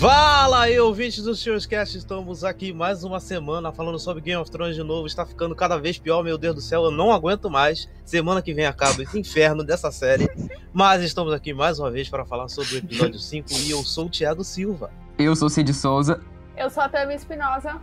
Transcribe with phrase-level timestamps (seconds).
[0.00, 4.50] Fala aí, ouvintes do Seus Cast, estamos aqui mais uma semana falando sobre Game of
[4.50, 5.06] Thrones de novo.
[5.06, 7.86] Está ficando cada vez pior, meu Deus do céu, eu não aguento mais.
[8.02, 10.26] Semana que vem acaba esse inferno dessa série.
[10.72, 14.06] Mas estamos aqui mais uma vez para falar sobre o episódio 5 e eu sou
[14.06, 14.90] o Thiago Silva.
[15.18, 16.18] Eu sou Cid Souza.
[16.56, 17.78] Eu sou a Tami Espinosa.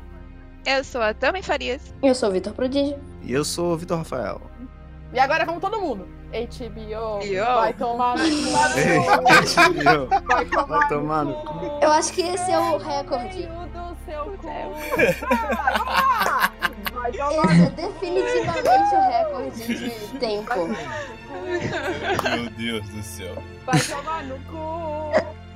[0.66, 1.94] Eu sou a Tami Farias.
[2.02, 2.98] Eu sou o Vitor Prodígio.
[3.22, 4.42] E eu sou o Vitor Rafael.
[5.14, 6.17] E agora vamos todo mundo.
[6.32, 7.46] HBO, Yo.
[7.46, 8.52] vai tomar no cu.
[10.28, 11.80] Vai tomar, Vai tomar no cu.
[11.82, 13.48] Eu acho que esse é o recorde.
[13.48, 14.48] Meio do seu cu.
[15.30, 16.52] Ah,
[16.94, 20.68] Vai tomar Esse é definitivamente o recorde de tempo.
[22.30, 23.36] Meu Deus do céu.
[23.66, 25.12] Vai tomar no cu.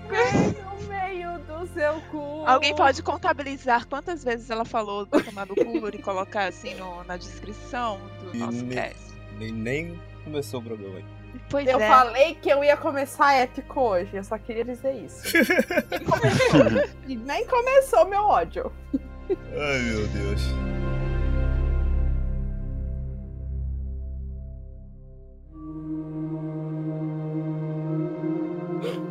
[0.07, 2.43] Bem no meio do seu cu.
[2.45, 7.03] Alguém pode contabilizar quantas vezes ela falou do tomar no cu e colocar assim no-
[7.03, 9.11] na descrição do E nosso nem- cast?
[9.37, 11.05] Nem, nem começou o programa aí.
[11.49, 11.87] Pois Eu é.
[11.87, 15.27] falei que eu ia começar épico hoje, eu só queria dizer isso.
[15.27, 16.89] E começou.
[17.25, 18.71] Nem começou meu ódio.
[18.93, 20.41] Ai, meu Deus.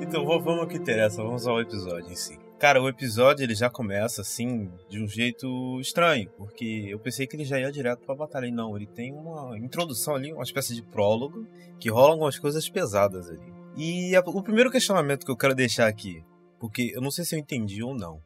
[0.01, 2.39] Então vamos ao que interessa, vamos ao episódio em si.
[2.61, 7.35] Cara, o episódio ele já começa assim de um jeito estranho, porque eu pensei que
[7.35, 8.45] ele já ia direto pra batalha.
[8.47, 11.47] E não, ele tem uma introdução ali, uma espécie de prólogo,
[11.79, 13.51] que rola algumas coisas pesadas ali.
[13.79, 16.23] E a- o primeiro questionamento que eu quero deixar aqui,
[16.59, 18.21] porque eu não sei se eu entendi ou não.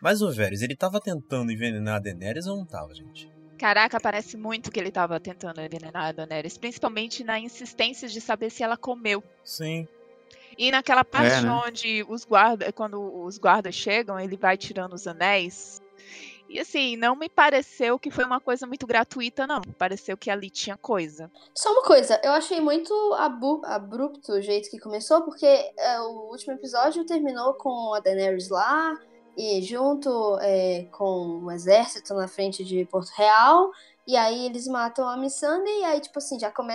[0.00, 3.30] Mas o Varys, ele tava tentando envenenar a Daenerys ou não tava, gente?
[3.58, 8.48] Caraca, parece muito que ele tava tentando envenenar a Daenerys, principalmente na insistência de saber
[8.50, 9.22] se ela comeu.
[9.44, 9.86] Sim.
[10.58, 11.50] E naquela parte É, né?
[11.50, 15.82] onde os guardas, quando os guardas chegam, ele vai tirando os anéis.
[16.48, 19.60] E assim, não me pareceu que foi uma coisa muito gratuita, não.
[19.76, 21.30] Pareceu que ali tinha coisa.
[21.52, 26.30] Só uma coisa, eu achei muito abu- abrupto o jeito que começou, porque é, o
[26.30, 28.96] último episódio terminou com a Daenerys lá,
[29.36, 33.70] e junto é, com o exército na frente de Porto Real,
[34.06, 36.72] e aí eles matam a Missandei, e aí, tipo assim, já come...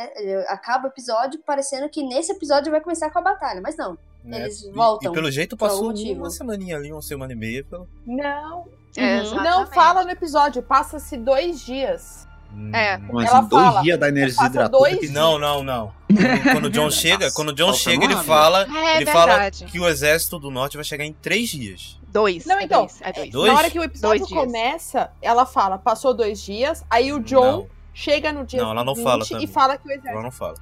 [0.47, 3.97] acaba o episódio parecendo que nesse episódio vai começar com a batalha, mas não.
[4.23, 4.41] né?
[4.41, 7.63] Eles E- voltam E, pelo jeito passou uma semaninha ali, uma semana e meia.
[7.63, 7.87] Pelo...
[8.05, 12.27] Não, É, não fala no episódio, passa-se dois dias.
[12.73, 12.97] É.
[12.97, 13.09] Hum.
[13.13, 14.69] Mas Ela dois fala, dias da energia hidratada.
[14.69, 15.93] dois que- Não, não, não.
[16.51, 19.65] Quando, o John chega, quando o John chega, ele fala, É ele fala verdade.
[19.65, 21.97] que o exército do norte vai chegar em três dias.
[22.09, 22.45] Dois.
[22.45, 23.29] Não, é então, dois, é dois.
[23.31, 23.51] Dois?
[23.53, 27.67] Na hora que o episódio começa, ela fala, passou dois dias, aí o John Não,
[27.93, 29.47] chega no dia Não, ela não 20 fala e também.
[29.47, 30.23] fala que o ela exército...
[30.23, 30.55] não fala.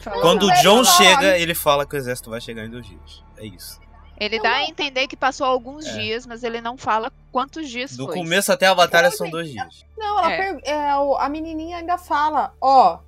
[0.00, 0.20] Falou.
[0.20, 3.22] Quando o John chega, ele fala que o exército vai chegar em dois dias.
[3.36, 3.80] É isso.
[4.18, 5.92] Ele dá a entender que passou alguns É.
[5.98, 8.14] dias, mas ele não fala quantos dias Do foi.
[8.16, 9.84] começo até a batalha Não, são dois dias.
[9.98, 10.36] Não, ela É.
[10.52, 12.98] per- é, a menininha ainda fala, ó,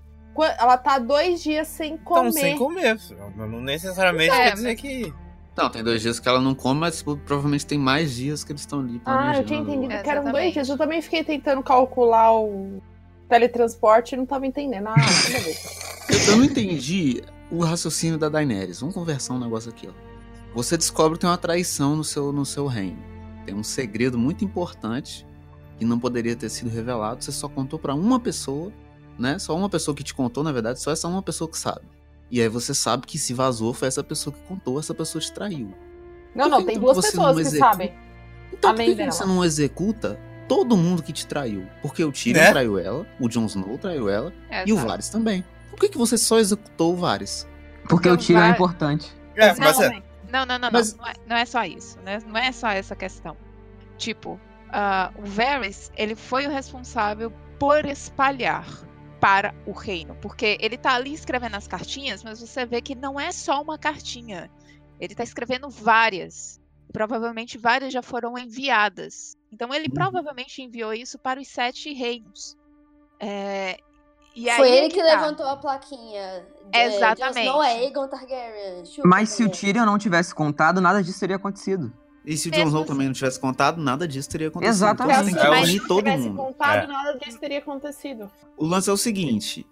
[0.58, 2.28] ela tá dois dias sem comer.
[2.30, 2.98] Então, sem comer.
[3.36, 5.14] Não não necessariamente É, quer dizer mas- que.
[5.56, 8.50] Não, tem dois dias que ela não come, mas pô, provavelmente tem mais dias que
[8.50, 9.00] eles estão ali.
[9.06, 10.68] Ah, eu tinha entendido que eram dois dias.
[10.68, 12.82] Eu também fiquei tentando calcular o
[13.28, 14.88] teletransporte e não tava entendendo.
[14.88, 14.94] Ah,
[16.28, 17.22] eu não entendi
[17.52, 18.80] o raciocínio da Daenerys.
[18.80, 20.13] Vamos conversar um negócio aqui, ó.
[20.54, 22.98] Você descobre que tem uma traição no seu, no seu reino.
[23.44, 25.26] Tem um segredo muito importante
[25.78, 27.22] que não poderia ter sido revelado.
[27.24, 28.72] Você só contou pra uma pessoa,
[29.18, 29.38] né?
[29.38, 31.82] Só uma pessoa que te contou, na verdade, só essa uma pessoa que sabe.
[32.30, 35.32] E aí você sabe que se vazou foi essa pessoa que contou, essa pessoa te
[35.32, 35.74] traiu.
[36.34, 37.70] Não, não, que tem então duas pessoas não que executa?
[37.70, 37.94] sabem.
[38.52, 39.10] Então por que, dela.
[39.12, 41.66] você não executa todo mundo que te traiu?
[41.82, 42.50] Porque o Tyrion Né?
[42.50, 44.88] traiu ela, o Jon Snow traiu ela É, e o sabe?
[44.88, 45.44] Varys também.
[45.70, 47.46] Por que, que você só executou o Varys?
[47.88, 49.12] Porque o tiro é importante.
[49.36, 50.02] É, mas é.
[50.34, 51.04] Não, não, não, Mas- não.
[51.04, 52.18] Não é, não é só isso, né?
[52.26, 53.36] Não é só essa questão.
[53.96, 54.40] Tipo,
[54.70, 58.66] ah, o Varys, ele foi o responsável por espalhar
[59.20, 60.16] para o reino.
[60.16, 63.78] Porque ele tá ali escrevendo as cartinhas, mas você vê que não é só uma
[63.78, 64.50] cartinha.
[64.98, 66.60] Ele tá escrevendo várias.
[66.92, 69.36] Provavelmente várias já foram enviadas.
[69.52, 69.94] Então ele Uhum.
[69.94, 72.56] provavelmente enviou isso para os sete reinos.
[73.20, 73.78] É,
[74.34, 75.04] Foi aí é ele que tá.
[75.06, 76.44] levantou a plaquinha.
[76.72, 77.46] É, Exatamente.
[77.46, 78.84] Não é Aegon Targaryen.
[78.84, 79.48] chupa, Mas se o.
[79.48, 81.92] Tyrion não tivesse contado, nada disso teria acontecido.
[82.26, 84.72] E se o Jon Snow também não tivesse contado, nada disso teria acontecido.
[84.74, 85.20] Exatamente.
[85.20, 86.36] Então tem que É, unir se todo tivesse mundo.
[86.36, 86.86] contado, É.
[86.86, 88.30] nada disso teria acontecido.
[88.56, 89.66] O lance é o seguinte: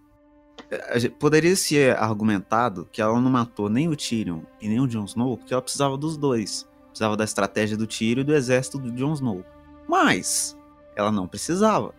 [1.18, 5.36] poderia ser argumentado que ela não matou nem o Tyrion e nem o Jon Snow
[5.38, 6.68] porque ela precisava dos dois.
[6.88, 9.42] Precisava da estratégia do Tyrion e do exército do Jon Snow.
[9.88, 10.56] Mas
[10.94, 11.94] ela não precisava.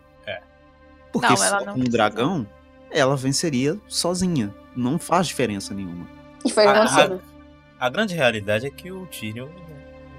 [1.13, 1.89] Porque Não, só ela com o precisava.
[1.91, 2.47] dragão
[2.91, 4.53] ela venceria sozinha.
[4.75, 6.05] Não faz diferença nenhuma.
[6.45, 7.21] E foi Ah, acontecendo.
[7.79, 9.47] A grande realidade é que o Tyrion.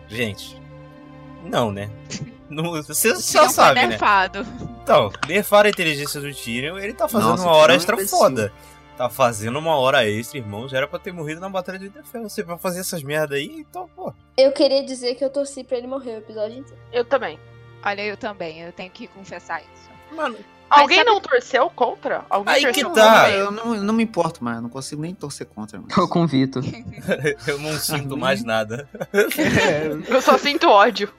[0.08, 0.60] Gente.
[1.44, 1.90] Não, né?
[2.48, 3.86] Não, você O já Tyrion foi sabe, né?
[3.88, 4.46] nerfado.
[4.82, 8.16] Então, nerfar a inteligência do Tyrion, ele tá fazendo Nossa, uma hora extra imbecil.
[8.18, 8.52] foda.
[8.96, 10.68] Tá fazendo uma hora extra, irmão.
[10.68, 12.28] Já era pra ter morrido na Batalha de Winterfell.
[12.28, 14.12] Você vai fazer essas merda aí, então, pô.
[14.36, 16.80] Eu queria dizer que eu torci pra ele morrer o episódio inteiro.
[16.92, 17.38] Eu também.
[17.84, 19.90] Olha, eu também, eu tenho que confessar isso.
[20.14, 20.36] Mano,
[20.70, 22.24] Alguém sabe- não torceu contra?
[22.28, 23.22] Alguém Aí torceu que tá.
[23.22, 23.30] contra?
[23.30, 25.80] Eu não, eu não me importo mais, eu não consigo nem torcer contra.
[25.80, 25.94] Mas...
[25.94, 26.64] Tô com o Vitor.
[27.46, 28.88] eu não sinto mais nada.
[30.08, 31.12] Eu só sinto ódio.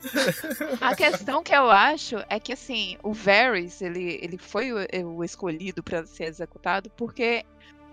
[0.81, 4.77] A questão que eu acho é que, assim, o Varys, ele, ele foi o,
[5.18, 7.45] o escolhido para ser executado porque,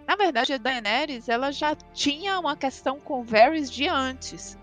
[0.07, 4.59] na verdade, a Daenerys, ela já tinha uma questão com o Varys de antes.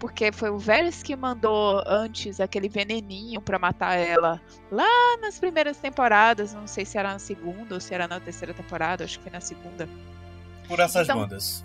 [0.00, 4.40] Porque foi o Varys que mandou antes aquele veneninho pra matar ela
[4.72, 4.88] lá
[5.20, 6.54] nas primeiras temporadas.
[6.54, 9.32] Não sei se era na segunda ou se era na terceira temporada, acho que foi
[9.32, 9.86] na segunda.
[10.66, 11.64] Por essas Então- bandas.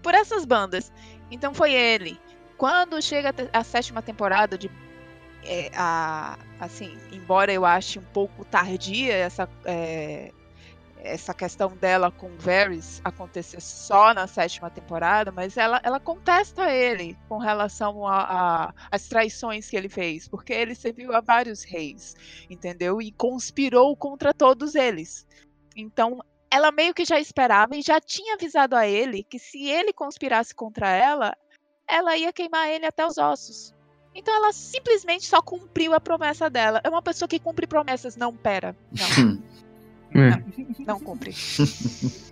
[0.00, 0.92] por essas bandas.
[1.30, 2.18] Então foi ele.
[2.56, 4.70] Quando chega a sétima temporada de
[5.44, 10.30] é, a, assim, embora eu ache um pouco tardia essa é,
[11.04, 17.18] essa questão dela com Varys acontecer só na sétima temporada, mas ela, ela contesta ele
[17.28, 18.02] com relação
[18.90, 22.14] às traições que ele fez, porque ele serviu a vários reis,
[22.48, 23.02] entendeu?
[23.02, 25.26] E conspirou contra todos eles.
[25.76, 26.20] Então
[26.50, 30.54] ela meio que já esperava e já tinha avisado a ele que se ele conspirasse
[30.54, 31.36] contra ela,
[31.88, 33.74] ela ia queimar ele até os ossos.
[34.14, 36.80] Então ela simplesmente só cumpriu a promessa dela.
[36.84, 38.16] É uma pessoa que cumpre promessas.
[38.16, 38.76] Não, pera.
[38.90, 39.42] Não,
[40.14, 40.42] É.
[40.84, 41.34] não cumpre.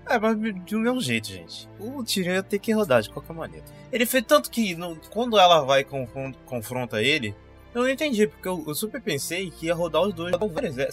[0.08, 1.68] É, mas de um mesmo jeito, gente.
[1.78, 3.64] O Tyrion ia ter que rodar de qualquer maneira.
[3.92, 7.34] Ele fez tanto que não- quando ela vai e confron- confronta ele,
[7.74, 10.34] eu não entendi, porque eu, eu super pensei que ia rodar os dois.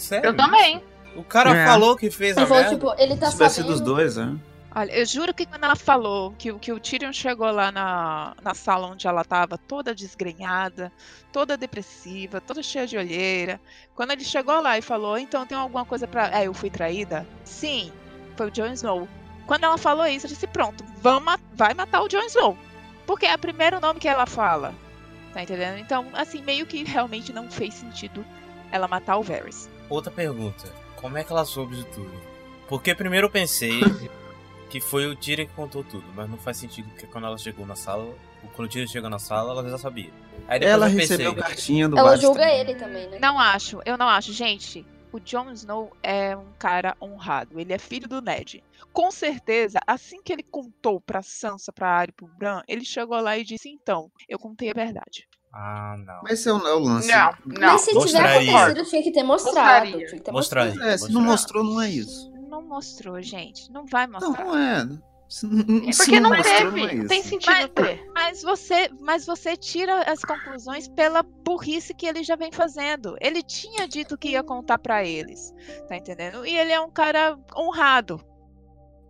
[0.00, 0.28] Sério.
[0.30, 0.82] Eu também.
[1.16, 1.66] O cara É.
[1.66, 2.70] falou que fez a merda.
[2.70, 3.72] tipo, ele tá Se sabendo.
[3.72, 4.36] os dois, né?
[4.74, 8.54] Olha, eu juro que quando ela falou que, que o Tyrion chegou lá na, na
[8.54, 10.92] sala onde ela tava, toda desgrenhada,
[11.32, 13.60] toda depressiva, toda cheia de olheira.
[13.94, 16.38] Quando ele chegou lá e falou, então tem alguma coisa pra.
[16.38, 17.26] É, eu fui traída?
[17.44, 17.90] Sim,
[18.36, 19.08] foi o Jon Snow.
[19.46, 22.56] Quando ela falou isso, eu disse, pronto, vamos, vai matar o Jon Snow.
[23.06, 24.74] Porque é o primeiro nome que ela fala.
[25.32, 25.78] Tá entendendo?
[25.78, 28.24] Então, assim, meio que realmente não fez sentido
[28.70, 29.68] ela matar o Varys.
[29.88, 30.70] Outra pergunta.
[30.96, 32.12] Como é que ela soube de tudo?
[32.68, 33.80] Porque primeiro eu pensei
[34.70, 37.66] que foi o Tyrion que contou tudo, mas não faz sentido, porque quando ela chegou
[37.66, 38.14] na sala,
[38.54, 40.10] quando o Tyrion chegou na sala, ela já sabia.
[40.46, 42.60] Aí depois Ela eu pensei, recebeu cartinha do Ela julga também.
[42.60, 43.18] ele também, né?
[43.20, 44.32] Não acho, eu não acho.
[44.32, 47.58] Gente, o Jon Snow é um cara honrado.
[47.58, 48.62] Ele é filho do Ned.
[48.92, 53.20] Com certeza, assim que ele contou pra Sansa, pra Arya e pro Bran, ele chegou
[53.20, 55.26] lá e disse: Então, eu contei a verdade.
[55.52, 56.20] Ah, não.
[56.22, 57.08] Mas esse é o, é o lance.
[57.08, 57.72] Não, não.
[57.72, 58.56] Mas se tiver mostraria.
[58.58, 59.56] acontecido, tinha que ter mostrado.
[59.58, 60.06] Mostraria.
[60.06, 60.70] Tinha que ter Mostraria.
[60.72, 60.92] mostrado.
[60.92, 62.30] É, se não mostrou, não é isso.
[62.60, 63.70] Não mostrou, gente.
[63.72, 64.44] Não vai Não, mostrar.
[64.44, 64.88] não é.
[65.28, 65.50] Se, É
[65.96, 66.94] porque não, mostrou, teve.
[66.96, 67.06] não é.
[67.06, 68.10] Tem sentido Mas- ter.
[68.14, 73.14] Mas você, mas você tira as conclusões pela burrice que ele já vem fazendo.
[73.20, 75.52] Ele tinha dito que ia contar pra eles,
[75.86, 76.46] tá entendendo?
[76.46, 78.24] E ele é um cara honrado.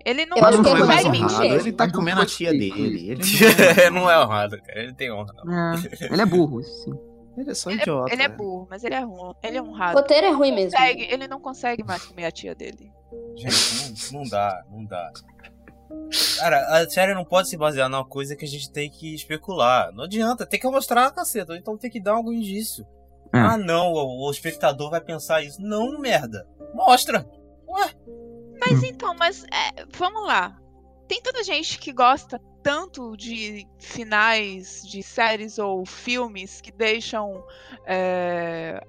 [0.05, 1.45] Ele não, acho não é Não foi mais consegue honrado.
[1.61, 3.11] ele tá não comendo a tia dele.
[3.11, 3.21] Ele
[3.91, 4.81] não é honrado, cara.
[4.83, 5.33] Ele tem honra.
[5.45, 5.73] não.
[5.75, 5.77] É,
[6.13, 6.93] ele é burro, sim.
[7.39, 8.13] Ele é só Ele é- idiota.
[8.13, 8.35] Ele é né?
[8.35, 9.97] burro, mas ele é, ru- ele é O honrado.
[9.99, 10.73] roteiro é ruim mesmo.
[10.79, 12.91] Consegue- ele não consegue mais comer a tia dele.
[13.37, 15.13] Gente, não, não dá, não dá.
[16.39, 19.93] Cara, a série não pode se basear numa coisa que a gente tem que especular.
[19.93, 22.85] Não adianta, tem que mostrar a caceta, então tem que dar algum indício.
[23.33, 23.39] É.
[23.39, 25.61] Ah, não, o, o espectador vai pensar isso.
[25.61, 26.47] Não, merda.
[26.75, 27.27] Mostra.
[28.61, 28.87] Mas Hum.
[28.87, 30.57] então, mas é, vamos lá.
[31.07, 37.45] Tem tanta gente que gosta tanto de finais de séries ou filmes que deixam
[37.87, 38.81] é,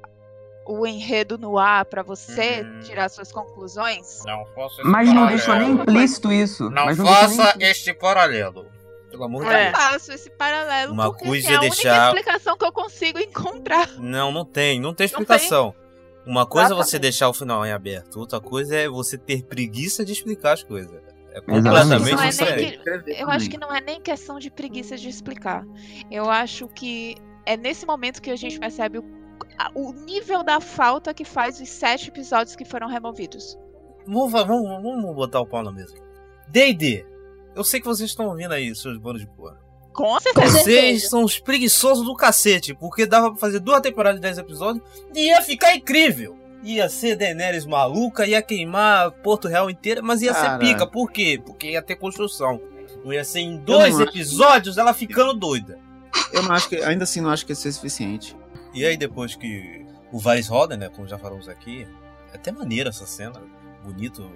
[0.65, 2.79] o enredo no ar pra você Hum.
[2.81, 4.21] tirar suas conclusões.
[4.25, 6.69] Não faça Mas não deixou nem implícito isso.
[6.69, 8.67] Não Mas deixou faça nem- este paralelo.
[9.09, 9.69] Pelo amor de É.
[9.69, 9.83] Eu Deus.
[9.83, 13.17] faço esse paralelo Uma porque coisa assim, é a deixar- única explicação que eu consigo
[13.19, 13.89] encontrar.
[13.97, 15.73] Não, não tem, não tem Não explicação.
[16.27, 20.05] Uma coisa é você deixar o final em aberto, outra coisa é você ter preguiça
[20.05, 21.01] de explicar as coisas.
[21.33, 22.79] É completamente Não é diferente.
[23.05, 25.63] que- Eu acho que não é nem questão de preguiça de explicar.
[26.09, 29.03] Eu acho que é nesse momento que a gente percebe o,
[29.75, 33.57] o nível da falta que faz os sete episódios que foram removidos.
[34.07, 35.93] Vamos, vamos, vamos botar o pau na mesa.
[36.48, 37.05] D&D.
[37.55, 39.59] Eu sei que vocês estão ouvindo aí, seus bandos de porra.
[39.93, 40.59] Com certeza.
[40.59, 44.83] Vocês são os preguiçosos do cacete, porque dava pra fazer duas temporadas de 10 episódios
[45.13, 46.38] e ia ficar incrível.
[46.63, 50.59] Ia ser Daenerys maluca, ia queimar Porto Real inteira, mas ia Cara.
[50.59, 50.85] ser pica.
[50.85, 51.41] Por quê?
[51.43, 52.59] Porque ia ter construção.
[53.03, 54.09] Não ia ser em dois acho.
[54.09, 55.79] episódios ela ficando doida.
[56.33, 56.75] Eu não acho que.
[56.77, 58.35] Ainda assim, não acho que isso é suficiente.
[58.73, 61.87] E aí depois que o Varys roda, né, como já falamos aqui,
[62.33, 63.41] é até maneira essa cena.
[63.83, 64.29] Bonito,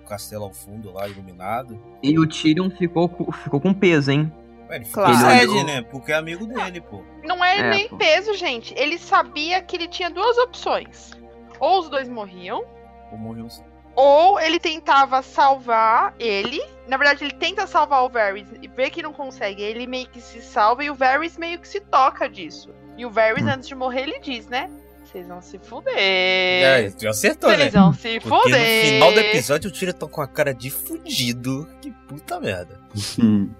[0.00, 1.80] o castelo ao fundo lá, iluminado.
[2.02, 4.32] E o Tyrion ficou, com- ficou com peso, hein?
[4.70, 5.50] Ué, Ele ficou Claro.
[5.50, 7.02] olhou- né, porque é amigo dele, pô.
[7.24, 7.96] Não é, É, nem pô.
[7.96, 8.72] peso, gente.
[8.76, 11.10] Ele sabia que ele tinha duas opções.
[11.60, 12.64] Ou os dois morriam,
[13.12, 13.48] Ou morreu
[13.94, 16.60] Ou ele tentava salvar ele.
[16.88, 19.62] Na verdade, ele tenta salvar o Varys e vê que não consegue.
[19.62, 22.70] Ele meio que se salva e o Varys meio que se toca disso.
[22.96, 23.50] E o Varys, Hum.
[23.50, 24.70] antes de morrer, ele diz, né?
[25.04, 25.94] Vocês vão se fuder.
[25.96, 27.56] É, já acertou, né?
[27.70, 28.84] Vocês vão se Porque fuder.
[28.84, 31.68] no final do episódio o Tyrion tá com a cara de fudido.
[31.80, 32.80] Que puta merda.
[33.22, 33.50] Hum.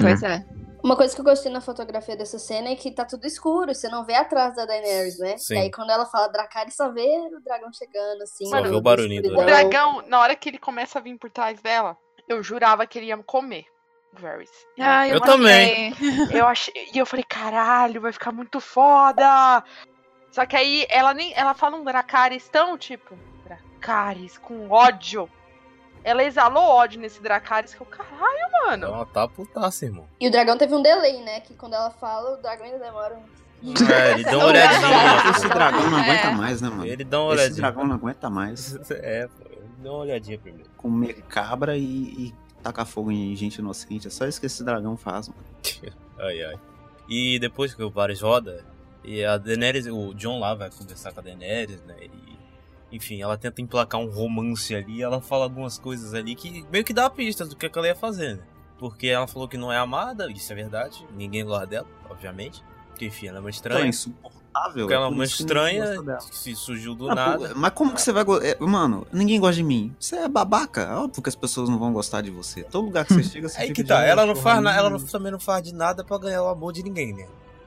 [0.00, 0.44] Pois é.
[0.84, 3.88] Uma coisa que eu gostei na fotografia dessa cena é que tá tudo escuro, você
[3.88, 5.38] não vê atrás da Daenerys, né?
[5.38, 5.54] Sim.
[5.54, 8.44] E aí quando ela fala Dracarys, só vê o dragão chegando, assim.
[8.44, 9.70] Só no vê o barulhinho do O escuridão.
[9.70, 11.96] dragão, na hora que ele começa a vir por trás dela,
[12.28, 13.64] eu jurava que ele ia comer.
[14.14, 14.50] O Varys.
[14.78, 15.94] Ah, Eu eu, também.
[16.30, 19.64] Eu achei, e eu falei, caralho, vai ficar muito foda.
[20.30, 25.30] Só que aí ela nem, ela fala um Dracarys tão tipo, Dracarys com ódio.
[26.04, 28.86] Ela exalou ódio nesse Dracarys que eu, caralho, mano.
[28.86, 30.06] Ela tá putaça, irmão.
[30.20, 31.40] E o dragão teve um delay, né?
[31.40, 33.34] Que quando ela fala, o dragão ainda demora um.
[33.90, 35.30] É, ele dá uma olhadinha.
[35.30, 36.30] Esse dragão não aguenta É.
[36.32, 36.86] mais, né, mano?
[36.86, 37.60] Ele dá uma Esse olhadinha.
[37.62, 39.44] dragão não aguenta mais É, pô.
[39.50, 40.68] Ele dá uma olhadinha primeiro.
[40.76, 44.06] comer cabra e, e tacar fogo em gente inocente.
[44.06, 45.40] É só isso que esse dragão faz, mano.
[46.20, 46.54] Ai, ai.
[47.08, 48.64] E depois que o Varys roda,
[49.02, 51.96] e a Daenerys, o John lá vai conversar com a Daenerys, né?
[52.02, 52.33] E,
[52.96, 56.92] enfim, ela tenta emplacar um romance ali, ela fala algumas coisas ali que meio que
[56.92, 58.42] dá pistas do que, que ela ia fazer, né?
[58.78, 62.62] Porque ela falou que não é amada, isso é verdade, ninguém gosta dela, obviamente.
[62.90, 63.86] Porque, enfim, ela é uma Ela é estranha.
[63.86, 64.32] insuportável.
[64.84, 65.84] Porque ela é por uma estranha
[66.30, 67.52] se surgiu do Ah, nada.
[67.56, 68.56] Mas como que você vai gostar?
[68.60, 69.92] Mano, ninguém gosta de mim.
[69.98, 70.82] Você é babaca.
[70.82, 72.62] É óbvio que as pessoas não vão gostar de você.
[72.62, 74.90] Todo lugar que você chega, você Aí fica que tá, ela não faz nada, ela
[74.90, 77.26] não- também não faz de nada pra ganhar o amor de ninguém, né?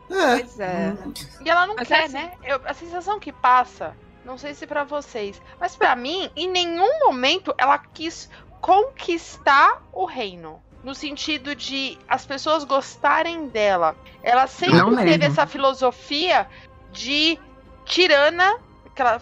[0.10, 0.40] É.
[0.40, 0.98] Pois é.
[1.44, 2.32] E ela não Mas quer, assim- né?
[2.46, 3.94] Eu- a sensação que passa,
[4.28, 8.30] não sei se pra vocês, mas pra mim, em nenhum momento ela quis
[8.60, 10.62] conquistar o reino.
[10.84, 13.96] No sentido de as pessoas gostarem dela.
[14.22, 15.24] Ela sempre Não teve mesmo.
[15.24, 16.48] essa filosofia
[16.92, 17.40] de
[17.86, 18.58] tirana.
[18.94, 19.22] Que ela,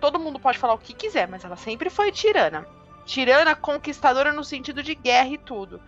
[0.00, 2.66] todo mundo pode falar o que quiser, mas ela sempre foi tirana.
[3.04, 5.80] Tirana conquistadora no sentido de guerra e tudo.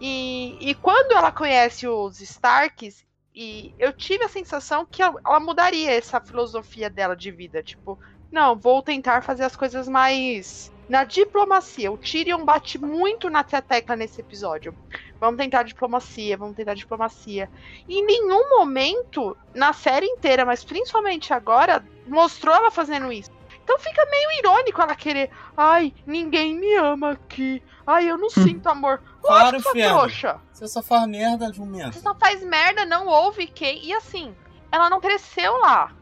[0.00, 5.92] E, e quando ela conhece os Starks, e eu tive a sensação que ela, mudaria
[5.92, 7.62] essa filosofia dela de vida.
[7.62, 7.98] Tipo,
[8.30, 10.72] não, vou tentar fazer as coisas mais.
[10.88, 11.92] Na diplomacia.
[11.92, 14.74] O Tyrion bate muito na tecla nesse episódio.
[15.20, 17.48] Vamos tentar diplomacia, vamos tentar diplomacia.
[17.88, 23.30] E em nenhum momento, na série inteira, mas principalmente agora, mostrou ela fazendo isso.
[23.70, 25.30] Então fica meio irônico ela querer.
[25.56, 27.62] Ai, ninguém me ama aqui.
[27.86, 29.00] Ai, eu não sinto amor.
[29.22, 29.94] Claro, Lógico, sua fiado.
[29.96, 30.40] trouxa.
[30.52, 31.92] Você só faz merda, jumento.
[31.92, 33.84] Você só faz merda, não ouve quem.
[33.84, 34.34] E assim,
[34.72, 35.92] ela não cresceu lá.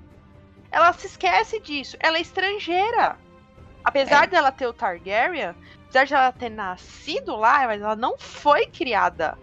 [0.70, 1.94] Ela se esquece disso.
[2.00, 3.18] Ela é estrangeira.
[3.84, 8.64] Apesar dela ter o Targaryen, apesar de ela ter nascido lá, mas ela não foi
[8.66, 9.37] criada.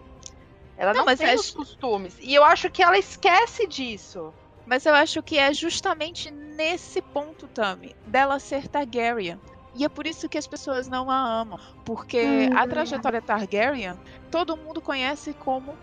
[0.76, 2.16] Ela Não, não, mas tem é- os costumes.
[2.20, 4.34] E eu acho que ela esquece disso.
[4.66, 9.38] Mas eu acho que é justamente nesse ponto, Tami, dela ser Targaryen.
[9.74, 11.58] E é por isso que as pessoas não a amam.
[11.84, 13.94] Porque a trajetória Targaryen,
[14.30, 15.76] todo mundo conhece como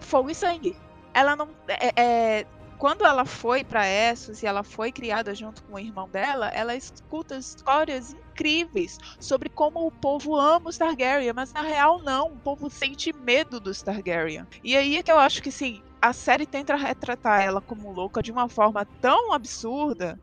[0.00, 0.76] fogo e sangue.
[1.14, 1.48] Ela não.
[1.68, 1.92] é-
[2.40, 2.46] é-
[2.78, 6.74] quando ela foi pra Essos e ela foi criada junto com o irmão dela, ela
[6.74, 12.40] escuta histórias incríveis sobre como o povo ama os Targaryen, mas na real não, o
[12.40, 14.44] povo sente medo dos Targaryen.
[14.64, 18.20] E aí é que eu acho que sim, a série tenta retratar ela como louca
[18.22, 20.18] de uma forma tão absurda,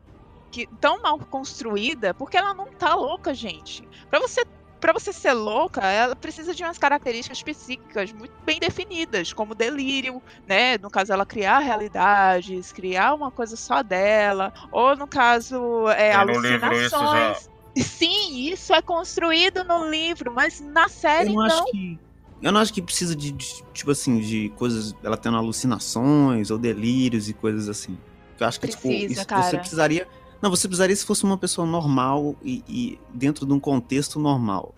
[0.50, 3.88] que tão mal construída, porque ela não tá louca, gente.
[4.10, 4.44] Pra você
[4.80, 10.22] Pra você ser louca, ela precisa de umas características psíquicas muito bem definidas, como delírio,
[10.46, 10.78] né?
[10.78, 16.32] No caso, ela criar realidades, criar uma coisa só dela, ou no caso, é, livro
[16.72, 17.50] isso já- alucinações.
[17.76, 21.62] Sim, isso é construído no livro, mas na série Eu não não.
[21.62, 21.98] acho que.
[22.42, 24.94] Eu não acho que precisa de, de, tipo assim, de coisas.
[25.02, 27.98] Ela tendo alucinações ou delírios e coisas assim.
[28.38, 29.42] Eu acho que, tipo, Precisa, isso, cara.
[29.42, 30.08] você precisaria.
[30.40, 34.74] Não, você precisaria se fosse uma pessoa normal e, e dentro de um contexto normal.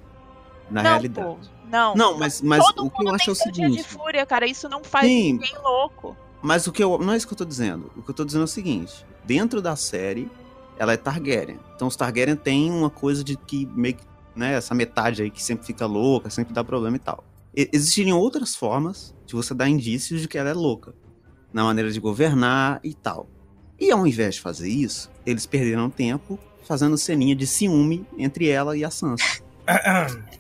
[0.69, 1.29] Na não, realidade.
[1.29, 1.39] pô,
[1.71, 1.95] não.
[1.95, 3.89] Não, mas, mas Todo o que eu acho é o tem dia de seguinte.
[3.89, 4.47] fúria, cara.
[4.47, 5.35] Isso não faz Sim.
[5.35, 6.17] ninguém louco.
[6.43, 6.99] Mas o que eu.
[6.99, 7.93] Não é isso que eu tô dizendo.
[7.97, 10.29] O que eu tô dizendo é o seguinte: dentro da série,
[10.77, 11.61] ela é Targaryen.
[11.77, 14.05] Então os Targaryen têm uma coisa de que meio que.
[14.35, 17.23] Né, essa metade aí que sempre fica louca, sempre dá problema e tal.
[17.55, 20.95] Existiriam outras formas de você dar indícios de que ela é louca.
[21.53, 23.29] Na maneira de governar e tal.
[23.79, 28.77] E ao invés de fazer isso, eles perderam tempo fazendo ceninha de ciúme entre ela
[28.77, 29.43] e a Sansa.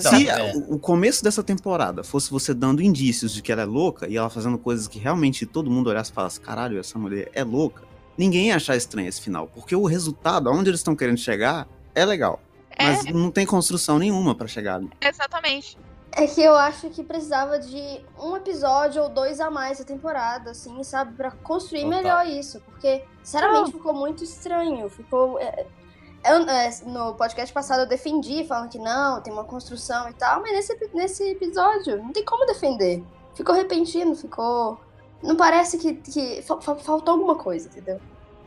[0.00, 0.52] Se é.
[0.68, 4.28] o, começo dessa temporada fosse você dando indícios de que ela é louca e ela
[4.28, 7.84] fazendo coisas que realmente todo mundo olhasse e falasse: caralho, essa mulher é louca,
[8.16, 9.46] ninguém ia achar estranho esse final.
[9.46, 12.42] Porque o resultado, aonde eles estão querendo chegar, é legal.
[12.78, 14.90] Mas não tem construção nenhuma pra chegar ali.
[15.00, 15.76] Exatamente.
[16.12, 20.50] É que eu acho que precisava de um episódio ou dois a mais a temporada,
[20.50, 21.14] assim, sabe?
[21.14, 21.96] Pra construir Total.
[22.02, 22.60] melhor isso.
[22.62, 24.88] Porque, sinceramente, ficou muito estranho.
[24.88, 25.38] Ficou.
[25.38, 25.66] é,
[26.24, 30.40] Eu, é, no podcast passado eu defendi, falando que não, tem uma construção e tal,
[30.40, 33.04] mas nesse, nesse episódio não tem como defender.
[33.34, 34.80] Ficou repentino, ficou.
[35.22, 38.00] Não parece que, que fa- fa- faltou alguma coisa, entendeu?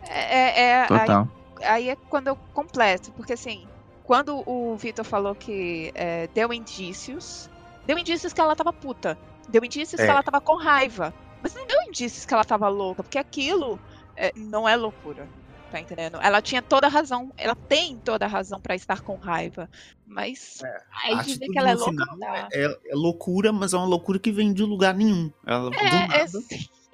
[0.10, 1.28] É, é- é- aí, Total.
[1.64, 3.68] aí é quando eu completo, porque assim,
[4.12, 7.50] quando o Vitor falou que é, deu indícios,
[7.86, 10.04] deu indícios que ela tava puta, deu indícios É.
[10.04, 13.80] que ela tava com raiva, mas não deu indícios que ela tava louca, porque aquilo
[14.18, 15.30] é, não é loucura,
[15.72, 16.18] tá entendendo?
[16.22, 19.70] Ela tinha toda a razão, ela tem toda a razão pra estar com raiva,
[20.06, 20.60] mas
[21.06, 22.50] aí A dizer que ela é no louca final não dá.
[22.52, 25.32] é, é loucura, mas é uma loucura que vem de lugar nenhum.
[25.48, 26.24] Ela, do É, é nada,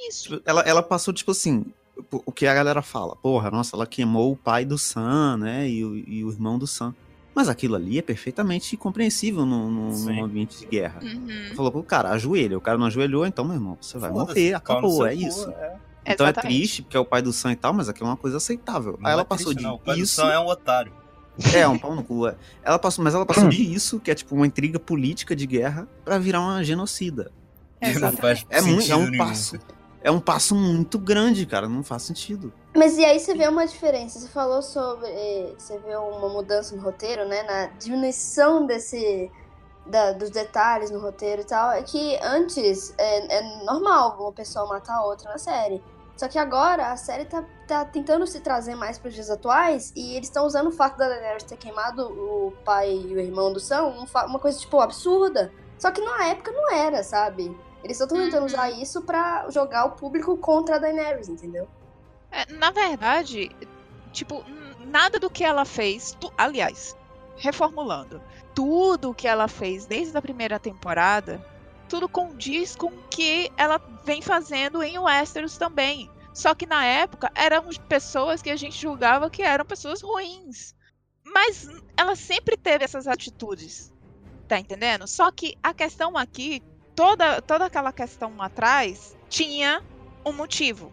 [0.08, 0.30] isso.
[0.30, 1.66] Tipo, Ela, ela passou, tipo assim,
[2.12, 3.16] o- o que a galera fala.
[3.16, 5.68] Porra, nossa, ela queimou o pai do Sam, né?
[5.68, 6.94] E o, e o irmão do Sam.
[7.38, 11.00] Mas aquilo ali é perfeitamente compreensível num, ambiente de guerra.
[11.04, 12.58] Uhum, Falou pro cara, ajoelha.
[12.58, 15.48] O cara não ajoelhou, então, meu irmão, você vai morrer, acabou, é cu, isso.
[15.52, 15.76] é.
[16.04, 16.58] Então é exatamente.
[16.58, 18.98] triste, porque é o pai do Sam e tal, mas aqui é uma coisa aceitável.
[19.00, 19.76] Não Aí ela é passou triste, de não.
[19.76, 20.16] O pai do isso.
[20.16, 20.92] Sam é um otário.
[21.54, 22.26] É, um pau no cu.
[22.26, 22.36] é.
[22.64, 25.88] Ela passou, mas ela passou de isso, que é tipo uma intriga política de guerra,
[26.04, 27.32] pra virar uma genocida.
[27.80, 29.18] É, faz muito, é um nenhum.
[29.20, 29.60] passo.
[30.08, 31.68] É um passo muito grande, cara.
[31.68, 32.54] Não faz sentido.
[32.74, 34.18] Mas e aí você vê uma diferença.
[34.20, 35.06] Você falou sobre.
[35.10, 37.44] eh, Você vê uma mudança no roteiro, né?
[37.44, 39.30] Na diminuição desse.
[39.86, 41.72] da- dos detalhes no roteiro e tal.
[41.72, 45.82] É que antes é, é normal uma pessoa matar a outra na série.
[46.18, 50.16] Só que agora a série tá, tá tentando se trazer mais pros dias atuais e
[50.16, 53.60] eles estão usando o fato da Daenerys ter queimado o pai e o irmão do
[53.62, 55.52] Sam um uma coisa, tipo, absurda.
[55.80, 57.56] Só que na época não era, sabe?
[57.84, 58.46] Eles estão tentando Uhum.
[58.46, 61.68] usar isso pra jogar o público contra a Daenerys, entendeu?
[62.32, 63.50] É, na verdade,
[64.12, 64.44] tipo,
[64.86, 66.16] nada do que ela fez.
[66.20, 66.96] tu- aliás,
[67.38, 68.22] reformulando,
[68.54, 71.44] tudo que ela fez desde a primeira temporada,
[71.88, 76.10] tudo condiz com o que ela vem fazendo em Westeros também.
[76.34, 80.76] Só que na época eram pessoas que a gente julgava que eram pessoas ruins.
[81.24, 83.92] Mas ela sempre teve essas atitudes.
[84.48, 85.08] Tá entendendo?
[85.08, 86.62] Só que a questão aqui,
[86.98, 89.84] toda, toda aquela questão atrás, tinha
[90.26, 90.92] um motivo.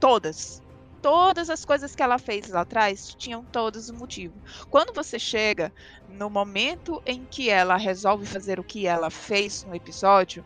[0.00, 0.60] Todas.
[1.00, 4.34] Todas as coisas que ela fez lá atrás tinham todos um motivo.
[4.68, 5.72] Quando você chega
[6.08, 10.44] no momento em que ela resolve fazer o que ela fez no episódio,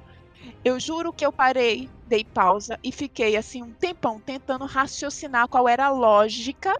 [0.62, 5.66] eu juro que eu parei, dei pausa e fiquei assim um tempão tentando raciocinar qual
[5.66, 6.78] era a lógica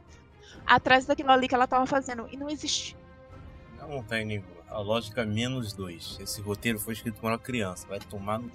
[0.67, 2.29] atrás daquilo ali que ela estava fazendo.
[2.31, 2.95] E não existe.
[3.79, 4.58] Não tem nenhuma.
[4.71, 6.19] A lógica menos dois.
[6.21, 7.87] Esse roteiro foi escrito por uma criança.
[7.89, 8.51] Vai tomar no.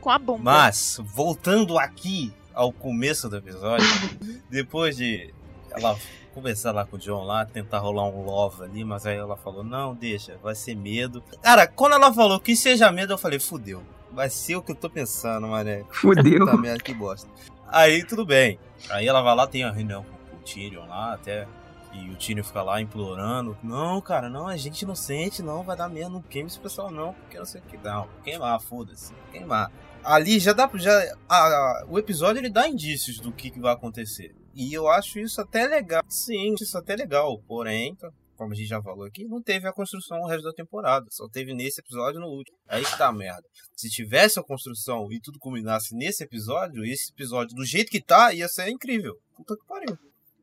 [0.00, 0.42] Com a bomba.
[0.42, 3.86] Mas, voltando aqui ao começo do episódio,
[4.48, 5.32] depois de
[5.70, 5.96] ela
[6.32, 9.64] conversar lá com o John lá, tentar rolar um love ali, mas aí ela falou,
[9.64, 11.22] não, deixa, vai ser medo.
[11.42, 13.82] Cara, quando ela falou que seja medo, eu falei, fudeu.
[14.12, 15.84] Vai ser o que eu tô pensando, mané.
[15.90, 16.46] Fudeu.
[16.46, 17.28] Puta merda, que bosta.
[17.66, 18.58] Aí tudo bem.
[18.88, 21.46] Aí ela vai lá, tem a reunião com o Tyrion lá, até.
[21.92, 23.56] E o Tyrion fica lá implorando.
[23.62, 27.14] Não, cara, não, a gente inocente, não, vai dar merda, não queima esse pessoal, não,
[27.14, 27.76] porque não sei o que.
[27.78, 29.72] Não, queimar, foda-se, queimar.
[30.04, 30.70] Ali já dá.
[30.74, 30.92] Já,
[31.28, 34.34] a- a- o episódio ele dá indícios do que, que vai acontecer.
[34.54, 36.02] E eu acho isso até legal.
[36.08, 37.38] Sim, isso até legal.
[37.46, 37.96] Porém,
[38.36, 41.06] como a gente já falou aqui, não teve a construção o resto da temporada.
[41.10, 42.56] Só teve nesse episódio no último.
[42.68, 43.42] Aí que tá a merda.
[43.76, 48.32] Se tivesse a construção e tudo combinasse nesse episódio, esse episódio do jeito que tá,
[48.32, 49.14] ia ser incrível.
[49.36, 49.96] Puta que pariu.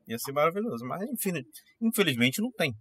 [0.08, 0.84] Ia ser maravilhoso.
[0.84, 1.44] Mas enfim,
[1.80, 2.74] infelizmente não tem.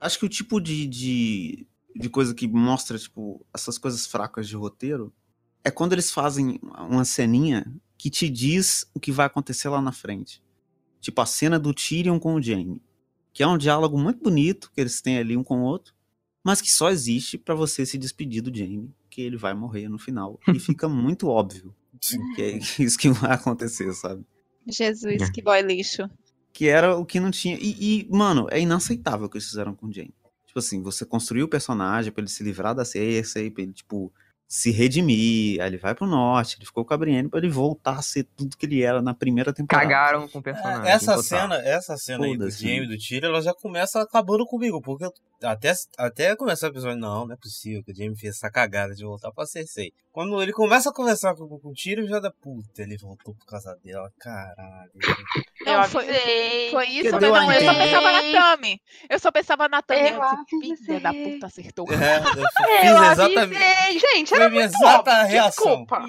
[0.00, 4.56] Acho que o tipo de, de, de coisa que mostra, tipo, essas coisas fracas de
[4.56, 5.12] roteiro
[5.64, 7.64] é quando eles fazem uma ceninha
[7.96, 10.42] que te diz o que vai acontecer lá na frente.
[11.00, 12.82] Tipo a cena do Tyrion com o Jaime.
[13.32, 15.94] Que é um diálogo muito bonito que eles têm ali um com o outro,
[16.44, 19.98] mas que só existe pra você se despedir do Jaime, que ele vai morrer no
[19.98, 20.38] final.
[20.48, 21.74] E fica muito óbvio
[22.34, 24.24] que é isso que vai acontecer, sabe?
[24.66, 25.30] Jesus, É.
[25.30, 26.08] que boy lixo.
[26.52, 27.56] Que era o que não tinha.
[27.56, 30.14] E, e, mano, é inaceitável o que eles fizeram com o Jaime.
[30.46, 34.12] Tipo assim, você construiu o personagem pra ele se livrar da Cersei, pra ele, tipo,
[34.46, 35.62] se redimir.
[35.62, 38.24] Aí ele vai pro norte, ele ficou com a Brienne pra ele voltar a ser
[38.36, 39.88] tudo que ele era na primeira temporada.
[39.88, 40.90] Cagaram com o personagem.
[40.90, 42.86] É, essa cena, essa cena aí do Jamie e né?
[42.88, 45.12] do Tyrion, ela já começa acabando comigo, porque eu-
[45.42, 48.94] até, até começar o episódio, não, não é possível que o Jamie fez essa cagada
[48.94, 49.92] de voltar pra Cersei.
[50.10, 53.46] Quando ele começa a conversar com, com o Tyrion, já dá, puta, ele voltou por
[53.46, 54.90] causa dela, caralho.
[55.64, 56.04] Eu Não, foi,
[56.70, 58.82] foi isso, Que mas não, eu só pensava na Tami.
[59.08, 60.00] Eu só pensava na Tami.
[60.10, 61.86] Eu Eu filha da puta, acertou.
[61.92, 63.56] É, eu Eu fiz exatamente.
[63.56, 63.98] avisei.
[63.98, 65.26] Gente, Foi era a minha muito exata óbvio.
[65.28, 65.66] reação.
[65.66, 66.00] Desculpa.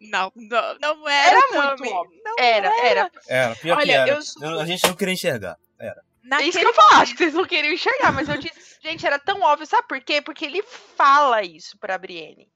[0.00, 2.20] Não, não, não era, Era muito óbvio.
[2.24, 3.10] Não Era, era.
[3.28, 4.18] É, pior que Olha, era.
[4.42, 4.60] eu.
[4.60, 5.56] A gente não queria enxergar.
[5.78, 6.00] Era.
[6.24, 8.71] É Naquele isso que eu falo, acho que vocês não queriam enxergar, mas eu disse,
[8.82, 10.20] gente, era tão óbvio, sabe por quê?
[10.20, 12.48] Porque ele fala isso pra Brienne.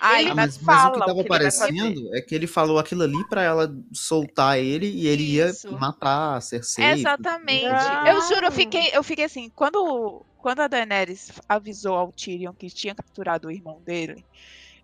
[0.00, 2.46] Ai, Ele Ah, mas mas, mas o que o tava que parecendo é que ele
[2.46, 5.68] falou aquilo ali pra ela soltar ele e ele Isso.
[5.68, 6.84] ia matar a Cersei.
[6.84, 7.64] Exatamente.
[7.64, 8.06] Não.
[8.06, 12.70] Eu juro, eu fiquei, eu fiquei assim, quando, quando a Daenerys avisou ao Tyrion que
[12.70, 14.24] tinha capturado o irmão dele,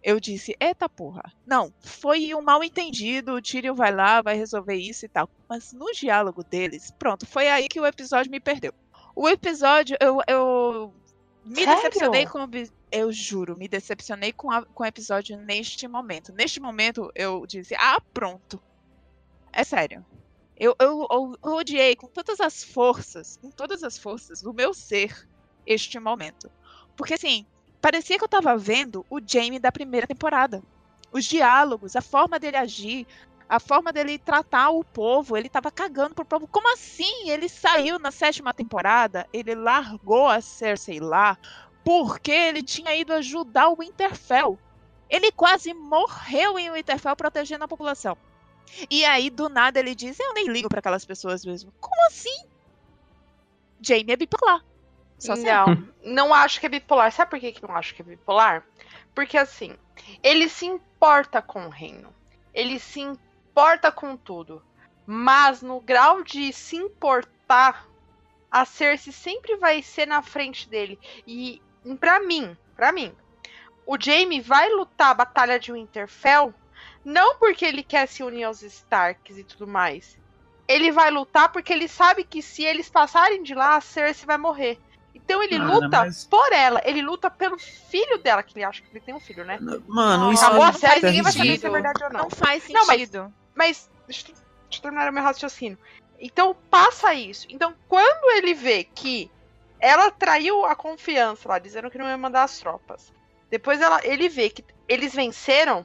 [0.02, 1.22] eu disse, eita porra.
[1.46, 5.28] Não, foi um mal entendido, o Tyrion vai lá, vai resolver isso e tal.
[5.48, 8.74] Mas no diálogo deles, pronto, foi aí que o episódio me perdeu.
[9.14, 10.92] O episódio, eu, eu
[11.44, 11.77] me Sério?
[11.77, 12.48] decepcionei com o
[12.90, 16.33] eu juro, me decepcionei com, a- com o episódio neste momento.
[16.33, 18.62] Neste momento, eu disse, ah, pronto.
[19.53, 20.05] É sério.
[20.57, 24.72] Eu, eu, eu, eu odiei com todas as forças, com todas as forças do meu
[24.72, 25.29] ser,
[25.66, 26.48] este momento.
[26.96, 27.44] Porque assim,
[27.81, 30.62] parecia que eu tava vendo o Jamie da primeira temporada.
[31.11, 33.07] Os diálogos, a forma dele agir,
[33.55, 36.49] a forma dele tratar o povo, ele tava cagando pro povo.
[36.49, 37.31] Como assim?
[37.31, 41.38] Ele saiu na sétima temporada, ele largou a Cersei lá,
[41.85, 44.59] porque ele tinha ido ajudar o Winterfell.
[45.09, 48.17] Ele quase morreu em Winterfell protegendo a população.
[48.90, 51.73] E aí, do nada, ele diz: Eu nem ligo pra aquelas pessoas mesmo.
[51.81, 52.47] Como assim?
[53.81, 54.64] Jamie é bipolar.
[55.17, 55.45] Sei.
[55.45, 57.12] Não, não acho que é bipolar.
[57.12, 58.67] Sabe por que que não acho que é bipolar?
[59.14, 59.77] Porque assim,
[60.23, 62.12] ele se importa com o reino.
[62.53, 63.01] Ele se
[63.55, 64.61] importa com tudo.
[65.07, 67.87] Mas no grau de se importar,
[68.51, 70.99] a Cersei sempre vai ser na frente dele.
[71.27, 71.62] E
[72.01, 73.14] pra mim, pra mim,
[73.87, 76.53] o Jaime vai lutar a batalha de Winterfell
[77.05, 80.19] não porque ele quer se unir aos Starks e tudo mais.
[80.67, 84.38] Ele vai lutar porque ele sabe que se eles passarem de lá, a Cersei vai
[84.38, 84.81] morrer.
[85.14, 88.88] Então ele luta mas- por ela, ele luta pelo filho dela, que ele acha que
[88.90, 89.59] ele tem um filho, né?
[89.87, 92.21] Mano, isso Acabou aí a série, é ninguém vai saber se é verdade ou não.
[92.23, 93.33] Não faz Não, mas- sentido.
[93.55, 95.79] Mas, deixa eu, deixa eu terminar o meu raciocínio.
[96.19, 97.47] Então, passa isso.
[97.51, 99.31] Então, quando ele vê que
[99.81, 103.12] ela traiu a confiança lá, dizendo que não ia mandar as tropas.
[103.51, 105.85] Depois ela, ele vê que eles venceram.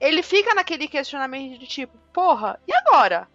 [0.00, 3.28] Ele fica naquele questionamento de tipo, porra, e agora?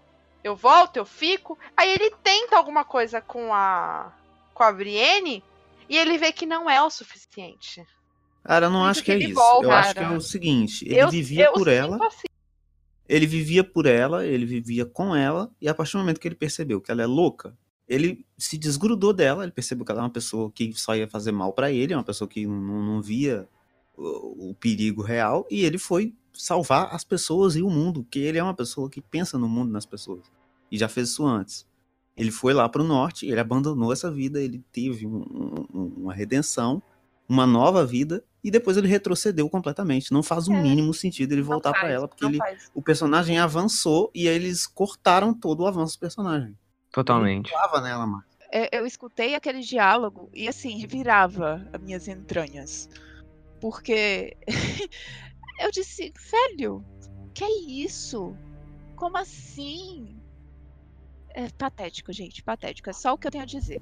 [0.44, 1.58] Eu volto, eu fico.
[1.76, 4.14] Aí ele tenta alguma coisa com a
[4.54, 5.44] com a Brienne
[5.90, 7.86] e ele vê que não é o suficiente.
[8.44, 9.42] Cara, eu não acho que é que ele isso.
[9.42, 10.14] volta, eu acho que cara.
[10.14, 12.28] é o seguinte: ele eu vivia eu por ela, assim.
[13.08, 16.36] Ele vivia por ela, ele vivia com ela, e a partir do momento que ele
[16.36, 20.10] percebeu que ela é louca, ele se desgrudou dela, ele percebeu que ela é uma
[20.10, 23.48] pessoa que só ia fazer mal pra ele, é uma pessoa que não, não via
[23.96, 28.38] o, o perigo real, e ele foi salvar as pessoas e o mundo, porque ele
[28.38, 30.24] é uma pessoa que pensa no mundo nas pessoas,
[30.72, 31.66] e já fez isso antes.
[32.18, 36.82] Ele foi lá pro norte, ele abandonou essa vida, ele teve um- um- uma redenção,
[37.28, 40.12] uma nova vida, e depois ele retrocedeu completamente.
[40.12, 40.62] Não faz o É.
[40.62, 42.70] mínimo sentido ele voltar pra faz, ela, porque não ele, faz.
[42.76, 46.56] o personagem avançou e aí eles cortaram todo o avanço do personagem.
[46.92, 47.52] Totalmente.
[47.52, 48.24] Tava nela, mais.
[48.52, 52.88] É, eu escutei aquele diálogo e assim, revirava as minhas entranhas.
[53.60, 54.38] Porque
[55.60, 56.86] eu disse, velho,
[57.34, 58.38] que é isso?
[58.96, 60.16] Como assim?
[61.34, 62.92] É patético, gente, patético.
[62.92, 63.82] É só o que eu tenho a dizer.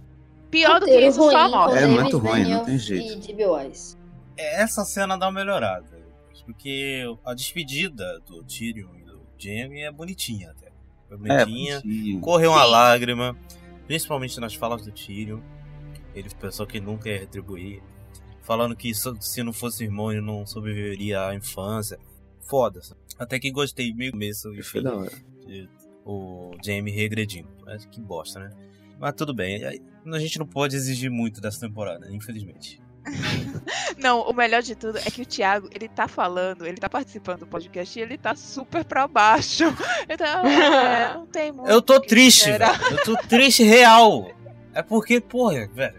[0.50, 1.78] Pior do que isso, só a ruim, morte.
[1.78, 3.30] É muito ruim, não tem jeito.
[3.30, 4.03] E.
[4.38, 6.02] Essa cena dá uma melhorada.
[6.46, 10.72] Porque a despedida do Tyrion e do Jaime é bonitinha até.
[11.08, 11.80] Foi bonitinha.
[11.80, 12.20] sim.
[12.20, 12.72] Correu uma Sim.
[12.72, 13.38] lágrima,
[13.88, 15.40] principalmente nas falas do Tyrion.
[16.14, 17.82] Ele pensou que nunca ia retribuir.
[18.42, 21.98] Falando que se não fosse irmão ele não sobreviveria à infância.
[22.42, 22.82] Foda.
[22.82, 22.94] -se.
[23.18, 24.84] Até que gostei meio começo, Foi enfim,
[25.48, 25.70] de-
[26.06, 27.48] o Jamie regredindo.
[27.66, 28.50] Mas que bosta, né?
[29.00, 29.64] Mas tudo bem.
[29.64, 32.82] A gente não pode exigir muito dessa temporada, infelizmente.
[33.98, 37.40] Não, o melhor de tudo é que o Thiago, ele tá falando, ele tá participando
[37.42, 39.64] do podcast e ele tá super pra baixo.
[40.10, 41.70] Então, é, não tem muito.
[41.70, 42.66] Eu tô triste, velho.
[42.92, 44.30] Eu tô triste real.
[44.74, 45.96] É porque, porra, velho.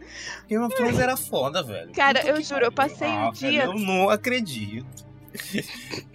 [0.49, 1.93] Game of Thrones era foda, velho.
[1.93, 2.93] Cara, eu juro, eu pariu.
[2.95, 5.05] passei Ah, um velho, dia- Eu não acredito.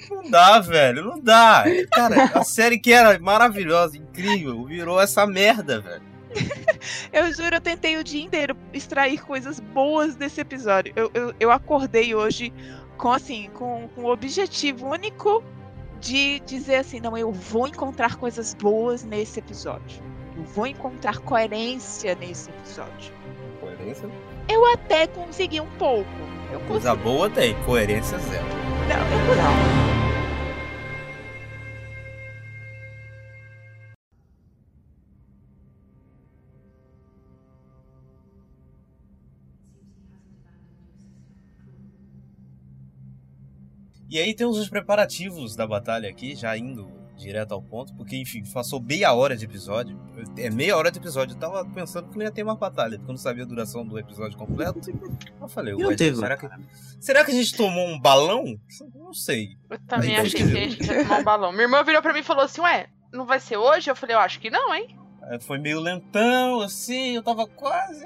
[0.09, 1.03] Não dá, velho.
[1.05, 1.63] Não dá.
[1.91, 6.03] Cara, a série que era maravilhosa, incrível, virou essa merda, velho.
[7.11, 10.93] Eu juro, eu tentei o dia inteiro extrair coisas boas desse episódio.
[10.95, 12.53] Eu, eu, eu acordei hoje
[12.97, 15.43] com assim, com, com o objetivo único
[15.99, 20.01] de dizer assim, não, eu vou encontrar coisas boas nesse episódio.
[20.37, 23.11] Eu vou encontrar coerência nesse episódio.
[23.59, 24.09] Coerência?
[24.47, 26.09] Eu até consegui um pouco.
[26.51, 26.67] Eu consegui.
[26.67, 28.45] Coisa boa tem, coerência zero.
[28.87, 29.78] Não, eu não.
[44.09, 48.43] E aí temos os preparativos da batalha aqui, já indo direto ao ponto, porque, enfim,
[48.51, 49.99] passou meia hora de episódio.
[50.37, 51.35] É meia hora de episódio.
[51.35, 53.85] Eu tava pensando que não ia ter mais batalha, porque eu não sabia a duração
[53.85, 54.79] do episódio completo.
[55.39, 56.49] Eu falei, não ué, teve, será, que,
[56.99, 58.59] será que a gente tomou um balão?
[58.95, 59.57] Não sei.
[59.69, 61.51] Eu também Aí, achei que a gente ia tomar um balão.
[61.51, 63.91] Minha irmã virou pra mim e falou assim: Ué, não vai ser hoje?
[63.91, 64.97] Eu falei: Eu acho que não, hein?
[65.21, 68.05] Aí Foi meio lentão, assim, eu tava quase,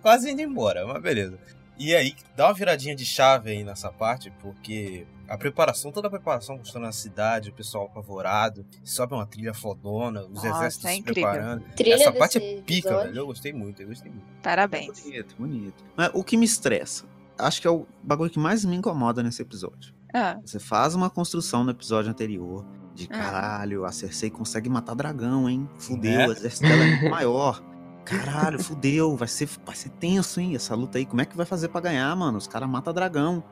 [0.00, 1.38] quase indo embora, mas beleza.
[1.78, 6.10] E aí, dá uma viradinha de chave aí nessa parte, porque a preparação, toda a
[6.10, 10.94] preparação mostrando a cidade, o pessoal apavorado, sobe uma trilha fodona, os Nossa, exércitos é
[10.94, 11.64] se preparando.
[11.74, 13.06] Trilha Essa parte é pica, episódio.
[13.08, 13.18] velho.
[13.18, 14.26] Eu gostei muito, eu gostei muito.
[14.42, 15.00] Parabéns.
[15.00, 15.84] Bonito, bonito.
[15.96, 17.04] Mas o que me estressa,
[17.38, 19.94] acho que é o bagulho que mais me incomoda nesse episódio.
[20.14, 22.64] Ah, Você faz uma construção no episódio anterior
[22.94, 23.16] de Ah.
[23.16, 25.66] caralho, a Cersei consegue matar dragão, hein?
[25.78, 26.28] Fudeu, Né?
[26.28, 27.62] o exército dela é muito maior.
[28.04, 30.54] Caralho, fudeu, vai ser, vai ser tenso, hein?
[30.54, 32.36] Essa luta aí, como é que vai fazer pra ganhar, mano?
[32.36, 33.42] Os caras matam dragão.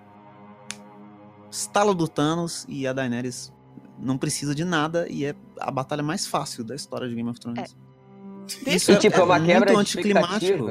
[1.50, 3.52] Estalo do Thanos e a Daenerys
[3.98, 7.38] não precisa de nada e é a batalha mais fácil da história de Game of
[7.40, 7.76] Thrones.
[8.66, 10.66] Isso E, tipo, é uma muito quebra de anticlimático.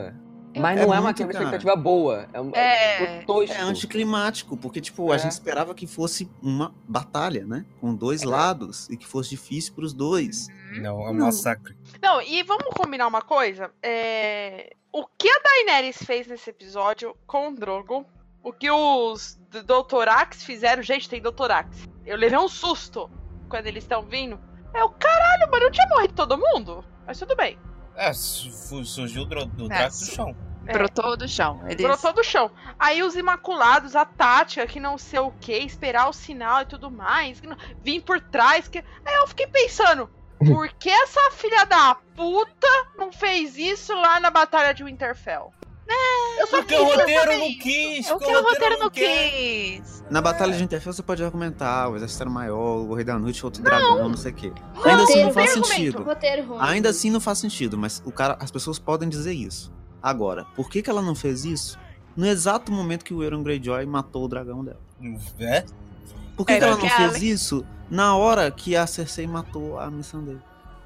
[0.58, 1.46] Mas É não é, uma muito, quebra de cara.
[1.58, 2.28] expectativa boa.
[2.34, 3.04] É, um, É.
[3.20, 3.54] é tosco.
[3.56, 5.20] É anticlimático, porque, tipo, a É.
[5.20, 7.66] gente esperava que fosse uma batalha, né?
[7.80, 10.48] Com dois lados e que fosse difícil pros dois.
[10.82, 11.26] Não, é um Não.
[11.28, 11.78] massacre.
[12.02, 13.70] Não, e vamos combinar uma coisa?
[13.84, 18.04] É, O que a Daenerys fez nesse episódio com o Drogo,
[18.44, 21.88] o que os Doutorax fizeram, gente, tem Doutorax.
[22.06, 23.10] Eu levei um susto
[23.50, 24.40] quando eles estão vindo.
[24.74, 26.86] É o caralho, mano, não tinha morrido todo mundo?
[27.06, 27.58] Mas tudo bem.
[27.96, 30.36] É, surgiu do, do É, do chão.
[30.68, 30.74] É.
[30.74, 31.62] brotou do chão.
[31.66, 31.82] Eles...
[31.82, 32.52] Brotou do chão.
[32.78, 36.92] Aí os Imaculados, a tática, que não sei o que, esperar o sinal e tudo
[36.92, 38.68] mais, que não- vim por trás.
[38.68, 38.78] Que...
[39.06, 40.10] Aí eu fiquei pensando,
[40.46, 45.52] por que essa filha da puta não fez isso lá na Batalha de Winterfell?
[46.40, 48.08] Eu só Porque o roteiro não quis.
[48.08, 50.04] É o porque que o roteiro não quis.
[50.10, 53.44] Na Batalha de Interfell você pode argumentar, o exército era maior, o Rei da Noite,
[53.46, 54.52] outro dragão, não sei o quê.
[54.84, 56.04] Ainda assim não Roteiro, faz sentido.
[56.04, 56.60] Roteiro.
[56.60, 59.72] Ainda assim não faz sentido, mas o cara, as pessoas podem dizer isso.
[60.02, 61.78] Agora, por que, que ela não fez isso
[62.16, 64.80] no exato momento que o Euron Greyjoy matou o dragão dela?
[65.40, 65.66] É?
[66.36, 69.78] Por que, É, que ela não fez ela- isso na hora que a Cersei matou
[69.78, 70.38] a Missandei?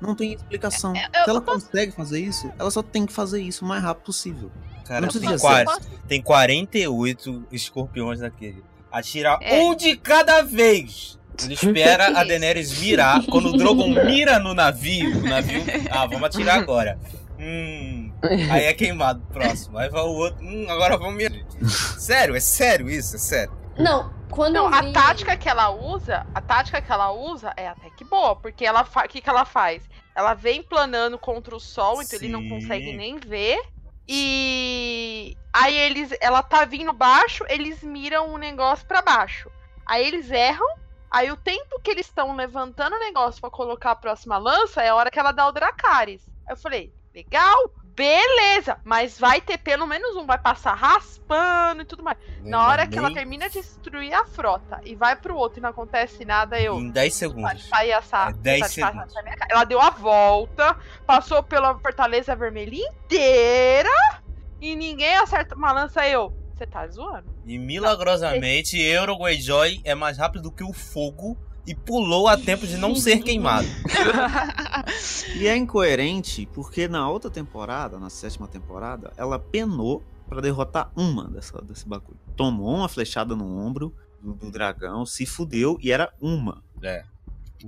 [0.05, 0.93] Não tem explicação.
[0.95, 3.81] É, eu- Se ela consegue fazer isso, ela só tem que fazer isso o mais
[3.83, 4.51] rápido possível.
[4.85, 8.63] Cara, tem, quase, Posso- tem 48 escorpiões naquele.
[8.91, 9.61] Atirar É.
[9.63, 11.17] um de cada vez.
[11.43, 13.23] Ele espera a Daenerys mirar.
[13.25, 15.63] Quando o Drogon mira no navio, o navio.
[15.89, 16.99] Ah, vamos atirar agora.
[17.39, 18.11] Hum.
[18.51, 19.77] Aí é queimado próximo.
[19.77, 20.45] Aí vai o outro.
[20.45, 21.37] Hum, agora vamos mirar.
[21.97, 23.53] Sério, é sério isso, é sério.
[23.77, 24.93] Não, quando Não, eu a vi...
[24.93, 28.83] tática que ela usa, a tática que ela usa é até que boa, porque ela
[28.85, 29.03] fa...
[29.05, 29.81] o que, que ela faz?
[30.15, 32.49] Ela vem planando contra o sol, então ele não Sim.
[32.49, 33.62] consegue nem ver.
[34.08, 39.49] E aí eles, ela tá vindo baixo, eles miram o negócio pra baixo.
[39.86, 40.67] Aí eles erram.
[41.10, 44.89] Aí o tempo que eles estão levantando o negócio pra colocar a próxima lança é
[44.89, 46.28] a hora que ela dá o Dracarys.
[46.47, 51.86] Aí eu falei, legal, beleza, mas vai ter pelo menos um, vai passar raspando e
[51.86, 52.17] tudo mais.
[52.43, 55.69] Na hora que ela termina de destruir a frota e vai pro outro e não
[55.69, 56.79] acontece nada, eu.
[56.79, 57.69] Em 10 Vai segundos.
[57.69, 58.29] sair essa.
[58.29, 59.13] É 10 essa- segundos.
[59.49, 60.75] Ela deu a volta,
[61.06, 63.89] passou pela Fortaleza Vermelha inteira
[64.60, 66.08] e ninguém acerta uma lança.
[66.08, 66.34] Eu.
[66.56, 67.34] Você tá zoando?
[67.45, 72.78] E milagrosamente, Euro Greyjoy é mais rápido que o fogo e pulou a tempo de
[72.78, 73.67] não ser queimado.
[75.36, 81.28] E é incoerente porque na outra temporada, na sétima temporada, ela penou pra derrotar uma
[81.30, 82.19] dessa, desse bagulho.
[82.36, 86.63] Tomou uma flechada no ombro do, do dragão, se fudeu e era uma.
[86.82, 87.04] É.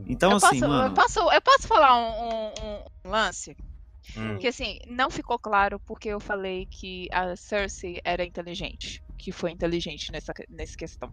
[0.08, 0.88] Então, eu, assim, posso, mano.
[0.90, 3.56] eu, posso, eu posso falar um, um- um lance?
[4.16, 4.38] Hum.
[4.38, 9.02] Que assim, não ficou claro porque eu falei que a Cersei era inteligente.
[9.18, 11.12] Que foi inteligente nessa, nessa questão.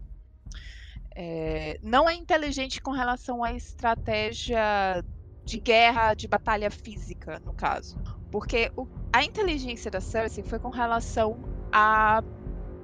[1.14, 5.03] É, não é inteligente com relação à estratégia
[5.44, 7.96] de guerra, de batalha física, no caso.
[8.31, 12.22] Porque o- a inteligência da Cersei foi com relação a,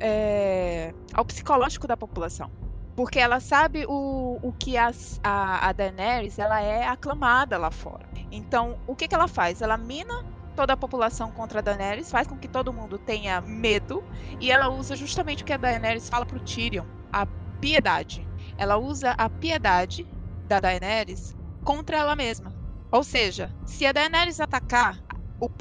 [0.01, 2.51] é, ao psicológico da população.
[2.97, 8.05] Porque ela sabe o, o que as- a, a Daenerys ela é aclamada lá fora.
[8.31, 9.63] Então, o que, que ela faz?
[9.63, 10.13] Ela mina
[10.57, 14.03] toda a população contra a Daenerys, faz com que todo mundo tenha medo,
[14.41, 17.25] e ela usa justamente o que a Daenerys fala pro Tyrion, a
[17.61, 18.27] piedade.
[18.57, 20.07] Ela usa a piedade
[20.49, 22.53] da Daenerys contra ela mesma.
[22.91, 24.99] Ou seja, se a Daenerys atacar,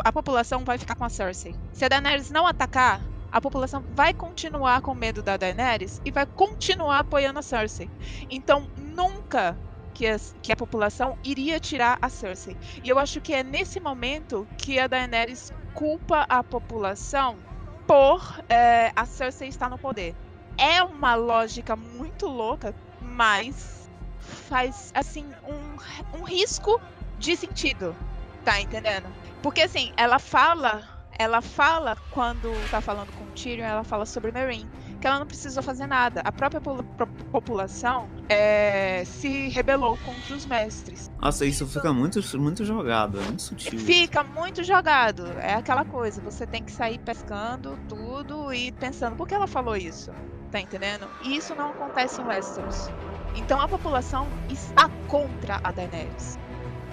[0.04, 1.54] a população vai ficar com a Cersei.
[1.74, 6.26] Se a Daenerys não atacar, a população vai continuar com medo da Daenerys e vai
[6.26, 7.90] continuar apoiando a Cersei.
[8.30, 9.58] Então, nunca
[9.94, 10.06] que,
[10.42, 12.56] que a população iria tirar a Cersei.
[12.84, 17.38] E eu acho que é nesse momento que a Daenerys culpa a população
[17.86, 20.16] por é, a Cersei estar no poder.
[20.58, 23.90] É uma lógica muito louca, mas
[24.20, 26.82] faz, assim, um, um risco
[27.18, 27.96] de sentido.
[28.44, 29.14] Tá entendendo?
[29.42, 30.84] Porque, assim, ela fala.
[31.20, 34.70] Ela fala, quando tá falando com o Tyrion, ela fala sobre Meereen.
[35.00, 36.22] Que ela não precisou fazer nada.
[36.24, 36.84] A própria po-
[37.32, 41.12] população é, se rebelou contra os mestres.
[41.22, 43.80] Nossa, isso fica muito, muito jogado, é muito sutil.
[43.80, 45.28] Fica muito jogado.
[45.40, 49.76] É aquela coisa, você tem que sair pescando tudo e pensando, por que ela falou
[49.78, 50.12] isso?
[50.52, 51.08] Tá entendendo?
[51.24, 52.90] E isso não acontece em Westeros.
[53.36, 56.40] Então a população está contra a Daenerys.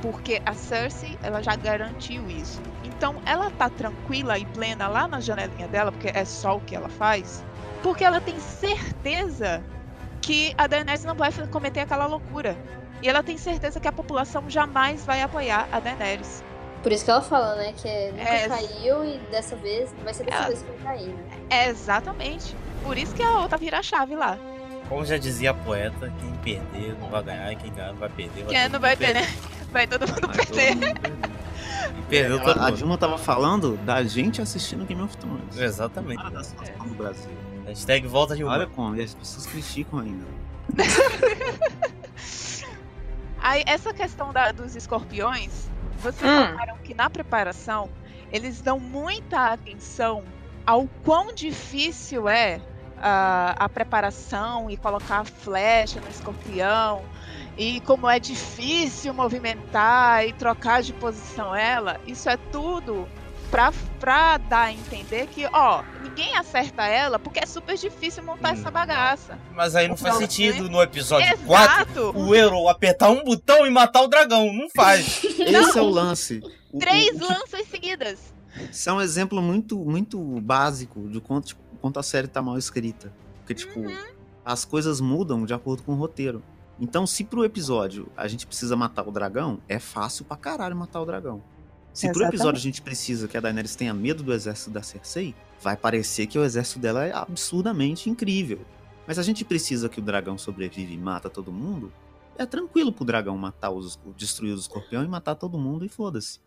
[0.02, 2.60] Porque a Cersei, ela já garantiu isso.
[2.84, 6.76] Então ela tá tranquila e plena lá na janelinha dela, porque é só o que
[6.76, 7.42] ela faz.
[7.84, 9.62] Porque ela tem certeza
[10.22, 12.56] que a Daenerys não vai cometer aquela loucura.
[13.02, 16.42] E ela tem certeza que a população jamais vai apoiar a Daenerys.
[16.82, 17.74] Por isso que ela fala, né?
[17.76, 18.48] Que é, nunca É.
[18.48, 21.24] caiu e dessa vez vai ser dessa Ela- vez que vai cair, né?
[21.50, 22.56] É exatamente.
[22.82, 24.38] Por isso que a outra vira a chave lá.
[24.88, 28.44] Como já dizia a poeta, quem perder não vai ganhar e quem ganhar vai perder.
[28.46, 29.34] Quem todo não vai mundo ter, né?
[29.70, 30.74] Vai todo mundo Vai todo perder.
[30.88, 31.30] mundo perder.
[31.98, 32.76] E perdeu todo Ela- a mundo.
[32.78, 35.58] Dilma tava falando da gente assistindo Game of Thrones.
[35.58, 36.20] Exatamente.
[36.20, 37.30] Para da situação do Brasil.
[37.66, 38.74] Hashtag volta de Olha humor.
[38.74, 40.26] como, e as pessoas criticam ainda.
[43.40, 46.50] Aí, essa questão da- dos escorpiões, vocês Hum.
[46.52, 47.90] notaram que na preparação
[48.32, 50.24] eles dão muita atenção
[50.66, 52.60] ao quão difícil é
[53.06, 57.04] ah, a preparação e colocar a flecha no escorpião
[57.58, 62.00] e como é difícil movimentar e trocar de posição ela.
[62.06, 63.06] Isso é tudo
[63.50, 68.50] pra, pra dar a entender que, ó, ninguém acerta ela porque é super difícil montar
[68.54, 68.58] Hum.
[68.58, 69.38] essa bagaça.
[69.54, 72.18] Mas aí não faz Não, sentido no episódio 4 Exato!
[72.18, 74.52] o Euro apertar um botão e matar o dragão.
[74.52, 75.22] Não faz.
[75.38, 76.40] Esse é o lance.
[76.72, 78.34] O- Três o- o- lanças seguidas.
[78.70, 82.56] Isso é um exemplo muito, muito básico de quanto, tipo, quanto a série tá mal
[82.58, 83.12] escrita.
[83.38, 83.80] Porque, tipo,
[84.44, 86.42] as coisas mudam de acordo com o roteiro.
[86.80, 91.00] Então, se pro episódio a gente precisa matar o dragão, é fácil pra caralho matar
[91.00, 91.42] o dragão.
[91.94, 92.34] Se pro Exatamente.
[92.34, 96.26] episódio a gente precisa que a Daenerys tenha medo do exército da Cersei, vai parecer
[96.26, 98.60] que o exército dela é absurdamente incrível.
[99.06, 101.92] Mas a gente precisa que o dragão sobrevive e mata todo mundo,
[102.36, 106.40] é tranquilo pro dragão matar os, destruir os escorpiões e matar todo mundo e foda-se.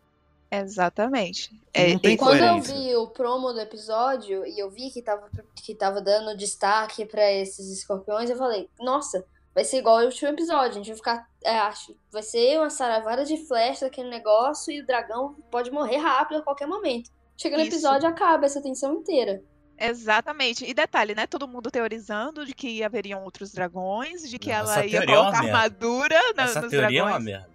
[0.52, 1.52] Exatamente.
[1.76, 5.76] Não tem Quando eu vi o promo do episódio e eu vi que tava, que
[5.76, 9.26] tava dando destaque pra esses escorpiões, eu falei, nossa,
[9.58, 10.70] vai ser igual ao último episódio.
[10.70, 11.28] A gente vai ficar.
[11.44, 15.98] é, acho, vai ser uma saravada de flecha daquele negócio e o dragão pode morrer
[15.98, 17.10] rápido a qualquer momento.
[17.36, 17.72] Chega no Isso.
[17.74, 19.42] episódio acaba essa tensão inteira.
[19.80, 20.64] Exatamente.
[20.64, 21.26] E detalhe, né?
[21.26, 25.42] Todo mundo teorizando de que haveriam outros dragões, de que Não, ela ia é colocar
[25.42, 25.58] merda.
[25.58, 27.26] armadura na, Essa nos teoria é uma dragões.
[27.26, 27.50] merda.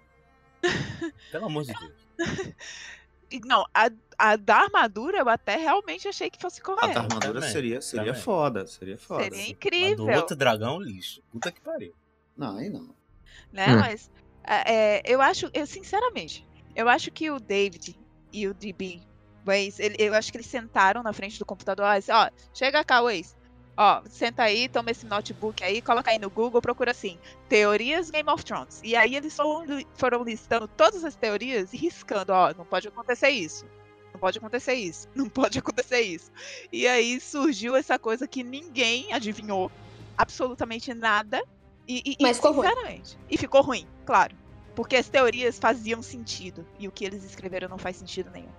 [1.31, 2.55] Pelo amor de Deus.
[3.45, 6.95] Não, a, a da armadura eu até realmente achei que fosse A correta.
[6.95, 8.23] da armadura também, seria, seria também.
[8.23, 9.25] foda, seria foda.
[9.25, 11.23] Seria A do incrível, outro dragão, lixo.
[11.31, 11.95] Puta que pariu.
[12.37, 12.95] Não, aí não.
[13.53, 13.67] né?
[13.75, 13.81] Hum.
[13.81, 14.11] Mas
[14.45, 17.99] é, é, eu acho, eu sinceramente, eu acho que o David
[18.33, 19.01] e o DB,
[19.45, 22.85] Waze, ele- eu acho que eles sentaram na frente do computador e disse, ó, chega
[22.85, 23.35] cá, Waze.
[23.77, 28.29] Ó, senta aí, toma esse notebook aí, coloca aí no Google, procura assim, teorias Game
[28.29, 28.81] of Thrones.
[28.85, 33.31] E aí eles foram, foram listando todas as teorias e riscando, ó, não pode acontecer
[33.31, 33.65] isso.
[34.13, 35.09] Não pode acontecer isso.
[35.17, 36.31] Não pode acontecer isso.
[36.71, 39.73] E aí surgiu essa coisa que ninguém adivinhou.
[40.19, 41.43] Absolutamente nada.
[41.89, 43.03] E, e- e, Mas ficou ruim.
[43.31, 44.37] E ficou ruim, claro.
[44.77, 46.67] Porque as teorias faziam sentido.
[46.79, 48.53] E o que eles escreveram não faz sentido nenhum.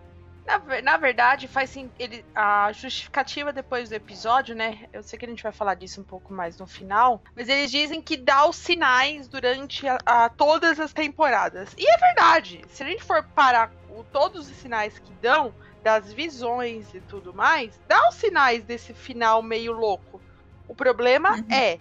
[0.45, 4.85] Na, na verdade, faz sim, ele, a justificativa depois do episódio, né?
[4.91, 7.71] Eu sei que a gente vai falar disso um pouco mais no final, mas eles
[7.71, 11.73] dizem que dá os sinais durante a, a todas as temporadas.
[11.77, 12.61] E é verdade.
[12.67, 17.33] Se a gente for parar o, todos os sinais que dão, das visões e tudo
[17.33, 20.21] mais, dá os sinais desse final meio louco.
[20.67, 21.47] O problema Uhum.
[21.51, 21.79] é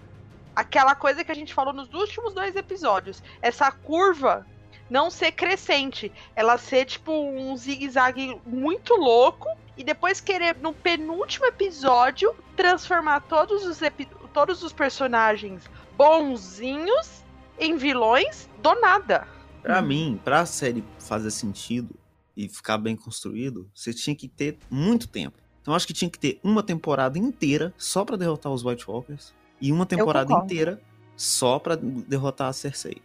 [0.55, 3.23] aquela coisa que a gente falou nos últimos dois episódios.
[3.41, 4.45] Essa curva
[4.93, 11.47] não ser crescente ela ser tipo um zigue-zague muito louco e depois querer no penúltimo
[11.47, 15.63] episódio transformar todos os epi- todos os personagens
[15.97, 17.23] bonzinhos
[17.59, 19.27] em vilões do nada.
[19.63, 19.87] Pra Hum.
[19.87, 21.95] mim, pra série fazer sentido
[22.37, 25.39] e ficar bem construído, você tinha que ter muito tempo.
[25.63, 28.85] Então eu acho que tinha que ter uma temporada inteira só pra derrotar os White
[28.91, 30.83] Walkers e uma temporada inteira
[31.17, 33.01] só pra derrotar a Cersei.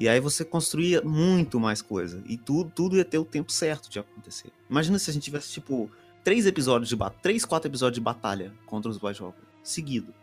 [0.00, 3.90] E aí você construía muito mais coisa e tudo, tudo ia ter o tempo certo
[3.90, 4.50] de acontecer.
[4.68, 5.90] Imagina se a gente tivesse tipo
[6.24, 10.14] três episódios de batalha, três, quatro episódios de batalha contra os White Walkers seguido.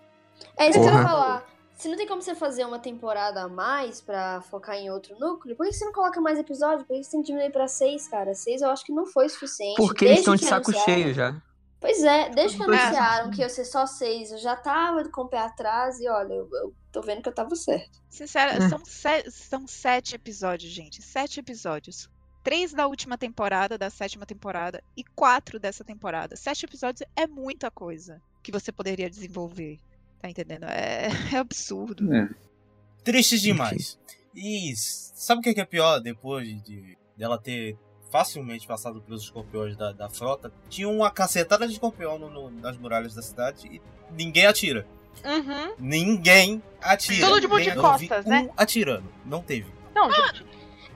[0.57, 1.45] É isso que eu ia falar.
[1.75, 5.55] Se não tem como você fazer uma temporada a mais pra focar em outro núcleo,
[5.55, 6.83] por que você não coloca mais episódio?
[6.83, 8.33] Por que você tem que diminuir pra seis, cara?
[8.33, 9.75] Seis eu acho que não foi suficiente.
[9.75, 11.39] Porque eles estão de saco cheio já.
[11.79, 15.27] Pois é, desde que anunciaram que ia ser só seis, eu já tava com o
[15.27, 18.01] pé atrás e olha, eu, eu tô vendo que eu tava certo.
[18.09, 18.67] Sincera, É.
[18.69, 21.01] são, se- são sete episódios, gente.
[21.03, 22.09] Sete episódios.
[22.43, 26.35] Três da última temporada, da sétima temporada, e quatro dessa temporada.
[26.35, 29.77] Sete episódios é muita coisa que você poderia desenvolver.
[30.19, 30.63] Tá entendendo?
[30.63, 32.11] É, é absurdo.
[32.11, 32.27] É.
[33.03, 33.99] Triste demais.
[34.33, 37.77] E sabe o que é que é pior depois de dela ter
[38.11, 40.51] facilmente passado pelos escorpiões da, da frota?
[40.69, 43.81] Tinha uma cacetada de escorpião no- no- nas muralhas da cidade e
[44.11, 44.87] ninguém atira.
[45.25, 45.73] Uhum.
[45.79, 47.25] Ninguém atira.
[47.27, 48.49] Tudo de Ninguém- de costas, um né?
[48.55, 49.11] atirando.
[49.25, 49.71] Não teve.
[49.95, 50.45] Não, gente.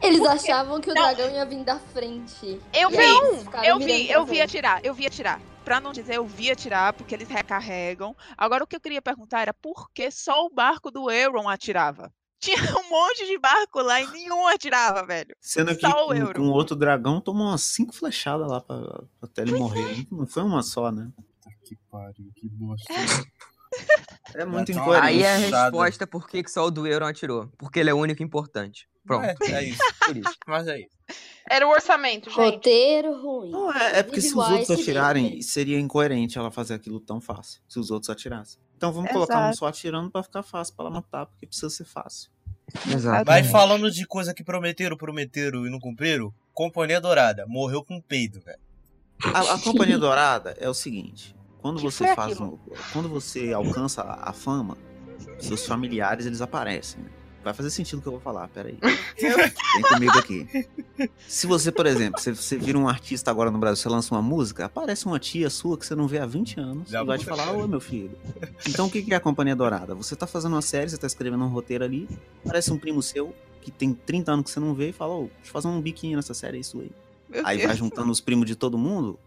[0.01, 1.01] Eles achavam que o Não.
[1.01, 2.59] dragão ia vir da frente.
[2.73, 5.39] Eu E vi, aí Eu vi, eu vi atirar, eu vi atirar.
[5.63, 8.15] Pra não dizer eu vi atirar, porque eles recarregam.
[8.35, 12.11] Agora o que eu queria perguntar era por que só o barco do Euron atirava?
[12.41, 15.35] Tinha um monte de barco lá e nenhum atirava, velho.
[15.39, 19.57] Sendo que Só o com, outro dragão tomou umas cinco flechadas lá pra, até ele
[19.57, 20.07] morrer.
[20.11, 21.11] Não foi uma só, né?
[21.63, 22.91] Que pariu, que bosta.
[22.91, 22.97] É
[24.47, 25.07] muito Então, incoerente.
[25.07, 27.49] Aí é a resposta por que, que só o do Euron atirou.
[27.57, 28.87] Porque ele é o único importante.
[29.05, 29.81] Pronto, É, é isso.
[30.05, 30.35] por isso.
[30.47, 30.97] Mas é isso.
[31.49, 32.39] Era o orçamento, gente.
[32.39, 33.51] Roteiro ruim.
[33.51, 37.61] Não, é, é porque se os outros atirarem, seria incoerente ela fazer aquilo tão fácil.
[37.67, 38.61] Se os outros atirassem.
[38.77, 39.57] Então vamos colocar um Exato.
[39.57, 42.31] só atirando pra ficar fácil pra ela matar, porque precisa ser fácil.
[42.89, 43.25] Exato.
[43.27, 48.39] Mas falando de coisa que prometeram, prometeram e não cumpriram, Companhia Dourada morreu com peido,
[48.41, 48.59] velho.
[49.23, 52.57] A, a Companhia Dourada é o seguinte: quando Que você foi faz um,
[52.91, 54.77] quando você alcança a, fama,
[55.39, 57.01] seus familiares eles aparecem.
[57.01, 57.09] né?
[57.43, 58.77] Vai fazer sentido o que eu vou falar, peraí.
[59.19, 60.67] Vem comigo aqui.
[61.27, 64.21] Se você, por exemplo, você, você vira um artista agora no Brasil, você lança uma
[64.21, 67.17] música, aparece uma tia sua que você não vê há 20 anos Já e vai
[67.17, 68.15] te falar, ô meu filho.
[68.67, 69.95] Então o que que é a Companhia Dourada?
[69.95, 72.07] Você tá fazendo uma série, você tá escrevendo um roteiro ali,
[72.45, 75.21] aparece um primo seu que tem 30 anos que você não vê e fala, ô,
[75.21, 76.91] deixa eu fazer um biquinho nessa série, é isso aí.
[77.27, 77.67] Meu Aí Deus.
[77.69, 79.17] vai juntando os primos de todo mundo.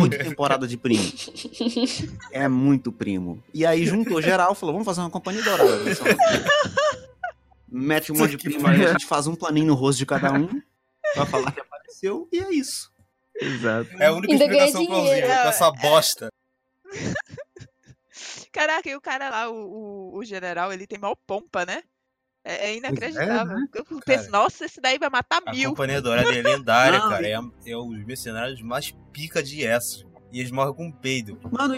[0.00, 1.02] Oito temporadas de primo.
[2.30, 3.42] É muito primo.
[3.52, 5.78] E aí juntou geral, falou, vamos fazer uma companhia dourada.
[5.78, 6.06] versão-
[7.68, 10.32] Mete um monte de primo aí, a gente faz um planinho no rosto de cada
[10.32, 10.48] um.
[11.14, 12.28] Pra falar que apareceu.
[12.32, 12.90] E é isso.
[13.40, 13.88] Exato.
[13.98, 16.28] É a única explicação plausível com essa bosta.
[18.52, 19.54] Caraca, e o cara lá, o,
[20.12, 21.82] o, o general, ele tem maior pompa, né?
[22.44, 23.56] É, é inacreditável.
[23.74, 25.70] Eu penso, nossa, esse daí vai matar A mil.
[25.70, 27.28] Companhia Dourada é lendária, Não, cara.
[27.28, 30.04] e- É, é os mercenários mais pica de essa.
[30.32, 31.38] E eles morrem com peido.
[31.50, 31.76] Mano,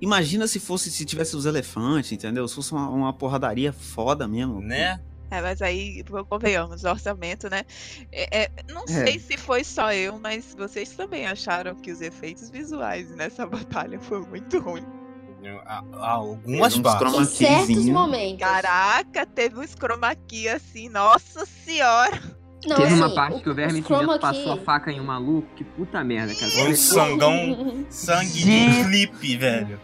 [0.00, 2.46] imagina se fosse, se tivesse os elefantes, entendeu?
[2.48, 4.60] Se fosse uma, uma porradaria foda mesmo.
[4.60, 5.00] Né?
[5.30, 7.64] É, mas aí, convenhamos, o orçamento, né?
[8.12, 12.48] É, é, não sei se foi só eu, mas vocês também acharam que os efeitos
[12.50, 14.84] visuais nessa batalha foram muito ruins.
[16.00, 17.28] Algumas partes.
[17.30, 18.38] certos momentos.
[18.40, 22.20] Caraca, teve um chroma key assim, nossa senhora!
[22.66, 25.46] Não, Teve uma assim, parte que o Verme Cinzento passou a faca em um maluco.
[25.54, 26.68] Que puta merda, cara.
[26.68, 29.78] Um sangão sangue de clipe, velho.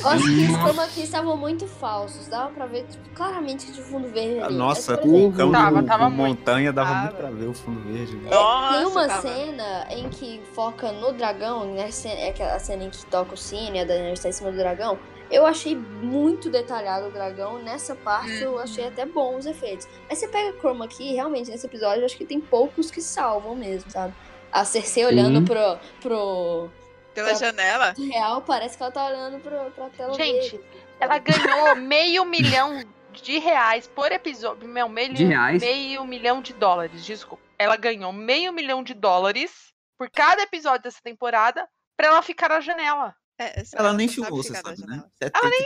[0.00, 2.28] Eu acho que os chroma key estavam muito falsos.
[2.28, 4.40] Dava pra ver tipo, claramente que tinha fundo verde.
[4.40, 4.54] ali.
[4.54, 7.02] Nossa, Mas, com o cão Tava, montanha dava Tava.
[7.02, 8.16] muito pra ver o fundo verde.
[8.16, 8.26] né?
[8.26, 9.22] É, tem Nossa, uma tava.
[9.22, 11.88] cena em que foca no dragão, né?
[12.04, 14.56] É aquela cena em que toca o sino e a Daenerys está em cima do
[14.56, 14.98] dragão.
[15.30, 17.58] Eu achei muito detalhado o dragão.
[17.62, 19.86] Nessa parte eu achei até bom os efeitos.
[20.08, 23.54] Aí você pega Chroma Key, realmente, nesse episódio, eu acho que tem poucos que salvam
[23.54, 24.12] mesmo, sabe?
[24.50, 26.68] A Cersei olhando pro, pro
[27.14, 27.34] Pela Tá.
[27.34, 27.94] janela.
[27.98, 30.64] real, parece que ela tá olhando pro, pra tela Gente, dele.
[31.00, 34.68] Ela ganhou meio milhão de reais por episódio.
[34.68, 35.60] Meu, meio, De reais?
[35.62, 37.42] meio milhão de dólares, desculpa.
[37.58, 42.60] Ela ganhou meio milhão de dólares por cada episódio dessa temporada pra ela ficar na
[42.60, 43.14] janela.
[43.38, 45.02] É, essa- Ela nem filmou, você sabe, né?
[45.20, 45.60] Ela nem...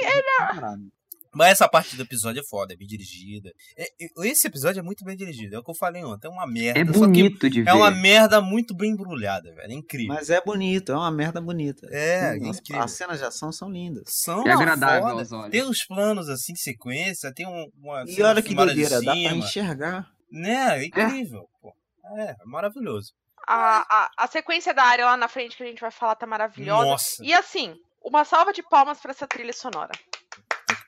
[1.35, 3.51] Mas essa parte do episódio é foda, é bem dirigida.
[3.77, 5.57] É- é- esse episódio é muito bem dirigido.
[5.57, 6.29] É o que eu falei ontem.
[6.29, 6.81] É uma merda.
[6.81, 7.71] É bonito de ver.
[7.71, 9.71] é uma merda muito bem embrulhada, velho.
[9.71, 10.15] É incrível.
[10.15, 11.87] Mas é bonito, é uma merda bonita.
[11.91, 12.83] É, Sim, as, incrível.
[12.83, 14.05] as cenas de ação são lindas.
[14.07, 15.21] São É agradável foda.
[15.21, 15.51] aos olhos.
[15.51, 18.05] Tem uns planos assim, sequência, tem um, uma.
[18.07, 20.07] E olha que doideira, dá pra enxergar.
[20.31, 20.81] Né?
[20.81, 21.73] É incrível, pô.
[22.19, 23.13] É, maravilhoso.
[23.47, 26.27] A, a, a sequência da área lá na frente que a gente vai falar tá
[26.27, 26.85] maravilhosa.
[26.87, 27.25] Nossa.
[27.25, 29.93] E assim, uma salva de palmas pra essa trilha sonora.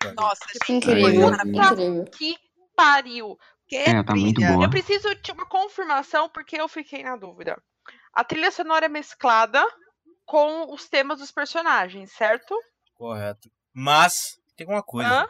[0.00, 0.12] Que.
[0.12, 2.04] Nossa, gente, Incrível, Puta incrível.
[2.16, 2.36] Que
[2.76, 3.36] pariu.
[3.68, 4.52] que É, tá muito trilha.
[4.52, 4.64] boa.
[4.66, 7.56] Eu preciso de uma confirmação porque eu fiquei na dúvida.
[8.12, 9.62] A trilha sonora é mesclada
[10.24, 12.54] com os temas dos personagens, certo?
[12.94, 13.48] Correto.
[13.74, 14.12] Mas,
[14.56, 15.08] tem uma coisa.
[15.22, 15.26] Hã?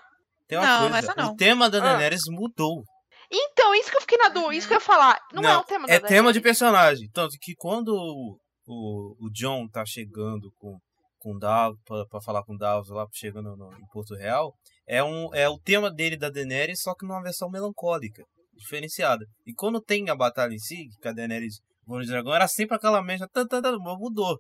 [0.49, 0.99] Tem uma Não, coisa.
[0.99, 1.33] essa não.
[1.33, 1.81] O tema da.
[1.81, 2.83] Daenerys mudou.
[3.31, 5.19] Então, isso que eu fiquei na dúvida, isso que eu ia falar.
[5.33, 7.11] Não, é o tema da é tema de personagem.
[7.13, 8.39] Tanto que quando o,
[8.69, 10.79] o, o John tá chegando com,
[11.27, 14.55] com Davos, pra, pra falar com Davos lá, chegando no, em Porto Real,
[14.87, 18.23] é, um, é o tema dele da Daenerys, só que numa versão melancólica,
[18.55, 19.27] diferenciada.
[19.45, 22.77] E quando tem a batalha em si, que a Daenerys voa no dragão, era sempre
[22.77, 24.39] aquela mesma, tá, tá, tá, mas mudou.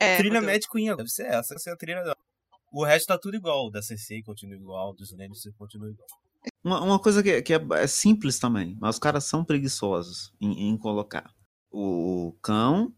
[0.00, 0.58] É, trilha mudou.
[0.72, 2.16] Queen, deve ser essa, essa é a trilha dela.
[2.72, 6.08] O resto tá tudo igual, da CC continua igual, dos Lannister continua igual.
[6.64, 10.70] Uma, uma coisa que, que é, é simples também, mas os caras são preguiçosos em,
[10.70, 11.30] em colocar.
[11.70, 12.92] O cão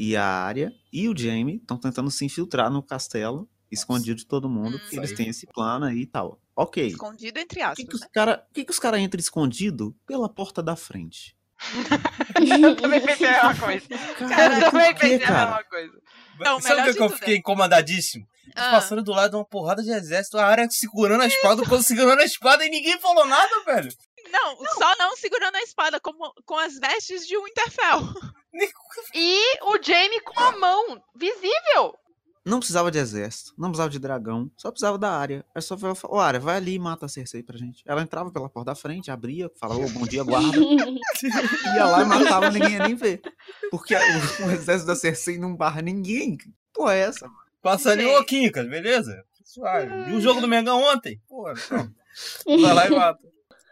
[0.00, 4.48] e a área e o Jamie estão tentando se infiltrar no castelo, escondido de todo
[4.48, 4.78] mundo, Hum.
[4.78, 6.40] porque eles têm esse plano aí e tal.
[6.54, 6.86] Ok.
[6.86, 8.06] Escondido entre Por que, que aspas, os né?
[8.14, 11.36] caras que que os cara entram escondido pela porta da frente?
[12.62, 13.88] Eu também pensei a mesma coisa.
[14.28, 15.46] Cara, Eu também quê, pensei a cara?
[15.50, 15.92] mesma coisa.
[16.40, 18.24] Não, o Sabe o que, que eu tudo fiquei é- incomodadíssimo?
[18.56, 18.70] Ah.
[18.70, 21.82] Passando do lado de uma porrada de exército, a área segurando a espada, o Cão
[21.82, 23.90] segurando a espada e ninguém falou nada, velho.
[24.30, 28.00] Não, só não segurando a espada como, com as vestes de Winterfell.
[29.14, 31.94] E o Jamie com a mão visível.
[32.44, 35.44] Não precisava de exército, não precisava de dragão, só precisava da área.
[35.54, 37.82] É só falar, ô área, vai ali e mata a Cersei pra gente.
[37.86, 40.58] Ela entrava pela porta da frente, abria, falava, ô, bom dia, guarda.
[41.76, 43.20] ia lá e matava, ninguém ia nem ver.
[43.70, 46.38] Porque o, o exército da Cersei não barra ninguém.
[46.38, 47.26] Que Porra, é essa?
[47.26, 47.38] mano?
[47.60, 49.24] Passa ali, ô Quincas, beleza?
[49.44, 50.10] Suave.
[50.10, 51.20] E o jogo do Mengão ontem?
[51.28, 52.60] Pô, não.
[52.62, 53.27] vai lá e mata.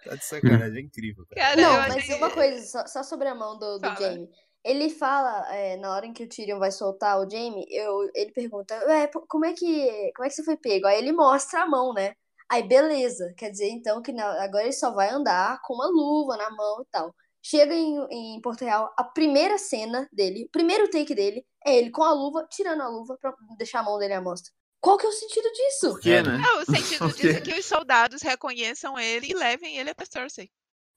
[0.09, 1.57] Tá de sacanagem, é incrível, cara.
[1.57, 3.87] Não, mas achei- uma coisa, só, só sobre a mão do, do.
[4.01, 4.29] Jamie.
[4.65, 8.33] Ele fala, é, na hora em que o Tyrion vai soltar o Jamie, eu, ele
[8.33, 10.87] pergunta, Ué, como é que como é que você foi pego?
[10.89, 12.15] Aí ele mostra a mão, né?
[12.49, 16.37] Aí beleza, quer dizer então que na- agora ele só vai andar com uma luva
[16.37, 17.15] na mão e tal.
[17.43, 21.91] Chega em, em Porto Real, a primeira cena dele, o primeiro take dele, é ele
[21.91, 24.53] com a luva, tirando a luva pra deixar a mão dele à mostra.
[24.81, 25.91] Qual que é o sentido disso?
[25.91, 26.41] Por quê, né?
[26.41, 27.23] É, o sentido Por quê?
[27.23, 30.51] disso é que os soldados reconheçam ele e levem ele até Cersei.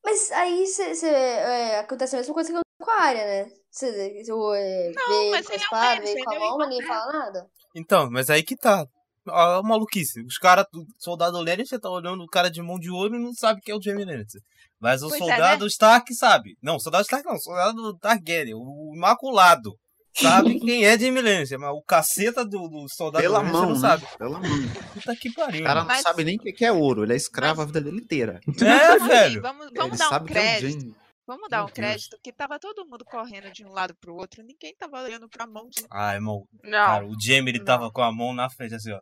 [0.03, 3.51] Mas aí cê, cê, é, acontece a mesma coisa que aconteceu com a área, né?
[3.71, 6.87] Você é, Não, mas com a é um espada, com a é mão, mas ninguém
[6.87, 7.47] fala nada.
[7.75, 8.85] Então, mas aí que tá.
[9.27, 10.23] A maluquice.
[10.23, 10.65] Os caras,
[10.97, 13.77] soldado Lannister tá olhando o cara de mão de ouro e não sabe quem é
[13.77, 14.41] o Jamie Lannister.
[14.79, 16.57] Mas o Pois é, soldado Stark sabe.
[16.63, 19.75] Não, o soldado Stark não, o soldado Targaryen, o Imaculado.
[20.13, 23.75] Sabe quem é Jamie Lannister, mas o caceta do, do soldado Pela Lannister mão, não
[23.75, 23.87] né?
[23.87, 24.05] sabe.
[24.17, 24.49] Pela mão.
[24.93, 25.61] Puta que pariu.
[25.61, 27.65] O cara não Mas- sabe nem o que é ouro, ele é escravo Mas- a
[27.67, 28.41] vida dele inteira.
[28.47, 29.41] É, Então, assim, velho.
[29.41, 30.71] vamos, ele vamos dar um é crédito.
[30.81, 30.95] Jamie.
[31.27, 34.73] Vamos dar um crédito que tava todo mundo correndo de um lado pro outro, ninguém
[34.75, 36.71] tava olhando pra mão de Ah, irmão, Não.
[36.71, 37.65] cara, o Jamie ele Não.
[37.65, 38.99] tava com a mão na frente assim, ó.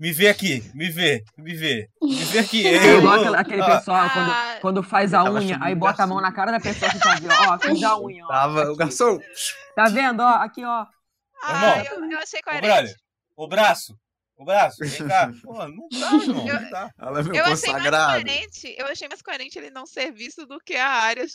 [0.00, 2.66] Me, vê aqui, me vê, me vê, me vê aqui.
[2.66, 4.10] É Eu, igual aquele, pessoal Ah.
[4.10, 6.30] quando, quando faz a unha, aí bota a mão garçom.
[6.30, 8.28] na cara da pessoa que faz, ó, ó, fiz a unha, ó.
[8.28, 9.18] Tava o garçom.
[9.76, 10.86] Tá vendo, ó, aqui, ó.
[11.42, 12.66] Ah, Irmão, eu, eu achei coerente.
[12.66, 12.96] brother,
[13.36, 13.94] o braço,
[14.36, 15.30] o braço, vem cá.
[15.44, 16.90] Pô, não dá, irmão, Eu- não dá.
[16.98, 18.74] Ela é meu Eu achei mais coerente.
[18.78, 21.26] Eu achei mais coerente ele não ser visto do que a área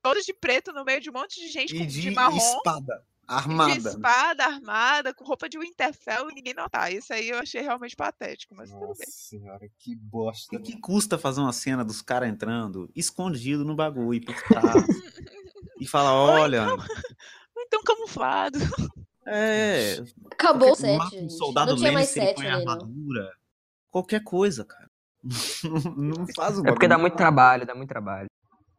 [0.00, 2.36] todos de preto no meio de um monte de gente E com, de de marrom.
[2.36, 3.02] espada.
[3.28, 3.90] De Armada.
[3.90, 6.92] espada armada, com roupa de Winterfell e ninguém notar.
[6.92, 9.08] Isso aí eu achei realmente patético, mas tudo Nossa bem.
[9.10, 10.56] senhora, que bosta.
[10.56, 14.84] O que custa fazer uma cena dos caras entrando escondido no bagulho por trás?
[15.80, 18.58] e fala, olha, Ou então camuflado.
[19.26, 19.96] é.
[20.32, 23.32] Acabou o set, um soldado Não tinha mais Lannister e set põe armadura.
[23.90, 24.90] Qualquer coisa, cara.
[25.96, 27.00] não faz o É porque dá bagulho.
[27.02, 28.28] muito trabalho, dá muito trabalho.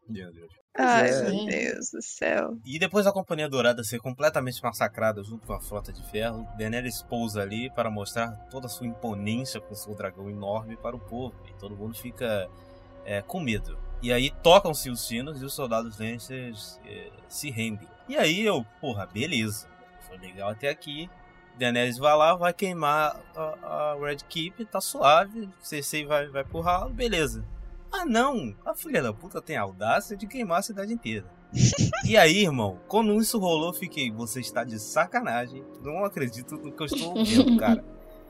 [0.08, 0.52] Meu Deus.
[0.76, 1.30] Ai, é.
[1.30, 2.58] meu Deus do céu.
[2.66, 7.04] E depois da Companhia Dourada ser completamente massacrada junto com a Frota de Ferro, Daenerys
[7.04, 11.36] pousa ali para mostrar toda a sua imponência com seu dragão enorme para o povo.
[11.48, 12.50] E todo mundo fica
[13.06, 13.78] é, com medo.
[14.02, 17.88] E aí tocam-se os sinos e os soldados Lannisters é, se rendem.
[18.10, 19.68] E aí eu, porra, beleza.
[20.08, 21.10] Foi legal até aqui.
[21.58, 25.48] Daenerys vai lá, vai queimar a, a Red Keep, tá suave.
[25.62, 27.46] Cersei vai, vai pro ralo, beleza.
[27.94, 31.26] Ah não, a filha da puta tem a audácia de queimar a cidade inteira.
[32.06, 35.64] E aí, irmão, quando isso rolou, eu fiquei, você está de sacanagem.
[35.82, 37.82] Não acredito no que eu estou ouvindo, cara.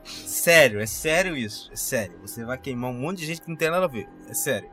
[0.04, 1.72] Sério, é sério isso.
[1.72, 2.16] É sério.
[2.20, 4.08] Você vai queimar um monte de gente que não tem nada a ver.
[4.28, 4.70] É sério.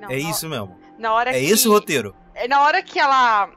[0.00, 0.78] Não, é isso mesmo.
[0.98, 1.44] Na hora É que...
[1.44, 2.14] esse o roteiro.
[2.34, 3.50] É na hora que ela.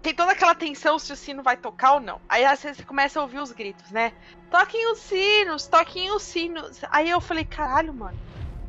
[0.00, 2.20] Tem toda aquela tensão se o sino vai tocar ou não.
[2.28, 4.12] Aí às vezes você começa a ouvir os gritos, né?
[4.50, 6.80] Toquem os sinos, toquem os sinos.
[6.90, 8.18] Aí eu falei, caralho, mano.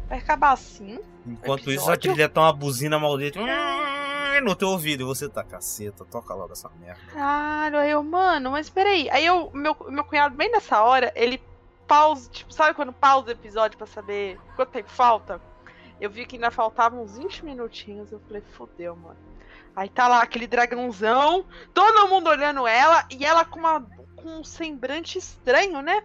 [0.07, 0.99] Vai acabar assim?
[1.25, 2.11] Enquanto isso, a Episódio?
[2.11, 3.39] trilha tá uma buzina maldita
[4.43, 5.03] no teu ouvido.
[5.03, 6.99] E você tá, caceta, toca logo essa merda.
[7.11, 9.09] Caralho, aí eu, mano, mas peraí.
[9.09, 11.41] Aí eu, meu, meu cunhado, bem nessa hora, ele
[11.87, 15.41] pausa, tipo, sabe quando pausa o episódio pra saber quanto tempo falta?
[15.99, 18.11] Eu vi que ainda faltavam uns 20 minutinhos.
[18.11, 19.17] Eu falei, fodeu, mano.
[19.75, 23.81] Aí tá lá aquele dragãozão, todo mundo olhando ela e ela com, uma,
[24.15, 26.03] com um semblante estranho, né?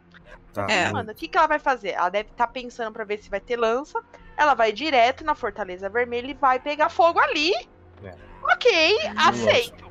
[0.53, 0.91] Tá, É.
[0.91, 1.91] Mano, o que, que ela vai fazer?
[1.91, 4.03] Ela deve estar pensando pra ver se vai ter lança.
[4.37, 7.53] Ela vai direto na Fortaleza Vermelha e vai pegar fogo ali.
[8.05, 8.15] É.
[8.53, 9.29] Ok, Nossa.
[9.31, 9.89] aceito.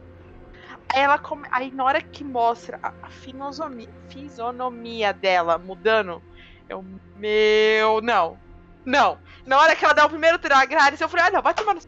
[0.94, 1.46] Aí ela come...
[1.52, 6.22] Aí na hora que mostra a, finosomia- fisionomia dela mudando,
[6.70, 6.84] eu.
[7.18, 8.02] Meu.
[8.02, 8.38] Não.
[8.86, 9.18] Não.
[9.46, 11.82] Na hora que ela dá o primeiro Dracarys, eu falei, ah, não, vai tomar no.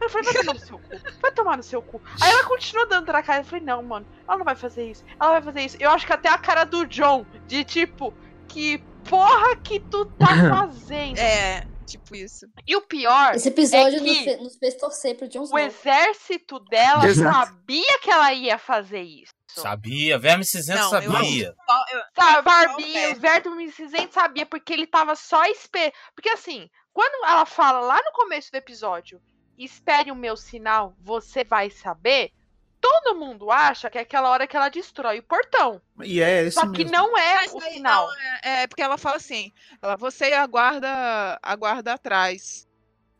[0.00, 0.88] Eu falei, vai tomar no seu cu,
[1.20, 2.02] vai tomar no seu cu.
[2.22, 3.40] Aí ela continua dando na cara.
[3.40, 5.76] Eu falei, não, mano, ela não vai fazer isso, ela vai fazer isso.
[5.78, 8.14] Eu acho que até a cara do John, de tipo,
[8.48, 8.78] que
[9.08, 10.26] porra que tu tá
[10.66, 11.18] fazendo?
[11.18, 12.46] É, tipo isso.
[12.66, 15.58] E o pior, Esse episódio É nos, que- nos fez torcer pro Jon o Snow.
[15.58, 17.46] exército dela Exato.
[17.48, 19.32] sabia que ela ia fazer isso.
[19.48, 21.46] Sabia, Verme Cinzento Não, eu- sabia.
[21.92, 25.92] Eu- só Barbie, o o Verto Cinzento sabia, porque ele tava só esperando.
[26.14, 29.20] Porque assim, quando ela fala lá no começo do episódio,
[29.64, 32.32] espere o meu sinal, você vai saber.
[32.80, 35.82] Todo mundo acha que é aquela hora que ela destrói o portão.
[36.02, 36.92] E é isso Só que mesmo.
[36.92, 38.08] não é Mas o sinal.
[38.42, 39.52] é, é porque ela fala assim:
[39.82, 42.66] ela, você aguarda, aguarda atrás.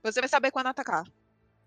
[0.03, 1.05] Você vai saber quando atacar.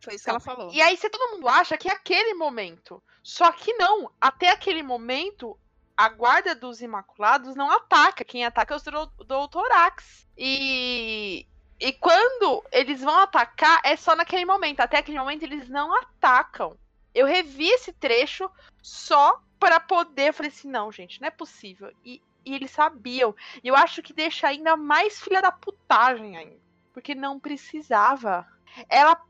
[0.03, 0.74] Foi isso que ela falou.
[0.74, 3.01] E aí, se todo mundo acha que é aquele momento.
[3.21, 4.11] Só que não.
[4.19, 5.57] Até aquele momento,
[5.95, 8.26] a guarda dos Imaculados não ataca.
[8.26, 10.28] Quem ataca é os Dro- Doutorax.
[10.36, 11.47] E.
[11.84, 14.80] E quando eles vão atacar, é só naquele momento.
[14.80, 16.78] Até aquele momento, eles não atacam.
[17.14, 18.50] Eu revi esse trecho
[18.82, 20.30] só para poder.
[20.30, 21.92] Eu falei assim: não, gente, não é possível.
[22.06, 23.36] E, e eles sabiam.
[23.62, 26.64] E eu acho que deixa ainda mais filha da putagem ainda.
[26.94, 28.48] Porque não precisava.
[28.88, 29.22] Ela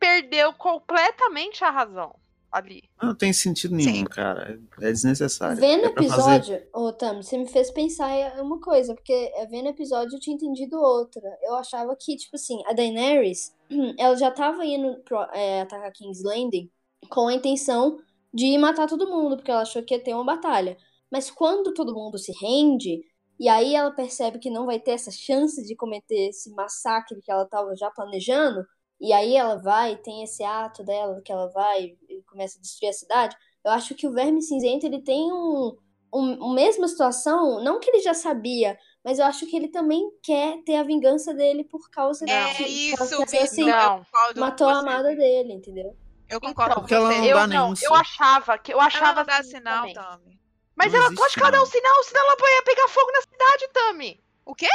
[0.00, 2.16] perdeu completamente a razão
[2.52, 2.82] ali.
[3.02, 4.04] Não tem sentido nenhum, Sim.
[4.04, 4.60] cara.
[4.80, 5.56] É desnecessário.
[5.56, 9.12] Vendo é o fazer- episódio, ô Tam, você me fez pensar em uma coisa, porque
[9.34, 11.22] é, vendo o episódio eu tinha entendido outra.
[11.42, 13.56] Eu achava que, tipo assim, a Daenerys,
[13.98, 16.70] ela já tava indo pro, é, atacar King's Landing
[17.08, 17.98] com a intenção
[18.32, 20.76] de matar todo mundo, porque ela achou que ia ter uma batalha.
[21.10, 23.02] Mas quando todo mundo se rende,
[23.38, 27.30] e aí ela percebe que não vai ter essa chance de cometer esse massacre que
[27.30, 28.64] ela tava já planejando,
[29.02, 32.90] e aí ela vai, tem esse ato dela, que ela vai e começa a destruir
[32.90, 35.76] a cidade, eu acho que o Verme Cinzento, ele tem um,
[36.14, 40.08] um, uma mesma situação, não que ele já sabia, mas eu acho que ele também
[40.22, 44.06] quer ter a vingança dele por causa É que, isso, que, assim, eu Não.
[44.36, 45.96] matou a amada dele, entendeu?
[46.28, 47.18] Eu concordo Então, com ela você.
[47.18, 49.92] não eu dá não, nenhum eu achava que eu Ela achava não dá assim sinal.
[49.92, 50.40] Tami.
[50.74, 51.62] Mas Não ela pode que ela dá sinal.
[51.64, 54.24] um sinal, senão ela ia pegar fogo na cidade, Tami.
[54.44, 54.68] O quê?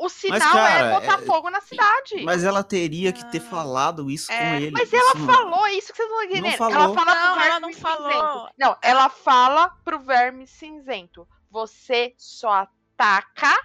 [0.00, 2.22] O sinal cara, é botar é- fogo na cidade.
[2.22, 3.50] Mas ela teria que ter Ah.
[3.50, 4.70] falado isso É, com ele.
[4.70, 6.58] Mas ela Isso não- falou isso que vocês não estão entendendo.
[6.58, 6.74] falou.
[6.74, 7.86] Ela fala Não, pro ela não cinzento.
[7.88, 8.48] falou.
[8.58, 11.26] Não, ela fala pro verme cinzento.
[11.50, 13.58] Você só ataca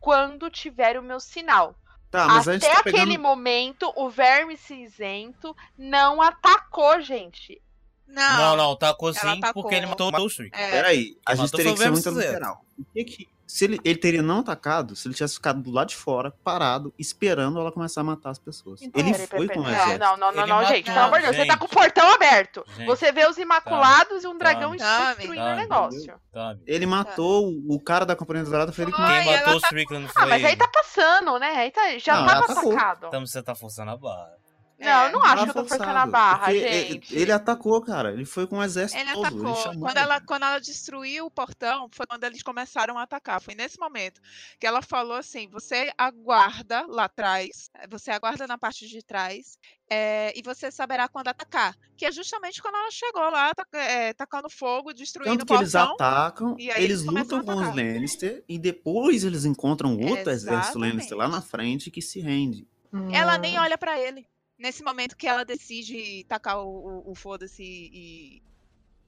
[0.00, 1.74] quando tiver o meu sinal.
[2.10, 3.20] Tá, mas Até tá aquele pegando...
[3.20, 7.60] momento, o verme cinzento não atacou, gente.
[8.06, 9.62] Não, Não, não, tacou sim, Ela tacou.
[9.64, 10.50] porque ele matou o Trick.
[10.56, 12.26] É, Peraí, a gente teria que o ser muito Cinzento.
[12.26, 12.64] literal.
[12.78, 13.28] O que que...
[13.46, 16.92] Se ele, ele teria não atacado se ele tivesse ficado do lado de fora, parado,
[16.98, 18.82] esperando ela começar a matar as pessoas.
[18.82, 19.98] Então, ele foi com o exército.
[20.00, 20.86] Não, não, não, não, gente.
[20.86, 22.64] Pelo amor de Deus, você tá com o portão aberto.
[22.76, 25.14] Gente, Você vê os Imaculados e um dragão Tá.
[25.14, 26.20] destruindo Tá, o negócio.
[26.66, 29.16] Ele matou o cara da Companhia Dourada, foi ele que matou.
[29.16, 31.48] Quem matou o tá- Strickland foi Ah, mas aí tá passando, né?
[31.56, 32.72] Aí tá, já Não, tava ela atacou.
[32.72, 33.06] atacado.
[33.06, 34.32] Então você tá forçando a barra.
[34.78, 37.16] Não, eu não acho que eu tô forçando a barra, porque gente.
[37.16, 38.12] Ele atacou, cara.
[38.12, 39.24] Ele foi com o exército Ele todo.
[39.26, 39.56] atacou.
[39.56, 40.04] chamou quando, ele.
[40.04, 43.40] ela, quando ela destruiu o portão, foi quando eles começaram a atacar.
[43.40, 44.20] Foi nesse momento
[44.60, 49.58] que ela falou assim: você aguarda lá atrás, você aguarda na parte de trás,
[49.90, 51.74] eh, e você saberá quando atacar.
[51.96, 55.72] Que é justamente quando ela chegou lá, eh, tacando fogo, destruindo Tanto o que eles
[55.72, 55.94] portão.
[55.94, 57.74] atacam, e aí eles eles lutam com os.
[57.74, 60.78] Lannister e depois eles encontram outro exército Exatamente.
[60.92, 62.68] Lannister lá na frente que se rende.
[63.12, 63.38] Ela Hum.
[63.40, 64.26] nem olha pra ele.
[64.58, 66.68] Nesse momento que ela decide tacar o,
[67.06, 68.42] o, o foda-se e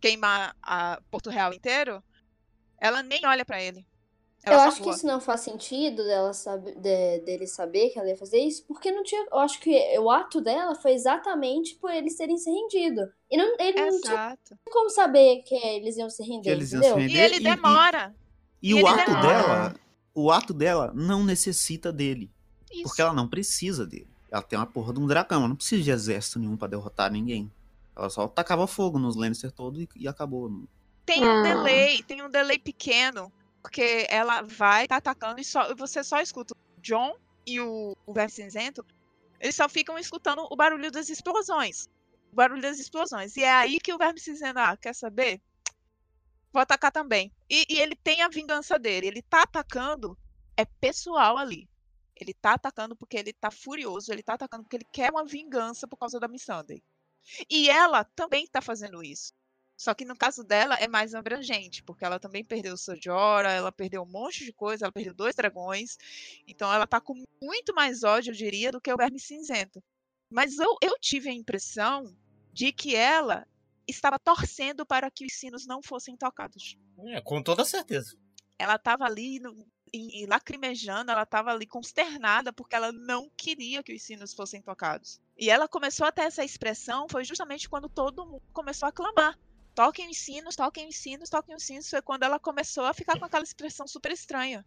[0.01, 2.03] queimar a Porto Real inteiro,
[2.79, 3.87] ela nem olha pra ele.
[4.45, 8.09] Ela eu acho que isso não faz sentido dela saber, de- dele saber que ela
[8.09, 9.27] ia fazer isso, porque não tinha.
[9.33, 13.11] Eu acho que o ato dela foi exatamente por eles terem se rendido.
[13.31, 14.57] E não, ele não tinha Exato.
[14.71, 17.09] como saber que eles iam se render, iam se render.
[17.09, 18.15] E ele e- demora.
[18.63, 19.27] E, E o ele ato demora.
[19.29, 19.75] dela,
[20.15, 22.31] o ato dela não necessita dele,
[22.71, 22.85] Isso.
[22.85, 24.09] porque ela não precisa dele.
[24.31, 27.11] Ela tem uma porra de um dragão, ela não precisa de exército nenhum pra derrotar
[27.11, 27.51] ninguém.
[27.97, 30.63] Ela só tacava fogo nos Lannister todos e, e acabou.
[31.07, 31.43] Tem um Hum.
[31.43, 36.55] delay, tem um delay pequeno, porque ela vai, tá atacando e só, você só escuta
[36.55, 37.17] o John
[37.47, 38.85] e o, o Verme Cinzento,
[39.41, 41.89] eles só ficam escutando o barulho das explosões.
[42.31, 43.37] O barulho das explosões.
[43.37, 45.41] E é aí que o Verme Cinzento, ah, quer saber?
[46.53, 47.33] Vou atacar também.
[47.49, 49.07] E, e ele tem a vingança dele.
[49.07, 50.17] Ele tá atacando,
[50.57, 51.69] é pessoal ali.
[52.21, 55.87] Ele tá atacando porque ele tá furioso, ele tá atacando porque ele quer uma vingança
[55.87, 56.83] por causa da Missandei.
[57.49, 59.33] E ela também tá fazendo isso.
[59.77, 63.71] Só que no caso dela é mais abrangente, porque ela também perdeu o Sojora, ela
[63.71, 65.97] perdeu um monte de coisa, ela perdeu dois dragões.
[66.49, 69.81] Então ela tá com muito mais ódio, eu diria, do que o Verme Cinzento.
[70.29, 72.13] Mas eu, eu tive a impressão
[72.53, 73.47] de que ela
[73.87, 76.77] estava torcendo para que os sinos não fossem tocados.
[77.07, 78.19] É, com toda certeza.
[78.59, 83.83] Ela estava ali no- e, e lacrimejando, ela tava ali consternada porque ela não queria
[83.83, 85.21] que os sinos fossem tocados.
[85.37, 89.39] E ela começou a ter essa expressão foi justamente quando todo mundo começou a clamar.
[89.75, 91.89] Toquem os sinos, toquem os sinos, toquem os sinos.
[91.89, 94.67] Foi quando ela começou a ficar com aquela expressão super estranha.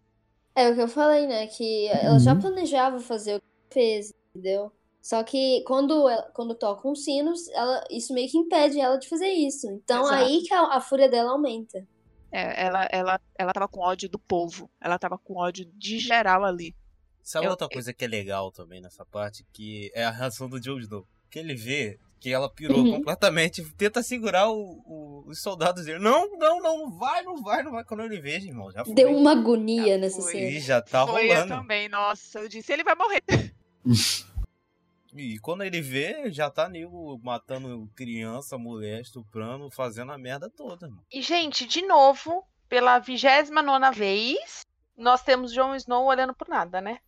[0.55, 1.47] É o que eu falei, né?
[1.47, 2.39] Que ela já Uhum.
[2.39, 4.71] planejava fazer o que fez, entendeu?
[5.01, 9.09] Só que quando, ela- quando tocam os sinos, ela, isso meio que impede ela de
[9.09, 9.67] fazer isso.
[9.71, 10.23] Então Exato.
[10.23, 11.85] aí que a, a fúria dela aumenta.
[12.31, 14.69] É, ela, ela, ela tava com ódio do povo.
[14.79, 16.75] Ela tava com ódio de geral ali.
[17.21, 19.45] Sabe Eu- outra coisa que é legal também nessa parte?
[19.53, 21.05] Que é a reação do Jon Snow.
[21.29, 22.91] Que ele vê que ela pirou Uhum.
[22.97, 25.97] completamente, tenta segurar o- o- os soldados dele.
[25.99, 27.83] Não, não, não, não vai, não vai, não vai.
[27.83, 28.93] Quando ele veja, irmão, já foi.
[28.93, 30.31] Deu uma agonia Já nessa foi.
[30.31, 30.49] cena.
[30.51, 31.55] E já tá Foi eu rolando.
[31.55, 32.39] também, nossa.
[32.39, 33.21] Eu disse, ele vai morrer.
[35.13, 40.87] E quando ele vê, já tá nego matando criança, mulher, estuprando, fazendo a merda toda,
[40.87, 41.03] irmão.
[41.11, 44.61] E, gente, de novo, pela 29 vez,
[44.97, 46.99] nós temos Jon Snow olhando por nada, né?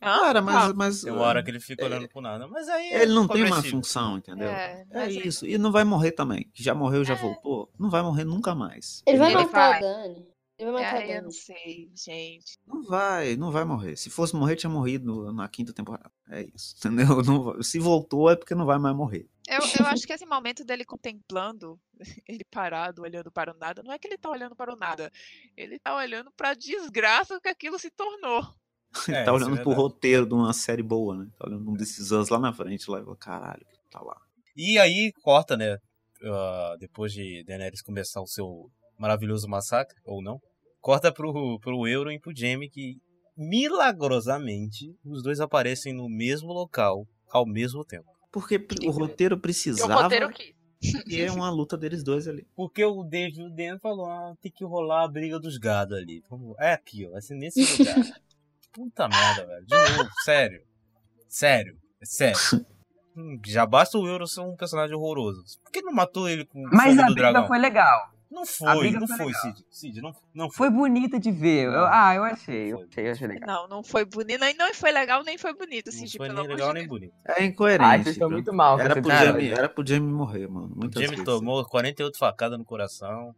[0.00, 0.18] Hã?
[0.20, 2.46] Cara, mas, Ah, mas Tem uma hora que ele fica olhando pro nada.
[2.46, 2.90] Mas aí.
[2.92, 4.48] é ele não tem uma função, entendeu?
[4.48, 5.44] É, É mas isso.
[5.46, 6.48] E não vai morrer também.
[6.54, 7.16] Que já morreu, já É.
[7.16, 7.68] voltou.
[7.78, 9.02] Não vai morrer nunca mais.
[9.06, 10.26] Ele vai matar a Dani.
[10.58, 12.58] Ele vai matar eu não sei, gente.
[12.66, 13.96] Não vai, não vai morrer.
[13.96, 16.10] Se fosse morrer, tinha morrido na quinta temporada.
[16.28, 17.22] É isso, entendeu?
[17.22, 19.28] Não se voltou é porque não vai mais morrer.
[19.46, 21.80] Eu, eu acho que esse momento dele contemplando,
[22.26, 25.12] ele parado, olhando para o nada, não é que ele tá olhando para o nada.
[25.56, 28.46] Ele tá olhando para a desgraça que aquilo se tornou.
[29.06, 29.80] É, tá isso é olhando pro verdade.
[29.82, 31.28] roteiro de uma série boa, né?
[31.38, 34.16] Tá olhando um desses anos lá na frente, lá e fala, caralho, tá lá.
[34.56, 35.78] E aí corta, né?
[36.24, 40.40] ah, depois de Daenerys começar o seu maravilhoso massacre, ou não,
[40.80, 42.96] corta pro, pro Euron e pro Jaime que
[43.36, 48.06] milagrosamente os dois aparecem no mesmo local ao mesmo tempo.
[48.32, 50.52] Porque o roteiro E o precisava roteiro quis.
[51.06, 52.46] e é uma luta deles dois ali.
[52.54, 56.22] Porque o David o Dan falou, ah, tem que rolar a briga dos gados ali.
[56.58, 57.94] É aqui, ó, vai ser nesse lugar.
[58.72, 59.66] Puta merda, velho.
[59.66, 60.62] De novo, sério.
[61.28, 62.38] Sério, é sério.
[63.20, 65.42] Hum, Já basta o Euron ser um personagem horroroso.
[65.64, 67.48] Por que não matou ele com o Mas a do briga dragão?
[67.48, 68.12] foi legal.
[68.30, 69.40] Não A foi, briga não foi foi, legal.
[69.42, 69.64] Cid.
[69.70, 70.70] Cid, não, não Foi foi.
[70.76, 71.64] bonita de ver.
[71.66, 71.86] Eu- Não.
[71.90, 72.72] ah, eu achei.
[72.72, 72.86] Eu Foi.
[72.90, 73.48] achei, eu achei legal.
[73.62, 76.40] Não, não foi bonito, nem não foi legal, nem foi bonito, Não Cid, foi pelo
[76.42, 77.14] nem legal nem bonito.
[77.26, 78.04] É Ai, incoerente.
[78.04, 78.36] vocês estão viu?
[78.36, 79.10] muito mal Era pro.
[79.10, 80.74] Jamie, era pro Jamie morrer, mano.
[80.74, 81.24] O Muitas Jamie vezes.
[81.24, 83.34] tomou 48 facadas no coração.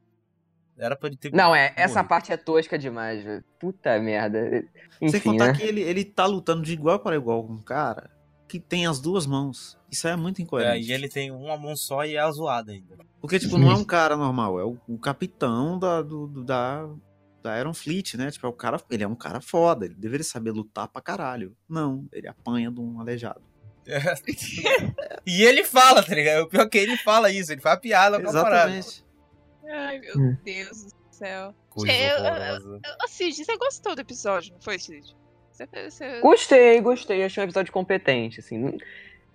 [0.76, 1.32] Era pra ele ter.
[1.32, 3.44] Não, é, essa parte é tosca demais, velho.
[3.60, 4.64] Puta merda.
[4.98, 5.52] Sem Enfim, contar né?
[5.52, 8.10] que ele, ele tá lutando de igual para igual com um cara
[8.48, 9.78] que tem as duas mãos.
[9.90, 10.88] Isso aí é muito É, incoerente.
[10.88, 12.96] e ele tem uma mão só e é azoada ainda.
[13.20, 16.88] Porque, tipo, não é um cara normal, é o, o capitão da, do, do- da,
[17.42, 18.30] da Iron Fleet, né?
[18.30, 21.56] Tipo, é o cara, ele é um cara foda, ele deveria saber lutar pra caralho.
[21.68, 23.42] Não, ele apanha de um aleijado.
[25.26, 26.42] e ele fala, tá ligado?
[26.44, 28.70] O pior é que ele fala isso, ele faz piada com a parada.
[28.76, 29.04] Exatamente.
[29.68, 30.36] Ai, meu Hum.
[30.44, 31.54] Deus do céu.
[31.70, 35.16] Coisa Eu- eu- Cid, você gostou do episódio, não foi, Cid?
[35.52, 36.20] Você, você...
[36.20, 37.22] Gostei, gostei.
[37.24, 38.78] Achei um episódio competente, assim.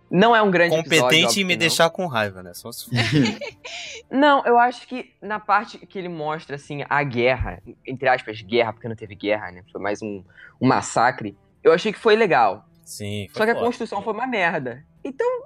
[0.10, 2.53] Não- é um grande episódio, Competente óbvio em me deixar com raiva, né?
[2.53, 2.91] Só se for.
[4.10, 8.72] Não, eu acho que na parte que ele mostra, assim, a guerra, entre aspas, guerra,
[8.72, 9.64] porque não teve guerra, né?
[9.72, 10.24] Foi mais um,
[10.62, 11.36] um massacre.
[11.64, 12.70] Eu achei que foi legal.
[12.84, 14.86] Sim, foi Só que a construção foi uma merda.
[15.03, 15.45] Então,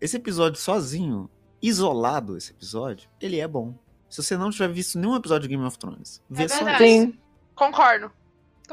[0.00, 1.30] Esse episódio sozinho,
[1.62, 3.74] isolado esse episódio, ele é bom.
[4.08, 6.84] Se você não tiver visto nenhum episódio de Game of Thrones, vê só verdade.
[6.84, 7.02] isso.
[7.06, 7.18] sim.
[7.54, 8.10] Concordo.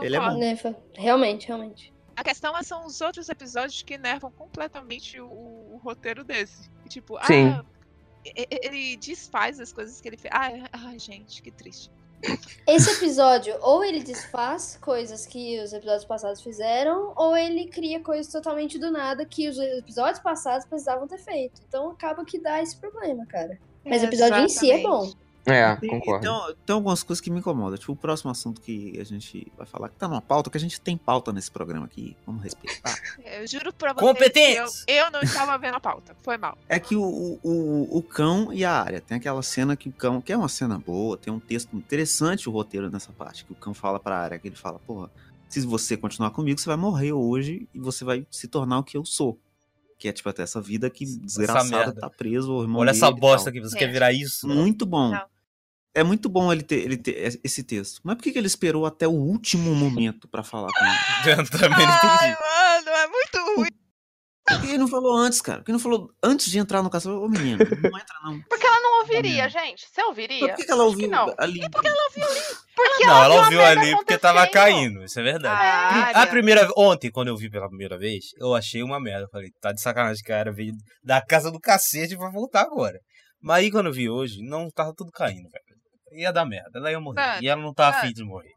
[0.01, 0.39] Ele é Concordo.
[0.39, 0.45] bom.
[0.45, 1.93] Né, Realmente, realmente.
[2.18, 6.70] A questão é são os outros episódios que nervam completamente o, o roteiro desse.
[6.84, 7.49] E, Tipo, Sim.
[7.49, 7.63] ah,
[8.26, 10.34] e- e- ele desfaz as coisas que ele fez.
[10.36, 11.91] Ai, ai, gente, que triste.
[12.65, 18.32] Esse episódio, ou ele desfaz coisas que os episódios passados fizeram, ou ele cria coisas
[18.32, 21.61] totalmente do nada que os episódios passados precisavam ter feito.
[21.68, 23.59] Então acaba que dá esse problema, cara.
[23.86, 25.13] Mas o episódio em si é bom.
[25.47, 26.25] É, Tem, concordo.
[26.25, 27.77] então, tem algumas coisas que me incomodam.
[27.77, 30.59] Tipo, o próximo assunto que a gente vai falar, que tá numa pauta, que a
[30.59, 32.17] gente tem pauta nesse programa aqui.
[32.25, 32.95] Vamos respeitar.
[33.23, 36.15] Eu juro pra você que eu, eu não estava vendo a pauta.
[36.21, 36.57] Foi mal.
[36.67, 38.99] É que o, o, o, cão e a área.
[38.99, 42.49] Tem aquela cena que o cão, que é uma cena boa, tem um texto interessante
[42.49, 45.09] o roteiro nessa parte, que o cão fala pra área, que ele fala, porra,
[45.47, 48.97] se você continuar comigo, você vai morrer hoje e você vai se tornar o que
[48.97, 49.39] eu sou.
[49.97, 53.19] Que é tipo até essa vida que desgraçada tá preso, o irmão Olha essa dele
[53.19, 53.79] bosta aqui, você É.
[53.79, 54.47] quer virar isso?
[54.47, 55.11] Muito bom.
[55.11, 55.25] Não.
[55.97, 57.99] É muito bom ele ter, ele ter esse texto.
[58.03, 61.37] Mas por que, que ele esperou até o último momento pra falar com ele?
[61.41, 62.41] Eu também não Ai, entendi.
[62.41, 63.69] mano, é muito ruim.
[64.47, 65.57] Por que ele não falou antes, cara?
[65.59, 67.21] Por que ele não falou antes de entrar no caçador?
[67.21, 68.39] Ô menino, não entra não.
[68.47, 69.81] Porque ela não ouviria, gente.
[69.81, 70.39] Você Mas ouviria?
[70.47, 71.35] por que, que ela Acho que ouviu não.
[71.37, 71.59] ali?
[71.69, 75.59] Porque Não, ela viu a ouviu ali porque tava caindo, isso é verdade.
[75.59, 79.23] Ah, A primeira ontem, quando eu vi pela primeira vez, eu achei uma merda.
[79.25, 80.73] Eu falei, tá de sacanagem, cara, veio
[81.03, 82.99] da casa do cacete pra voltar agora.
[83.41, 85.66] Mas aí quando eu vi hoje, não tava tudo caindo, velho.
[86.14, 87.20] Ia dar merda, ela ia morrer.
[87.20, 87.97] Mano, e ela não tá mano.
[87.97, 88.53] afim de morrer.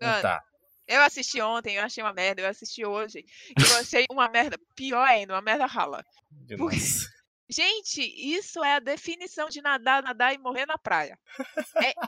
[0.00, 0.42] Mano, Tá.
[0.86, 2.42] Eu assisti ontem, eu achei uma merda.
[2.42, 3.24] Eu assisti hoje.
[3.56, 6.02] Eu achei uma merda pior ainda, uma merda rala.
[6.58, 6.76] Por quê?
[6.76, 7.08] Nossa.
[7.48, 11.18] Gente, isso é a definição de nadar, nadar e morrer na praia.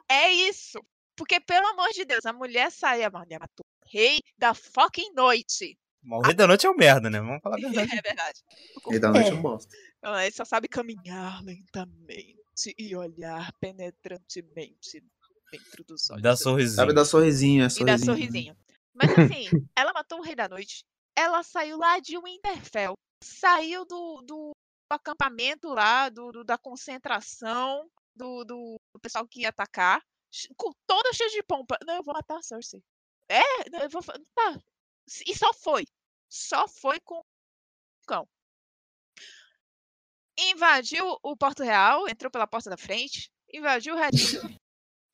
[0.08, 0.78] É, é isso.
[1.16, 5.12] Porque, pelo amor de Deus, a mulher saía, a mulher matou o rei da fucking
[5.14, 5.76] noite.
[6.02, 7.20] Morrer da noite é um merda, né?
[7.20, 7.92] Vamos falar a verdade.
[7.98, 8.40] É verdade.
[8.90, 9.30] E da noite É.
[9.30, 9.76] é um bosta.
[10.02, 12.36] Ela Então, só sabe caminhar lentamente
[12.78, 15.02] e olhar penetrantemente
[15.50, 16.22] dentro dos olhos.
[16.22, 16.76] Dá sorrisinho.
[16.76, 18.04] Sabe dar sorrisinho, é E dá sorrisinho.
[18.06, 18.56] sorrisinho.
[18.94, 19.46] Mas assim,
[19.76, 20.84] ela matou o Rei da Noite.
[21.16, 22.94] Ela saiu lá de Winterfell.
[23.22, 24.50] Saiu do, do
[24.90, 30.02] acampamento lá, do, do- da concentração do, do, do pessoal que ia atacar.
[30.56, 31.76] Com toda cheia de pompa.
[31.86, 32.82] Não, eu vou matar a Cersei.
[33.28, 34.02] É, não, eu vou.
[34.02, 34.58] Tá.
[35.26, 35.84] E só foi.
[36.30, 37.24] Só foi com o
[38.06, 38.26] cão.
[40.50, 44.42] Invadiu o Porto Real, entrou pela porta da frente, invadiu o Redinho.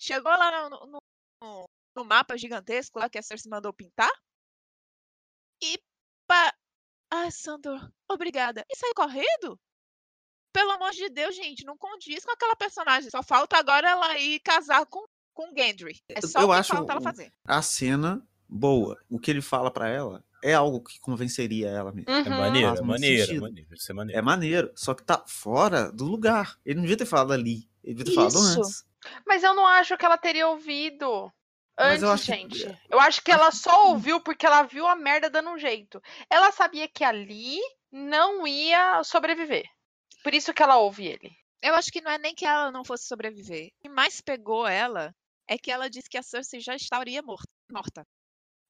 [0.01, 0.99] chegou lá no, no-
[1.43, 1.64] no,
[1.97, 4.11] no mapa gigantesco lá que a Cersei mandou pintar.
[5.62, 5.79] E
[6.26, 6.55] pa...
[7.11, 8.64] Ai, Sandor, obrigada.
[8.70, 9.59] E saiu correndo?
[10.53, 13.11] Pelo amor de Deus, gente, não condiz com aquela personagem.
[13.11, 15.05] Só falta agora ela ir casar com,
[15.35, 16.01] com Gendry.
[16.09, 17.33] É só Eu o que acho falta ela fazer.
[17.45, 19.01] A cena, boa.
[19.09, 22.11] O que ele fala pra ela é algo que convenceria ela mesmo.
[22.11, 22.28] É Uhum.
[22.39, 23.43] maneiro, é maneiro, é sentido.
[23.43, 23.74] maneiro.
[23.74, 24.18] Isso é maneiro.
[24.18, 26.59] É maneiro, só que tá fora do lugar.
[26.64, 27.68] Ele não devia ter falado ali.
[27.82, 28.61] Ele devia ter falado Isso.
[28.61, 28.84] antes.
[29.26, 31.32] Mas eu não acho que ela teria ouvido.
[31.80, 32.78] Antes, eu acho gente.
[32.91, 36.03] Eu acho que ela só ouviu porque ela viu a merda dando um jeito.
[36.28, 37.59] Ela sabia que ali
[37.93, 39.64] não ia sobreviver.
[40.24, 41.30] Por isso que ela ouve ele.
[41.62, 43.68] Eu acho que não é nem que ela não fosse sobreviver.
[43.68, 45.14] O que mais pegou ela
[45.49, 48.05] é que ela disse que a Cersei já estaria mor- morta.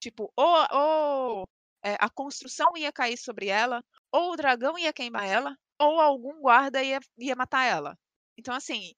[0.01, 1.45] Tipo, ou, ou
[1.93, 3.83] é, a construção ia cair sobre ela,
[4.13, 7.97] ou o dragão ia queimar ela, ou algum guarda ia, ia matar ela.
[8.39, 8.93] Então, assim,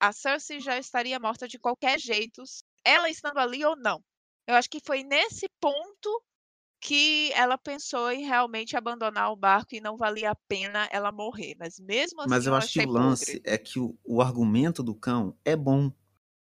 [0.00, 2.42] a Cersei já estaria morta de qualquer jeito,
[2.84, 4.02] ela estando ali ou não.
[4.46, 6.22] Eu acho que foi nesse ponto
[6.80, 11.54] que ela pensou em realmente abandonar o barco e não valia a pena ela morrer.
[11.58, 13.42] Mas mesmo assim, Mas eu acho que o lance podre.
[13.44, 15.92] é que o, o argumento do cão é bom.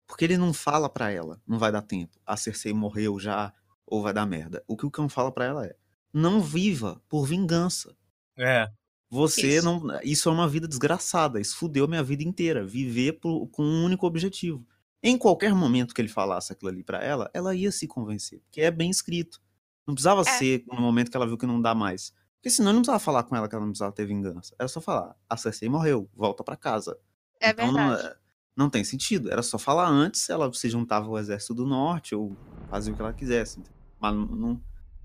[0.08, 2.20] Porque ele não fala pra ela, não vai dar tempo.
[2.26, 3.54] A Cersei morreu já,
[3.90, 4.64] ou vai dar merda.
[4.68, 5.76] O que o cão fala pra ela é:
[6.14, 7.96] não viva por vingança.
[8.38, 8.70] É.
[9.10, 9.66] Você Isso.
[9.66, 10.00] não.
[10.04, 11.40] Isso é uma vida desgraçada.
[11.42, 12.66] Isso fudeu minha vida inteira.
[12.66, 14.66] Viver por- com um único objetivo.
[15.02, 18.40] Em qualquer momento que ele falasse aquilo ali pra ela, ela ia se convencer.
[18.42, 19.42] Porque é bem escrito.
[19.88, 22.14] Não precisava ser no momento que ela viu que não dá mais.
[22.36, 24.54] Porque senão ele não precisava falar com ela que ela não precisava ter vingança.
[24.60, 26.98] Era só falar: a Cersei morreu, volta pra casa.
[27.42, 28.08] É Então, não, verdade.
[28.10, 28.18] é-
[28.56, 29.32] não tem sentido.
[29.32, 32.36] Era só falar antes, ela se juntava ao exército do norte ou
[32.70, 33.60] fazia o que ela quisesse.
[33.62, 33.79] entendeu?
[34.00, 34.62] Mas não,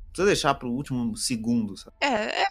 [0.08, 1.96] precisa deixar pro último segundo, sabe?
[2.00, 2.46] É, é,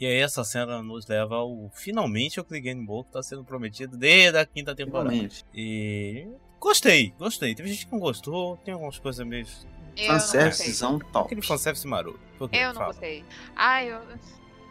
[0.00, 3.96] E aí essa cena nos leva ao finalmente ao Clegane Bowl que tá sendo prometido
[3.96, 5.10] desde a quinta temporada.
[5.10, 5.44] Realmente.
[5.54, 6.28] E
[6.60, 7.54] gostei, gostei.
[7.54, 9.46] Teve gente que não gostou, tem algumas coisas meio.
[10.06, 11.26] Fanservicezão top.
[11.26, 12.18] Aquele fanservice maroto.
[12.50, 13.24] Eu não gostei.
[13.54, 14.00] Ai, eu,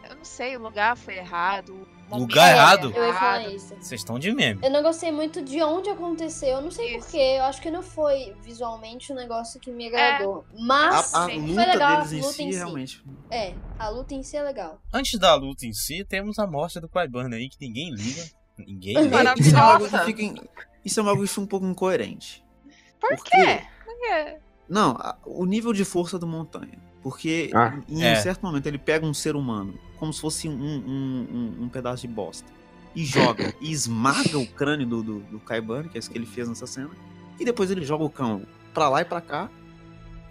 [0.08, 1.86] eu não sei, o lugar foi errado.
[2.18, 2.92] Lugar foi errado?
[2.94, 3.74] Eu ia falar isso.
[3.80, 4.60] Vocês estão de meme.
[4.62, 6.48] Eu não gostei muito de onde aconteceu.
[6.56, 7.36] Eu não sei porquê.
[7.38, 10.44] Eu acho que não foi visualmente um negócio que me agradou.
[10.50, 11.40] A, Mas a Sim.
[11.40, 12.58] luta foi legal, deles a em luta si, em si.
[12.58, 13.04] realmente.
[13.30, 14.80] é, a luta em si é legal.
[14.92, 18.22] Antes da luta em si, temos a morte do Qyburn aí, que ninguém liga.
[18.58, 19.34] Ninguém É, liga.
[19.38, 20.34] Isso é um bagulho que fica em-
[20.84, 22.44] Isso é um que fica um pouco incoerente.
[23.00, 23.62] Por Porque- quê?
[24.10, 24.38] É,
[24.68, 26.78] Não, a- o nível de força do Montanha.
[27.02, 27.74] Porque Ah.
[27.88, 28.12] em É.
[28.12, 31.26] um certo momento ele pega um ser humano, como se fosse um, um,
[31.60, 32.48] um- um pedaço de bosta,
[32.94, 36.26] e joga, e esmaga o crânio do, do, do Kaiban, que é isso que ele
[36.26, 36.90] fez nessa cena,
[37.40, 38.42] e depois ele joga o cão
[38.72, 39.48] pra lá e pra cá,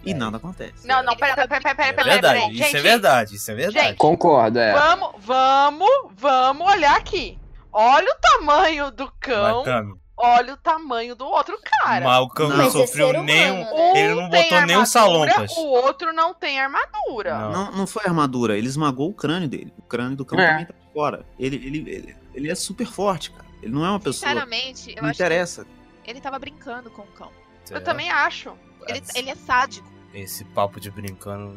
[0.04, 0.14] e É.
[0.14, 0.86] nada acontece.
[0.86, 2.52] Não, não, pera, pera, pera, pera, É pera, pera, verdade, pera.
[2.52, 3.86] isso é Gente, verdade, isso é verdade.
[3.88, 4.72] gente, Concordo, é.
[4.72, 7.38] Vamos, vamos, vamos olhar aqui.
[7.72, 9.98] Olha o tamanho do cão, Matando.
[10.16, 12.04] Olha o tamanho do outro cara.
[12.34, 12.66] Cão não, Não.
[12.66, 13.24] É sofreu nenhum.
[13.24, 13.72] né?
[13.72, 15.56] Um Ele não tem botou nem um armadura, salompas.
[15.56, 17.38] O outro não tem armadura.
[17.38, 17.52] Não.
[17.52, 19.72] Não, não foi armadura, ele esmagou o crânio dele.
[19.78, 20.48] O crânio do cão É.
[20.50, 21.26] também tá fora.
[21.38, 23.46] Ele, ele, ele, ele é super forte, cara.
[23.62, 24.28] Ele não é uma pessoa.
[24.30, 25.66] sinceramente, eu Não acho interessa.
[26.02, 27.30] que ele tava brincando com o cão.
[27.70, 28.52] Eu também acho.
[28.88, 29.88] Ele, ele é sádico.
[30.12, 31.54] Esse papo de brincando.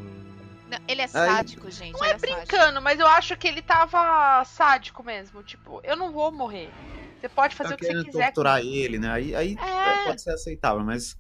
[0.70, 1.94] Não, ele é sádico, gente.
[1.94, 2.38] Não ele é sádico.
[2.48, 5.42] brincando, mas eu acho que ele tava sádico mesmo.
[5.44, 6.70] Tipo, eu não vou morrer.
[7.26, 8.26] Você pode fazer tá o que você querendo quiser.
[8.26, 8.78] torturar comigo.
[8.78, 9.12] ele, né?
[9.12, 10.06] Aí, aí É.
[10.06, 11.18] pode ser aceitável, mas.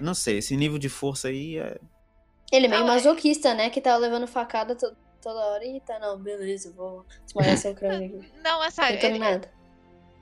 [0.00, 1.78] Não sei, esse nível de força aí é.
[2.52, 3.68] Ele é meio Não, é- masoquista, né?
[3.70, 8.18] Que tava levando facada to- toda hora e tá, não, beleza, vou esmagar seu crânio
[8.20, 8.32] aqui.
[8.42, 8.98] Não, é sério.
[9.04, 9.50] Ele, nada.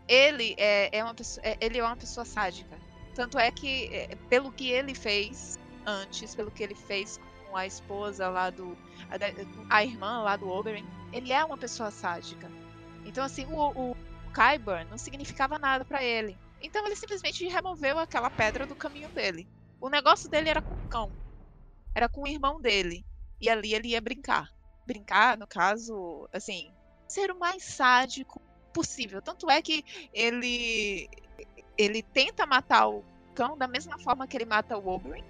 [0.09, 2.79] ele é, é uma pessoa, é- ele é uma pessoa sádica.
[3.15, 7.19] Tanto é que, é, pelo que ele fez antes, pelo que ele fez
[7.49, 8.77] com a esposa lá do.
[9.71, 12.51] A, a irmã lá do Oberyn, ele é uma pessoa sádica.
[13.05, 13.97] Então, assim, o, o
[14.31, 16.41] Qyburn não significava nada pra ele.
[16.61, 19.49] Então, ele simplesmente removeu aquela pedra do caminho dele.
[19.81, 21.15] O negócio dele era com o cão.
[21.95, 23.07] era com o irmão dele.
[23.41, 24.49] E ali ele ia brincar.
[24.87, 26.75] Brincar, no caso, assim,
[27.09, 29.23] ser o mais sádico possível.
[29.23, 31.09] Tanto é que ele
[31.79, 35.25] ele tenta matar o cão da mesma forma que ele mata o Oberyn.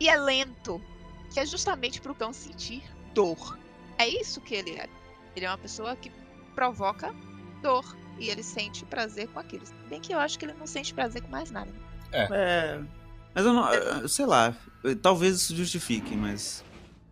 [0.00, 0.84] E é lento,
[1.32, 2.82] que é justamente para o cão sentir
[3.14, 3.58] dor.
[3.98, 4.88] É isso que ele é.
[5.36, 6.12] Ele é uma pessoa que
[6.54, 7.16] provoca
[7.62, 7.84] dor
[8.18, 9.64] e ele sente prazer com aquilo.
[9.88, 11.70] Bem que eu acho que ele não sente prazer com mais nada.
[12.12, 12.80] É.
[13.34, 13.72] Mas eu não.
[13.72, 14.54] eu- Sei lá.
[15.02, 16.64] Talvez isso justifique, mas.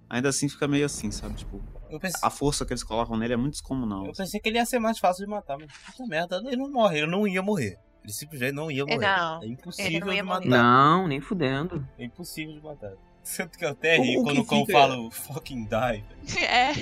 [0.09, 1.35] Ainda assim fica meio assim, sabe?
[1.37, 1.61] Tipo,
[1.99, 4.05] pensei, a força que eles colocam nele é muito descomunal.
[4.07, 6.71] eu pensei que ele ia ser mais fácil de matar, mas puta merda, ele não
[6.71, 7.79] morre, ele não ia morrer.
[8.05, 9.07] Ele simplesmente não ia É, morrer.
[9.07, 9.43] não.
[9.43, 10.47] É impossível ia de matar.
[10.49, 11.89] Não, nem fudendo.
[11.99, 12.93] É impossível de matar.
[13.23, 16.05] Sendo que eu até ri quando o cão fala o fucking die.
[16.25, 16.43] velho.
[16.47, 16.73] É,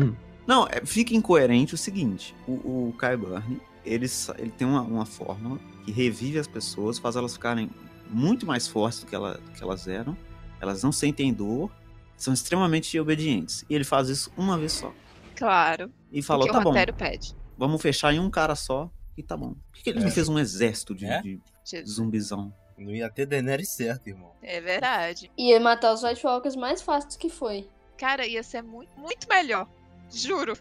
[0.00, 0.16] Uhum.
[0.50, 5.06] Não, é- fica incoerente o seguinte: o, o Kai Burn, ele, ele tem uma, uma
[5.06, 7.70] fórmula que revive as pessoas, faz elas ficarem
[8.08, 10.16] muito mais fortes do que, ela- do que elas eram.
[10.60, 11.70] Elas não sentem dor,
[12.16, 13.64] são extremamente obedientes.
[13.70, 14.92] E ele faz isso uma vez só.
[15.36, 15.90] claro.
[16.12, 17.36] E falou: tá o bom, pede.
[17.56, 19.54] vamos fechar em um cara só e tá bom.
[19.54, 20.02] Por que, que ele É.
[20.02, 21.22] não fez um exército de, É?
[21.22, 21.40] de
[21.86, 22.52] zumbizão?
[22.76, 24.32] Não ia ter Daenerys certo, irmão.
[24.42, 25.30] É verdade.
[25.38, 27.68] Ia matar os White Walkers mais fácil do que foi.
[27.98, 29.68] Cara, ia ser muito, muito melhor.
[30.10, 30.56] Juro.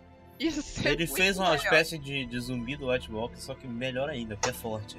[0.62, 1.64] Ser Ele muito fez uma melhor.
[1.64, 4.98] espécie de, de zumbi do White Walker, só que melhor ainda, porque é forte.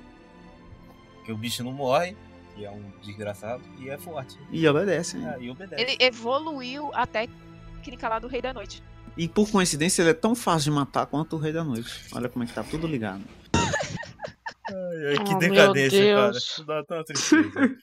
[1.16, 2.14] Porque o bicho não morre,
[2.54, 4.38] que é um desgraçado, e é forte.
[4.50, 5.36] E obedece, né?
[5.38, 5.82] É, e obedece.
[5.82, 8.82] Ele evoluiu a técnica lá do Rei da Noite.
[9.16, 11.90] E por coincidência, ele é tão fácil de matar quanto o Rei da Noite.
[12.12, 13.22] Olha como é que tá tudo ligado.
[13.54, 16.30] Ai, ai, que Oh, decadência, cara.
[16.36, 17.76] Isso dá tanta tristeza.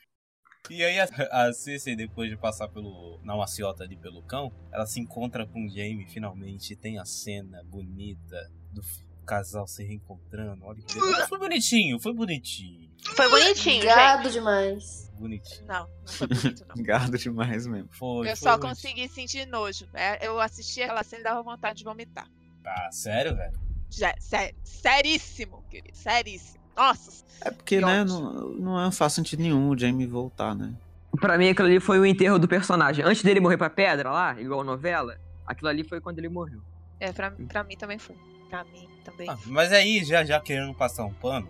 [0.69, 3.19] E aí a, a Cersei, depois de passar pelo.
[3.23, 6.75] na maciota ali pelo cão, ela se encontra com o Jaime finalmente.
[6.75, 8.81] Tem a cena bonita do
[9.25, 10.63] casal se reencontrando.
[10.65, 11.27] Olha que beleza.
[11.27, 12.87] Foi bonitinho, foi bonitinho.
[13.15, 13.85] Foi bonitinho, gente.
[13.85, 15.11] Gado demais.
[15.17, 15.65] Bonitinho.
[15.67, 16.75] Não, não foi bonito, não.
[16.83, 17.89] Gado demais mesmo.
[17.91, 18.29] Foi.
[18.29, 18.69] Eu foi só bonitinho.
[18.75, 19.87] consegui sentir nojo.
[19.93, 22.27] É, Eu assisti aquela cena e dava vontade de vomitar.
[22.65, 23.57] Ah, sério, velho?
[23.89, 25.95] Já, sério, seríssimo, querido.
[25.97, 26.66] Seríssimo.
[26.77, 27.25] Nossa.
[27.41, 30.73] É porque, Que né, não, não faz sentido nenhum o Jamie voltar, né?
[31.19, 33.03] Pra mim, aquilo ali foi o enterro do personagem.
[33.03, 36.61] Antes dele morrer pra pedra lá, igual a novela, aquilo ali foi quando ele morreu.
[36.99, 38.15] É, pra, pra mim também foi.
[38.49, 39.29] Pra mim também.
[39.29, 41.47] Ah, mas aí, já, já querendo passar um pano,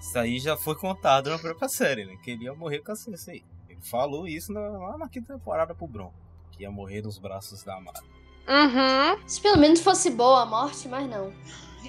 [0.00, 2.16] isso aí já foi contado na própria série, né?
[2.22, 3.44] Que ele ia morrer com a Cersei.
[3.68, 6.12] Ele falou isso na, lá na quinta temporada pro Bron.
[6.52, 8.00] Que ia morrer nos braços da Amada.
[8.48, 9.18] Uhum.
[9.26, 11.32] Se pelo menos fosse boa a morte, mas não.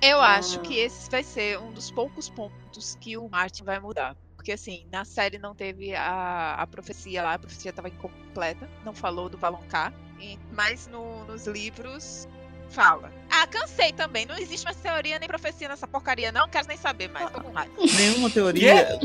[0.01, 0.35] Eu Ah.
[0.35, 4.15] acho que esse vai ser um dos poucos pontos que o Martin vai mudar.
[4.35, 8.93] Porque assim, na série não teve a, a profecia lá, a profecia estava incompleta, não
[8.93, 12.27] falou do Valonqar, e- mas no- nos livros
[12.69, 13.11] fala.
[13.29, 17.07] Ah, cansei também, não existe mais teoria nem profecia nessa porcaria, não quero nem saber
[17.09, 17.71] mais, tô com raiva.
[17.77, 18.99] Nenhuma teoria.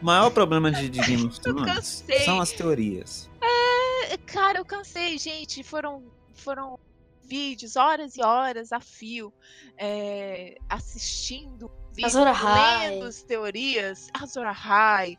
[0.00, 2.20] O maior problema de, de Game of Eu Thrones cansei.
[2.20, 3.28] são as teorias.
[3.42, 5.62] É, Cara, eu cansei, gente.
[5.62, 6.02] Foram,
[6.34, 6.74] foram
[7.22, 9.32] vídeos, horas e horas a fio,
[9.78, 15.16] é, assistindo vídeos, lendo as teorias, Azor Ahai,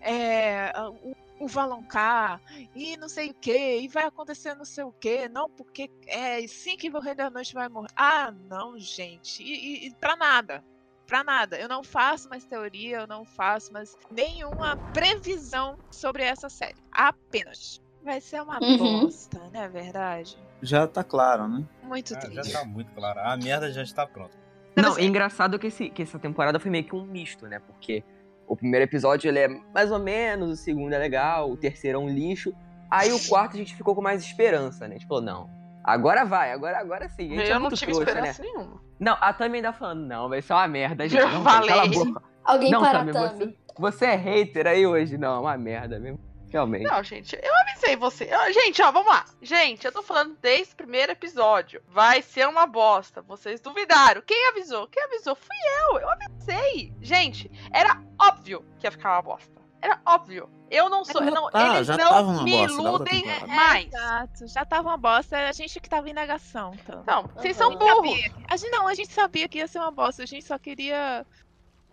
[0.00, 2.40] é, o, o Valonqar,
[2.74, 6.36] e não sei o que, e vai acontecer não sei o que, não, porque é
[6.36, 7.88] assim que o Rei da Noite vai morrer.
[7.96, 10.62] Ah, não, gente, e, e, e pra nada.
[11.06, 11.58] Pra nada.
[11.58, 16.76] Eu não faço mais teoria, eu não faço mais nenhuma previsão sobre essa série.
[16.92, 17.80] Apenas.
[18.02, 18.76] Vai ser uma Uhum.
[18.76, 20.36] bosta, não é verdade?
[20.62, 21.64] Já tá claro, né?
[21.82, 22.52] Muito Ah, já triste.
[22.52, 23.20] tá muito claro.
[23.20, 24.36] A merda já está pronta.
[24.76, 27.58] Não, é engraçado que, esse, que essa temporada foi meio que um misto, né?
[27.60, 28.04] Porque
[28.46, 32.00] o primeiro episódio ele é mais ou menos, o segundo é legal, o terceiro é
[32.00, 32.52] um lixo.
[32.90, 34.94] Aí o quarto a gente ficou com mais esperança, né?
[34.94, 35.50] A gente falou, não,
[35.84, 37.26] agora vai, agora, agora sim.
[37.32, 38.48] A gente é Eu não muito tive trouxa, esperança né?
[38.48, 38.80] nenhuma.
[39.00, 41.20] Não, a Tami ainda falando, não, vai ser uma merda, gente.
[41.20, 41.68] Eu Não, falei.
[41.68, 42.22] Cala a boca.
[42.44, 43.28] Alguém Não, para Tami, a Tami.
[43.38, 45.18] você, você é hater aí hoje?
[45.18, 46.18] Não, é uma merda mesmo.
[46.50, 46.84] Realmente.
[46.84, 48.24] Não, gente, eu avisei você.
[48.24, 49.24] Eu- gente, ó, vamos lá.
[49.42, 51.82] Gente, eu tô falando desde o primeiro episódio.
[51.88, 53.20] Vai ser uma bosta.
[53.22, 54.22] Vocês duvidaram.
[54.22, 54.86] Quem avisou?
[54.88, 55.34] Quem avisou?
[55.36, 55.56] Fui
[55.90, 55.98] eu.
[56.00, 56.92] Eu avisei.
[57.00, 59.58] Gente, era óbvio que ia ficar uma bosta.
[59.80, 60.50] Era óbvio.
[60.70, 61.22] Eu não sou.
[61.22, 63.86] eu não, tá, eles já não tava uma me bosta iludem mais.
[63.86, 66.74] Exato, já tava uma bosta, a gente que tava em negação.
[66.74, 67.04] Então.
[67.06, 67.70] Não, vocês Uhum.
[67.70, 68.18] são burros.
[68.48, 71.24] A gente, não, a gente sabia que ia ser uma bosta, a gente só queria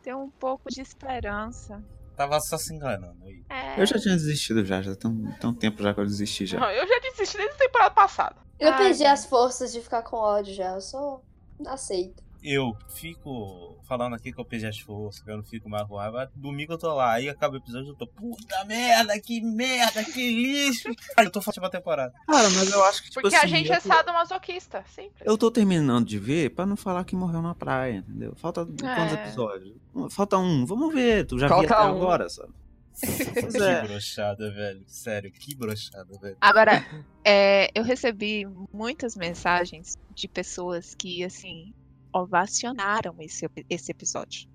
[0.01, 1.81] ter um pouco de esperança.
[2.15, 3.43] Tava só se enganando aí.
[3.49, 6.05] É, Eu já tinha desistido já, já tem um, tem um tempo já que eu
[6.05, 6.59] desisti já.
[6.59, 8.35] Não, eu já desisti desde a temporada passada.
[8.59, 9.07] Eu Ai, perdi gente.
[9.07, 10.73] as forças de ficar com ódio já.
[10.73, 11.21] Eu só
[11.67, 12.23] aceito.
[12.47, 15.95] Eu fico falando aqui que eu perdi as forças, que eu não fico mais com
[15.95, 16.31] raiva.
[16.35, 20.29] Domingo eu tô lá, aí acaba o episódio eu tô, puta merda, que merda, que
[20.31, 20.89] lixo.
[21.17, 22.13] Aí eu tô falando a temporada.
[22.27, 25.23] Cara, mas eu acho que, tipo Porque assim, a gente é tô- sadomasoquista, sempre.
[25.25, 28.35] Eu tô terminando de ver pra não falar que morreu na praia, entendeu?
[28.35, 28.83] Falta quantos
[29.17, 29.23] É.
[29.23, 29.73] episódios?
[30.11, 31.95] Falta um, vamos ver, tu já viu Falta até um.
[31.95, 32.53] agora, sabe?
[33.41, 33.81] Pois Que é.
[33.87, 34.83] brochada, velho.
[34.87, 36.37] Sério, que brochada, velho.
[36.39, 36.85] Agora,
[37.25, 41.73] é, eu recebi muitas mensagens de pessoas que, assim,
[42.15, 44.49] ovacionaram esse, esse episódio.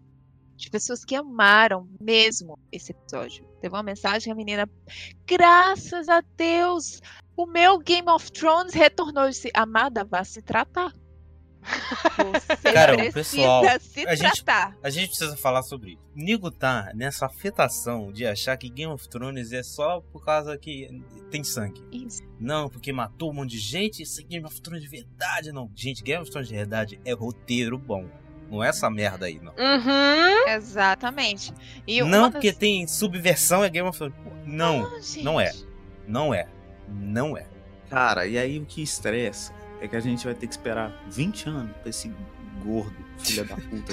[0.56, 3.46] De pessoas que amaram mesmo esse episódio.
[3.60, 4.68] Teve uma mensagem, a menina,
[5.26, 7.00] graças a Deus,
[7.36, 9.28] o meu Game of Thrones retornou.
[9.28, 10.92] Disse, amada, vá se tratar.
[11.62, 14.76] Você Cara, o precisa pessoal, se a gente- tratar.
[14.82, 16.00] A gente precisa falar sobre isso.
[16.14, 21.02] Nigo tá nessa afetação de achar que Game of Thrones é só por causa que
[21.30, 21.82] tem sangue.
[21.92, 22.22] Isso.
[22.38, 25.52] Não, porque matou um monte de gente, isso é Game of Thrones de verdade.
[25.52, 28.06] Não, gente, Game of Thrones de verdade é roteiro bom.
[28.50, 29.52] Não é essa merda aí, não.
[29.52, 30.48] Uhum.
[30.48, 31.52] Exatamente.
[31.86, 34.14] E não, das- porque tem subversão é Game of Thrones.
[34.44, 35.22] Não, Ah, gente.
[35.22, 35.52] não é.
[36.08, 36.48] não é.
[36.88, 37.46] Não é.
[37.88, 41.48] Cara, e aí o que estressa é que a gente vai ter que esperar 20
[41.48, 42.12] anos pra esse
[42.62, 43.92] gordo, filha da puta,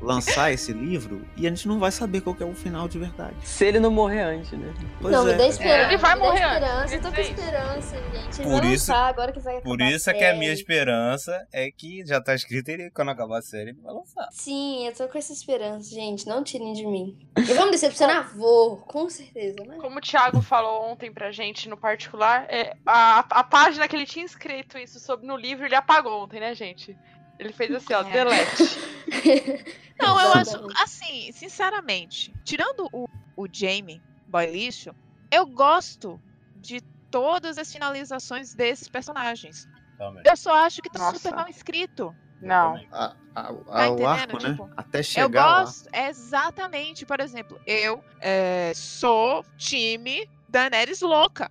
[0.00, 2.98] lançar esse livro e a gente não vai saber qual que é o final de
[2.98, 3.34] verdade.
[3.44, 4.72] Se ele não morrer antes, né?
[5.00, 5.32] Pois não, é.
[5.32, 5.88] me dê esperança.
[5.88, 6.74] Ele vai morrer esperança.
[6.82, 8.40] antes, Eu tô com é esperança, gente.
[8.40, 10.52] Ele Por vai isso- lançar agora que vai Por acabar isso é que a minha
[10.52, 14.28] esperança é que já tá escrito ele quando acabar a série ele vai lançar.
[14.32, 16.26] Sim, eu tô com essa esperança, gente.
[16.26, 17.18] Não tirem de mim.
[17.36, 18.32] Eu vou me decepcionar?
[18.36, 19.76] Vou, com certeza, né?
[19.80, 24.06] Como o Thiago falou ontem pra gente no particular, é, a, a página que ele
[24.06, 26.96] tinha escrito isso sobre no livro, ele apagou ontem, né, gente?
[27.38, 28.10] Ele fez assim, ó, É.
[28.10, 28.62] delete.
[30.00, 33.06] Não, eu acho, assim, sinceramente, tirando o,
[33.36, 34.94] o Jamie, boy lixo,
[35.30, 36.20] eu gosto
[36.56, 36.80] de
[37.10, 39.68] todas as finalizações desses personagens.
[39.98, 40.22] Também.
[40.26, 41.18] Eu só acho que tá Nossa.
[41.18, 42.14] super mal escrito.
[42.40, 42.74] Não.
[42.90, 44.50] A, a- a- Tá o arco, né?
[44.50, 45.60] Tipo, Até Eu chegar lá.
[45.64, 51.50] gosto, exatamente, por exemplo, eu é, sou time Daenerys louca.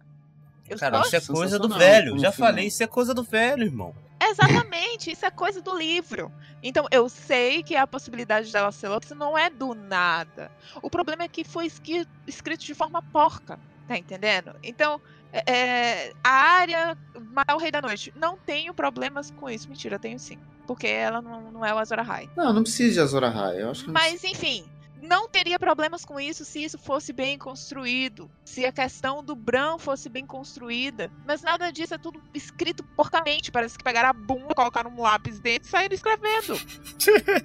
[0.67, 2.17] Eu Cara, isso é coisa do velho.
[2.19, 3.95] Já falei, isso é coisa do velho, irmão.
[4.21, 6.31] Exatamente, isso é coisa do livro.
[6.61, 10.51] Então eu sei que a possibilidade dela ser louca não é do nada.
[10.81, 14.55] O problema é que foi escrito de forma porca, tá entendendo?
[14.61, 15.01] Então,
[15.33, 16.97] é, é, a área
[17.31, 19.67] matar o Rei da Noite, não tenho problemas com isso.
[19.67, 20.37] Mentira, tenho sim.
[20.67, 22.29] Porque ela não, não é o Azor Ahai.
[22.35, 23.61] Não, não precisa de Azor Ahai.
[23.61, 24.65] Eu acho que não Mas enfim,
[25.01, 29.77] não teria problemas com isso se isso fosse bem construído, se a questão do Bran
[29.77, 31.11] fosse bem construída.
[31.25, 33.51] Mas nada disso é tudo escrito porcamente.
[33.51, 36.53] Parece que pegaram a bunda, colocaram um lápis dentro e saíram escrevendo.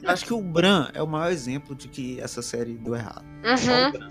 [0.02, 3.24] Eu acho que o Bran é o maior exemplo de que essa série deu errado.
[3.44, 3.88] Uhum.
[3.88, 4.10] O Bran.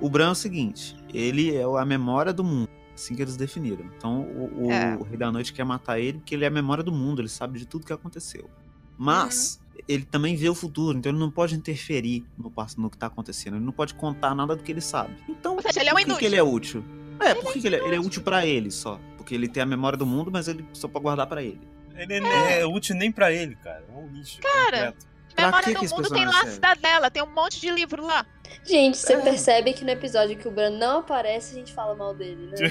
[0.00, 2.68] O Bran é o seguinte: ele é a memória do mundo.
[2.94, 3.84] Assim que eles definiram.
[3.96, 4.96] Então o, o É.
[5.08, 7.58] Rei da Noite quer matar ele porque ele é a memória do mundo, ele sabe
[7.58, 8.50] de tudo que aconteceu.
[8.96, 13.06] Mas ele também vê o futuro, então ele não pode interferir no, no que tá
[13.06, 13.56] acontecendo.
[13.56, 15.14] Ele não pode contar nada do que ele sabe.
[15.28, 16.84] Então, Ou seja, ele é um por que, que ele é útil?
[17.20, 19.00] É, por que, que ele, é, ele é útil pra ele só?
[19.16, 21.60] Porque ele tem a memória do mundo, mas ele só pode guardar pra ele.
[21.96, 23.84] Ele não é útil nem pra ele, cara.
[23.88, 24.40] É um lixo.
[24.40, 25.06] Cara, completo.
[25.38, 28.26] Pra Memória que do mundo tem lá a cidadela, tem um monte de livro lá.
[28.64, 29.20] Gente, você É.
[29.20, 32.56] percebe que no episódio que o Bran não aparece, a gente fala mal dele, né?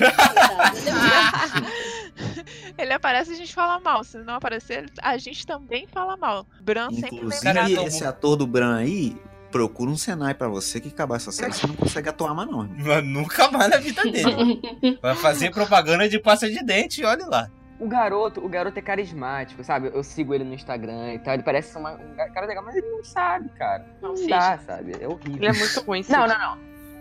[2.77, 4.03] Ele aparece e a gente fala mal.
[4.03, 6.45] Se não aparecer, a gente também fala mal.
[6.61, 7.75] Bran sempre Inclusive, lembrado.
[7.75, 9.15] tão esse ator do Bran aí,
[9.51, 12.63] procura um Senai pra você que acabar essa série, você não consegue atuar mais não,
[12.63, 12.77] irmão.
[12.85, 14.59] Mas nunca mais na vida dele.
[15.01, 17.49] Vai fazer propaganda de pasta de dente, olha lá.
[17.79, 19.91] O garoto, o garoto é carismático, sabe?
[19.93, 21.35] Eu sigo ele no Instagram e tal.
[21.35, 23.85] Ele parece ser uma- um cara legal, mas ele não sabe, cara.
[24.01, 24.93] Não, Não, dá, sabe?
[24.99, 25.35] É horrível.
[25.35, 26.11] Ele é muito ruim, sim.
[26.11, 26.57] Não, não, não.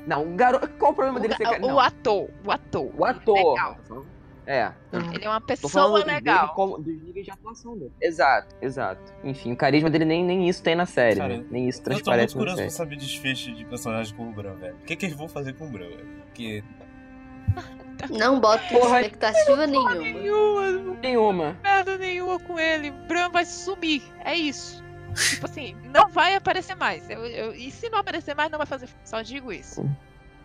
[0.06, 0.68] Não, o garoto.
[0.78, 1.64] Qual o problema O, dele ser cara?
[1.64, 2.90] o ator, o ator.
[2.96, 3.34] O ator.
[3.54, 3.78] Legal.
[4.46, 4.70] É.
[5.12, 6.54] Ele é uma Tô pessoa legal.
[6.54, 7.92] como- dos níveis de atuação dele.
[8.00, 9.12] Exato, exato.
[9.24, 11.44] Enfim, o carisma dele nem, nem isso tem na série, Cara, né?
[11.50, 14.54] Nem isso Eu tô muito transparece curioso pra saber desfecho de personagem com o Bran,
[14.54, 14.76] velho.
[14.76, 16.06] O que, que eles vão fazer com o Bran, velho?
[16.26, 16.62] Porque
[18.10, 19.94] Não bota Porra, expectativa nenhuma.
[19.94, 21.56] Nenhuma, Nenhuma.
[21.62, 22.90] nada nenhuma com ele.
[22.90, 24.02] Bran vai sumir.
[24.24, 24.84] É isso.
[25.30, 27.08] tipo assim, não vai aparecer mais.
[27.08, 28.88] Eu- eu- e se não aparecer mais, não vai fazer.
[29.04, 29.88] Só digo isso.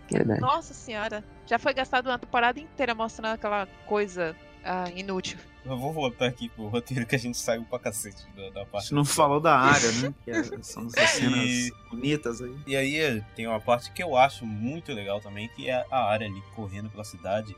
[0.09, 0.39] Verdade.
[0.41, 1.23] Nossa senhora.
[1.45, 5.37] Já foi gastado uma temporada inteira mostrando aquela coisa ah, inútil.
[5.65, 8.65] Eu vou voltar aqui pro roteiro que a gente saiu pra cacete da, da A
[8.65, 8.85] parte.
[8.85, 10.13] gente não falou da área, né?
[10.23, 12.55] Que é- são essas cenas E- bonitas aí.
[12.67, 16.27] E aí tem uma parte que eu acho muito legal também, que é a área
[16.27, 17.55] ali correndo pela cidade.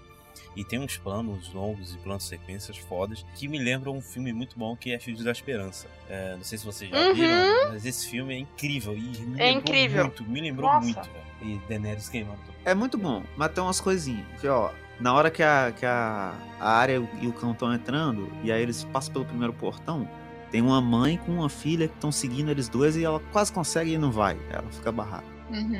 [0.56, 4.58] E tem uns planos longos e planos sequências fodas que me lembram um filme muito
[4.58, 5.88] bom que é Filhos da Esperança.
[6.10, 7.14] É, não sei se vocês já Uhum.
[7.14, 8.96] viram, mas esse filme é incrível.
[8.96, 10.04] E me É lembrou incrível.
[10.06, 10.86] muito, me lembrou Nossa.
[10.86, 11.24] muito, velho.
[11.42, 12.40] E Daenerys queimando.
[12.66, 14.26] É muito bom, mas tem umas coisinhas.
[14.40, 14.72] Que, ó,
[15.04, 18.62] na hora que a, que a, a área e o cão estão entrando, e aí
[18.62, 20.08] eles passam pelo primeiro portão,
[20.50, 23.92] tem uma mãe com uma filha que estão seguindo eles dois e ela quase consegue
[23.92, 24.38] e não vai.
[24.50, 25.26] Ela fica barrada.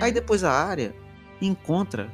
[0.02, 0.94] Aí depois a área
[1.42, 2.12] encontra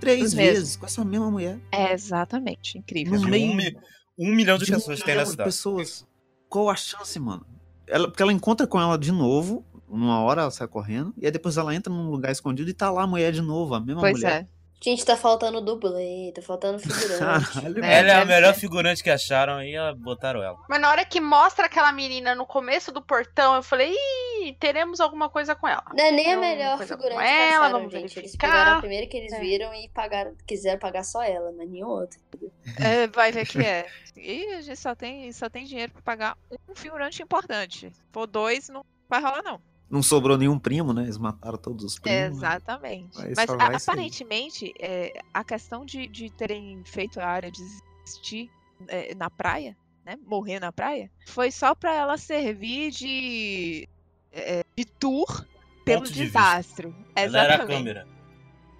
[0.00, 0.54] três Os mesmos.
[0.58, 1.58] vezes com essa mesma mulher.
[1.72, 3.20] É exatamente incrível.
[3.20, 3.76] No meio um, mi-
[4.18, 5.48] um milhão de, de um pessoas tem milhão na de cidade.
[5.48, 6.06] pessoas.
[6.48, 7.44] Qual a chance, mano?
[7.88, 11.30] Ela, porque ela encontra com ela de novo, Numa hora ela sai correndo, e aí
[11.30, 14.00] depois ela entra num lugar escondido e tá lá a mulher de novo, a mesma
[14.00, 14.42] Pois mulher.
[14.42, 14.46] é.
[14.82, 17.82] Gente, tá faltando dublê, tá faltando figurante.
[17.82, 20.56] É, ela é a melhor figurante que acharam e botaram ela.
[20.68, 23.92] Mas na hora que mostra aquela menina no começo do portão, eu falei,
[24.42, 25.82] ih, teremos alguma coisa com ela.
[25.94, 28.02] Não é nem a melhor com figurante que ela, acharam, vamos gente.
[28.02, 28.48] Eles verificar.
[28.48, 29.40] pegaram a primeira que eles É.
[29.40, 32.20] viram e pagaram, quiseram pagar só ela, mas nenhum outro.
[32.78, 33.86] É, vai ver que é.
[34.14, 36.36] E a gente só tem, só tem dinheiro pra pagar
[36.68, 37.90] um figurante importante.
[38.12, 39.60] Por dois, não vai rolar, não.
[39.88, 41.04] Não sobrou nenhum primo, né?
[41.04, 42.18] Eles mataram todos os primos.
[42.18, 42.26] né?
[42.28, 43.16] Exatamente.
[43.36, 48.50] Mas a- aparentemente, é, a questão de, de terem feito a área desistir
[48.88, 50.18] é, na praia, né?
[50.26, 53.88] Morrer na praia, foi só pra ela servir de,
[54.32, 55.46] é, de tour
[55.84, 56.92] pelo Ponto de desastre.
[57.14, 57.76] Ela era a Exatamente.
[57.78, 58.08] câmera.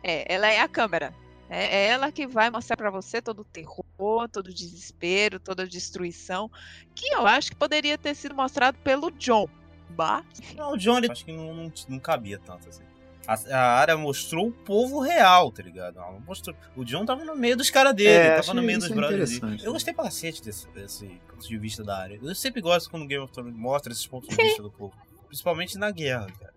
[0.02, 1.14] É, ela é a câmera.
[1.48, 3.84] É, é ela que vai mostrar pra você todo o terror,
[4.32, 6.50] todo o desespero, toda a destruição,
[6.96, 9.46] que eu acho que poderia ter sido mostrado pelo John.
[9.90, 12.82] Bah, Não, o Johnny acho que não, não, não cabia tanto assim.
[13.26, 15.98] A, a área mostrou o povo real, tá ligado?
[15.98, 16.56] Ela mostrou.
[16.76, 19.60] O John tava no meio dos caras dele, É, tava no meio dos brothers dele.
[19.64, 22.20] Eu gostei pra cacete desse, desse ponto de vista da área.
[22.22, 24.94] Eu sempre gosto quando o Game of Thrones mostra esses pontos de vista do povo.
[25.26, 26.54] Principalmente na guerra, cara.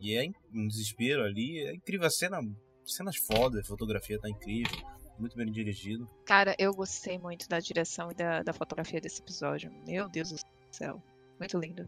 [0.00, 1.60] E é um desespero ali.
[1.66, 2.40] É incrível a cena.
[2.86, 4.78] Cenas foda, a fotografia tá incrível.
[5.18, 6.08] Muito bem dirigido.
[6.24, 9.70] Cara, eu gostei muito da direção e da, da fotografia desse episódio.
[9.86, 10.38] Meu Deus do
[10.70, 11.02] céu.
[11.38, 11.86] Muito lindo.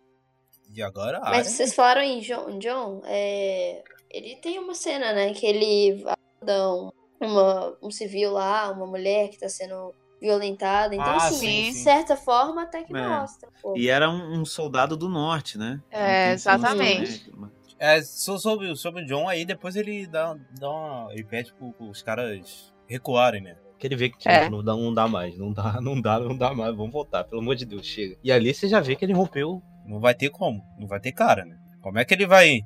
[0.74, 1.44] E agora a Mas área.
[1.44, 6.05] vocês falaram em John, John é, ele tem uma cena, né, que ele
[6.40, 6.90] ajuda um,
[7.20, 10.94] uma, um civil lá, uma mulher que tá sendo violentada.
[10.94, 11.82] Então, Ah, assim, sim, de sim.
[11.84, 13.09] certa forma, até que É.
[13.09, 13.48] mostra.
[13.62, 13.78] pouco.
[13.78, 15.80] E era um, um soldado do norte, né?
[15.90, 17.30] É, exatamente.
[17.36, 17.48] né?
[17.78, 21.09] É, so- sobre, sobre o John aí, depois ele dá, dá uma.
[21.12, 23.56] Ele pede pro, os caras recuarem, né?
[23.78, 24.40] Que ele vê que É.
[24.40, 27.24] tipo, não, dá, não dá mais, não dá, não dá, não dá mais, vamos voltar,
[27.24, 28.18] pelo amor de Deus, chega.
[28.22, 29.62] E ali você já vê que ele rompeu.
[29.85, 30.62] Não vai ter como.
[30.78, 31.59] Não vai ter cara, né?
[31.81, 32.61] Como é que ele vai.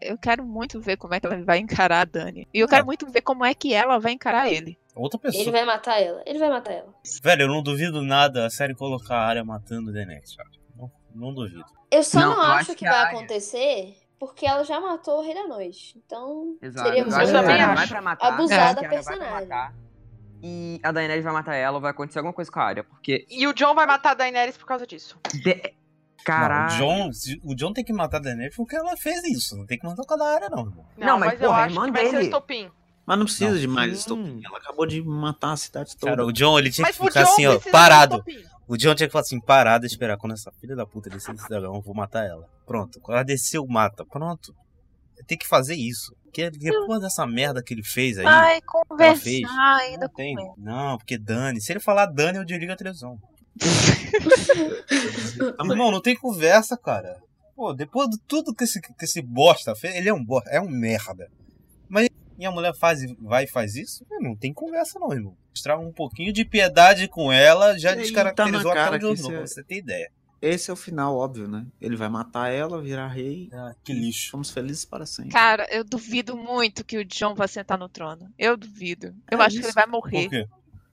[0.00, 2.46] Eu quero muito ver como é que ela vai encarar a Dani.
[2.54, 2.86] E eu quero Ah.
[2.86, 4.78] muito ver como é que ela vai encarar ele.
[4.94, 5.42] Outra pessoa.
[5.42, 6.22] Ele vai matar ela.
[6.24, 6.94] Ele vai matar ela.
[7.22, 10.50] Velho, eu não duvido nada a série colocar a área matando o Daenerys, sabe?
[10.76, 11.64] Não, não duvido.
[11.90, 15.18] Eu só Não, não, eu acho acho que vai Arya- acontecer porque ela já matou
[15.18, 16.00] o Rei da Noite.
[16.04, 16.86] Então, Exato.
[16.88, 17.34] seria Eu muito abusar
[18.58, 19.48] eu acho da personagem.
[20.42, 22.84] E a Daenerys vai matar ela, ou vai acontecer alguma coisa com a Arya.
[22.84, 23.26] Porque.
[23.28, 25.18] E o John vai matar a Daenerys por causa disso.
[25.42, 25.74] de-
[26.24, 26.78] Caralho.
[26.78, 29.56] Não, o, John, o John tem que matar a Daenerys porque ela fez isso.
[29.56, 30.86] Não tem que matar com a área, não, irmão.
[30.96, 32.70] Não, mas, eu porra, acho que vai ser o estopim.
[33.06, 33.58] Mas não precisa Não.
[33.58, 33.98] de mais Sim.
[33.98, 34.40] estopim.
[34.44, 36.10] Ela acabou de matar a cidade toda.
[36.12, 38.24] Cara, o John, ele tinha Mas que ficar assim, ó, parado.
[38.66, 40.16] O John tinha que falar assim, parado e esperar.
[40.16, 42.48] Quando essa filha da puta descer desse dragão, eu vou matar ela.
[42.66, 42.98] Pronto.
[43.00, 44.04] Quando ela desceu, mata.
[44.04, 44.52] Pronto.
[45.28, 46.16] Tem que fazer isso.
[46.24, 48.24] Porque depois dessa merda que ele fez aí.
[48.24, 48.64] Vai fez.
[49.46, 50.32] conversar ainda Não com tem.
[50.36, 50.50] ele.
[50.58, 51.60] Não, porque Dani.
[51.60, 53.18] Se ele falar Dani, eu desligo a televisão.
[55.70, 57.20] Irmão, não tem conversa, cara.
[57.54, 60.60] Pô, depois de tudo que esse, que esse bosta fez, ele é um bosta, é
[60.60, 61.30] um merda.
[61.88, 62.08] Mas
[62.38, 64.04] e a mulher faz, vai e faz isso?
[64.20, 65.34] Não tem conversa não, irmão.
[65.50, 69.06] Mostrar um pouquinho de piedade com ela já E descaracterizou tá a cara de que
[69.06, 70.10] novo, isso é- pra você ter ideia.
[70.42, 71.64] Esse é o final, óbvio, né?
[71.80, 73.48] Ele vai matar ela, virar rei.
[73.54, 74.28] Ah, que lixo.
[74.30, 75.30] Somos felizes para sempre.
[75.32, 78.30] Cara, eu duvido muito que o John vai sentar no trono.
[78.38, 79.14] Eu duvido.
[79.30, 79.68] Eu É acho que isso.
[79.68, 80.28] ele vai Por morrer.
[80.28, 80.46] quê?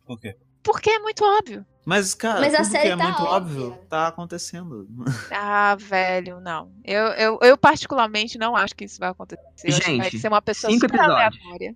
[0.06, 0.38] Por quê?
[0.64, 1.66] Porque é muito óbvio.
[1.86, 3.62] Mas, cara, Mas a tudo série que é tá muito óbvia.
[3.66, 4.88] óbvio tá acontecendo.
[5.32, 6.72] Ah, velho, não.
[6.84, 9.42] Eu, eu, eu particularmente não acho que isso vai acontecer.
[9.58, 11.18] Que vai Gente, ser uma pessoa cinco super episódios.
[11.42, 11.76] aleatória.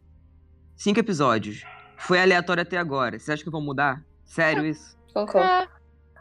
[0.76, 1.64] Cinco episódios.
[1.98, 3.18] Foi aleatório até agora.
[3.20, 4.02] Vocês acham que vão mudar?
[4.24, 4.96] Sério isso?
[5.14, 5.48] Concordo.
[5.50, 5.68] Ah,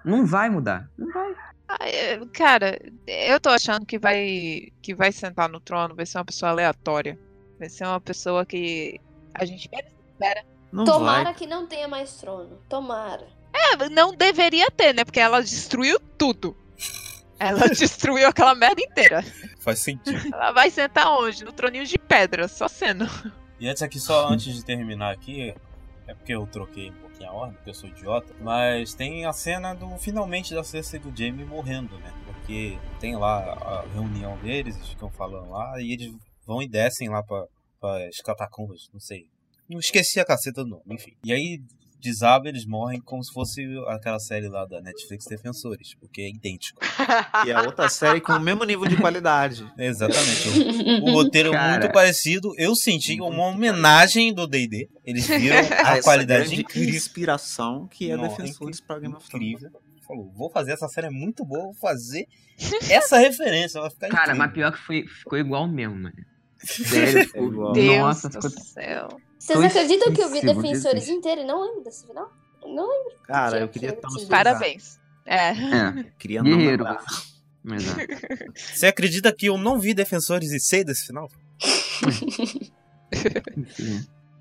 [0.04, 0.90] Não vai mudar.
[0.98, 1.34] Não vai.
[1.68, 6.18] ah, é, cara, eu tô achando que vai que vai sentar no trono, vai ser
[6.18, 7.18] uma pessoa aleatória.
[7.58, 8.98] Vai ser uma pessoa que
[9.34, 10.44] a gente menos espera.
[10.72, 11.34] Não Tomara vai.
[11.34, 12.58] que não tenha mais trono.
[12.68, 13.28] Tomara.
[13.56, 15.04] É, não deveria ter, né?
[15.04, 16.56] Porque ela destruiu tudo.
[17.38, 19.24] Ela destruiu aquela merda inteira.
[19.60, 20.34] Faz sentido.
[20.34, 21.44] Ela vai sentar onde?
[21.44, 23.06] No troninho de pedra, só sendo.
[23.58, 25.54] E antes aqui, só antes de terminar aqui,
[26.06, 29.32] é porque eu troquei um pouquinho a ordem, porque eu sou idiota, mas tem a
[29.32, 32.12] cena do finalmente da Cersei e do Jaime morrendo, né?
[32.24, 36.14] Porque tem lá a reunião deles, eles ficam falando lá, e eles
[36.46, 37.44] vão e descem lá pra,
[37.80, 39.26] pra as catacumbas, não sei.
[39.68, 41.16] Não esqueci a caceta do nome, enfim.
[41.24, 41.60] E aí
[42.10, 46.80] desaba, eles morrem como se fosse aquela série lá da Netflix Defensores, porque é idêntico.
[47.46, 49.70] E a outra série com o mesmo nível de qualidade.
[49.78, 50.48] Exatamente.
[51.02, 51.70] O roteiro é Cara.
[51.78, 52.52] muito parecido.
[52.56, 54.88] Eu senti uma homenagem do D&D.
[55.04, 56.94] Eles viram a Essa qualidade incrível.
[56.94, 59.52] inspiração que é Não, Defensores para Game of Thrones.
[59.52, 59.80] incrível.
[60.06, 62.26] Falou, vou fazer essa série é muito boa, vou fazer
[62.90, 64.38] essa referência, vai ficar Cara, incrível.
[64.38, 66.14] mas pior que foi, ficou igual mesmo, mano.
[66.58, 67.72] Sério, igual.
[67.72, 68.64] Deus Nossa, do ficou.
[68.64, 69.08] céu.
[69.38, 71.08] Vocês acreditam que eu vi Defensores Jesus.
[71.08, 72.30] inteiro e não lembro desse final?
[72.62, 73.18] Não lembro.
[73.24, 74.26] Cara, eu Que queria estar no tive.
[74.26, 74.44] seu lugar.
[74.44, 74.98] Parabéns.
[75.24, 75.48] É.
[75.50, 76.04] É.
[76.18, 77.04] Queria não lembrar.
[78.54, 81.28] Você acredita que eu não vi Defensores e sei desse final?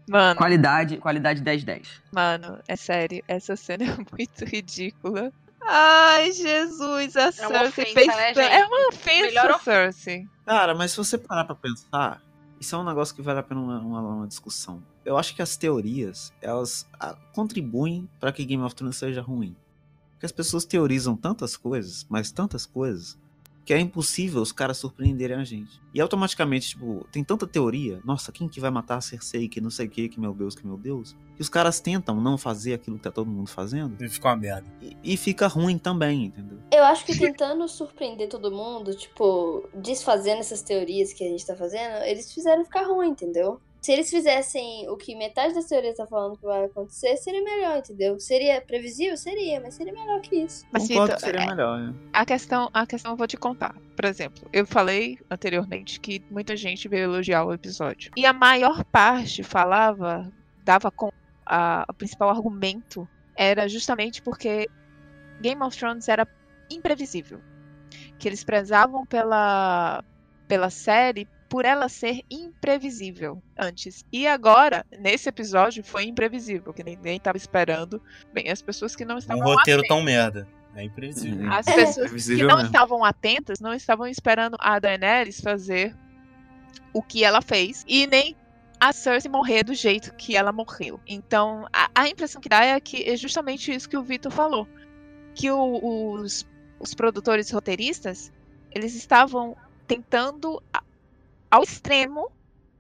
[0.07, 1.87] Mano, Qualidade, qualidade 10-10.
[2.11, 5.33] mano, é sério, essa cena é muito ridícula.
[5.67, 8.39] Ai, Jesus, a É Cersei ofensa, fez né, gente?
[8.39, 10.27] É uma ofensa, Melhor of- Cersei.
[10.45, 12.21] Cara, mas se você parar pra pensar,
[12.59, 14.83] isso é um negócio que vale a pena uma, uma, uma discussão.
[15.03, 19.55] Eu acho que as teorias, elas ah, contribuem pra que Game of Thrones seja ruim.
[20.13, 23.17] Porque as pessoas teorizam tantas coisas, mas tantas coisas,
[23.65, 25.81] que é impossível os caras surpreenderem a gente.
[25.93, 29.69] E automaticamente, tipo, tem tanta teoria, nossa, quem que vai matar a Cersei, que não
[29.71, 32.73] sei o que, que meu Deus, que meu Deus, que os caras tentam não fazer
[32.75, 34.67] aquilo que tá todo mundo fazendo, E ficou uma merda.
[34.81, 36.59] e, e fica ruim também, entendeu?
[36.71, 41.55] Eu acho que tentando surpreender todo mundo, tipo, desfazendo essas teorias que a gente tá
[41.55, 43.59] fazendo, eles fizeram ficar ruim, entendeu?
[43.85, 47.77] Se eles fizessem o que metade das teorias tá falando que vai acontecer, seria melhor,
[47.77, 48.19] entendeu?
[48.19, 49.15] Seria previsível?
[49.15, 50.65] Seria, mas seria melhor que isso.
[50.71, 51.93] Mas, Concordo Vitor, que seria é- melhor, né?
[52.11, 53.75] A questão, a questão eu vou te contar.
[53.95, 58.11] Por exemplo, eu falei anteriormente que muita gente veio elogiar o episódio.
[58.17, 60.33] E a maior parte falava,
[60.63, 61.11] dava com
[61.45, 64.67] a, o principal argumento era justamente porque
[65.39, 66.27] Game of Thrones era
[66.71, 67.39] imprevisível.
[68.17, 70.03] Que eles prezavam pela,
[70.47, 74.03] pela série por ela ser imprevisível antes.
[74.11, 78.02] E agora, nesse episódio, foi imprevisível, que ninguém estava esperando.
[78.34, 80.45] Bem, as pessoas que não Um estavam roteiro tão merda.
[80.76, 81.49] É imprevisível.
[81.53, 81.73] as É.
[81.76, 82.72] pessoas que Previsível não mesmo.
[82.73, 85.95] estavam atentas não estavam esperando a Daenerys fazer
[86.91, 88.36] o que ela fez e nem
[88.77, 90.99] a Cersei morrer do jeito que ela morreu.
[91.07, 94.68] Então, a, a impressão que dá é que é justamente isso que o Vitor falou,
[95.34, 96.45] que o- os,
[96.82, 98.30] os produtores roteiristas
[98.73, 99.56] eles estavam
[99.88, 100.61] tentando
[101.56, 102.30] ao extremo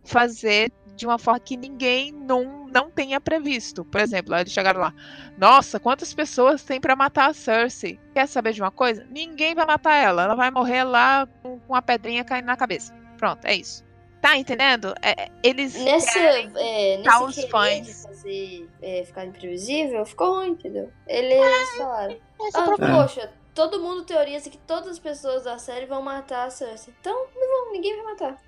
[0.03, 3.83] fazer de uma forma que ninguém não, não tenha previsto.
[3.85, 4.93] Por exemplo, eles chegaram lá.
[5.37, 7.99] Nossa, quantas pessoas tem pra matar a Cersei?
[8.13, 9.05] Quer saber de uma coisa?
[9.09, 10.23] Ninguém vai matar ela.
[10.23, 12.93] Ela vai morrer lá com uma pedrinha caindo na cabeça.
[13.17, 13.83] Pronto, é isso.
[14.21, 14.93] Tá entendendo?
[15.01, 15.75] É, eles.
[15.75, 17.85] Nessa, é, nesse os fãs.
[17.85, 20.91] de fazer é, ficar imprevisível, ficou ruim, entendeu?
[21.07, 25.85] Eles falaram, Esse é ah, poxa, todo mundo teoriza que todas as pessoas da série
[25.85, 26.93] vão matar a Cersei.
[26.99, 28.41] Então, não vão, ninguém vai matar.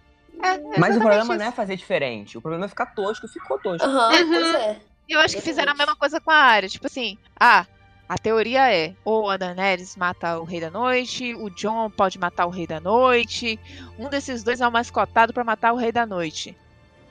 [0.43, 1.35] É, Mas o problema isso.
[1.37, 2.37] não é fazer diferente.
[2.37, 3.87] O problema é ficar tosco e ficou tosco.
[3.87, 4.29] Aham, Uhum.
[4.33, 4.77] pois é.
[5.09, 6.67] Eu acho que fizeram a mesma coisa com a área.
[6.69, 7.65] Tipo assim, ah,
[8.07, 12.45] a teoria é: ou a Daenerys mata o Rei da Noite, o John pode matar
[12.45, 13.59] o Rei da Noite,
[13.97, 16.55] um desses dois é o mais cotado pra matar o Rei da Noite.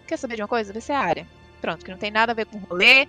[0.07, 0.73] Quer saber de uma coisa?
[0.73, 1.27] Vai ser a área.
[1.61, 3.09] Pronto, que não tem nada a ver com rolê.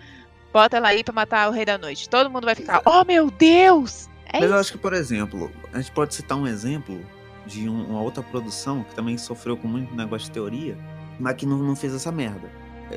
[0.52, 2.10] Bota ela aí pra matar o Rei da Noite.
[2.10, 4.10] Todo mundo vai ficar, oh meu Deus!
[4.26, 4.56] É Mas eu isso.
[4.60, 7.06] acho que, por exemplo, a gente pode citar um exemplo
[7.48, 10.78] de um- uma outra produção que também sofreu com muito negócio de teoria,
[11.19, 12.49] mas que não, não fez essa merda.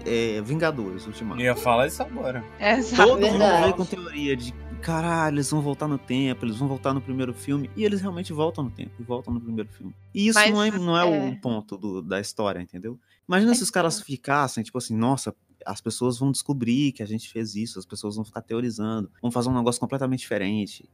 [0.07, 1.41] É, é Vingadores, Ultimato.
[1.41, 2.45] Eu ia falar isso agora.
[2.61, 3.03] Exato.
[3.09, 3.63] Todo mundo Verdade.
[3.63, 4.53] veio com teoria de
[4.83, 8.33] caralho, eles vão voltar no tempo, eles vão voltar no primeiro filme, e eles realmente
[8.33, 9.95] voltam no tempo, e voltam no primeiro filme.
[10.15, 11.29] E isso Mas, não é, não é, é.
[11.31, 12.99] o ponto do- da história, entendeu?
[13.29, 15.35] Imagina se os caras ficassem, tipo assim, nossa,
[15.67, 19.31] as pessoas vão descobrir que a gente fez isso, as pessoas vão ficar teorizando, vão
[19.31, 20.89] fazer um negócio completamente diferente.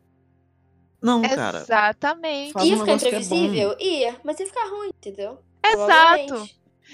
[1.01, 1.59] Não, cara.
[1.59, 2.53] Exatamente.
[2.53, 3.77] Faz um ia ficar que é imprevisível?
[3.79, 5.39] ia, mas ia ficar ruim, entendeu?
[5.65, 6.49] Exato.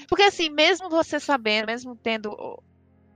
[0.08, 2.60] Porque assim, mesmo você sabendo, mesmo tendo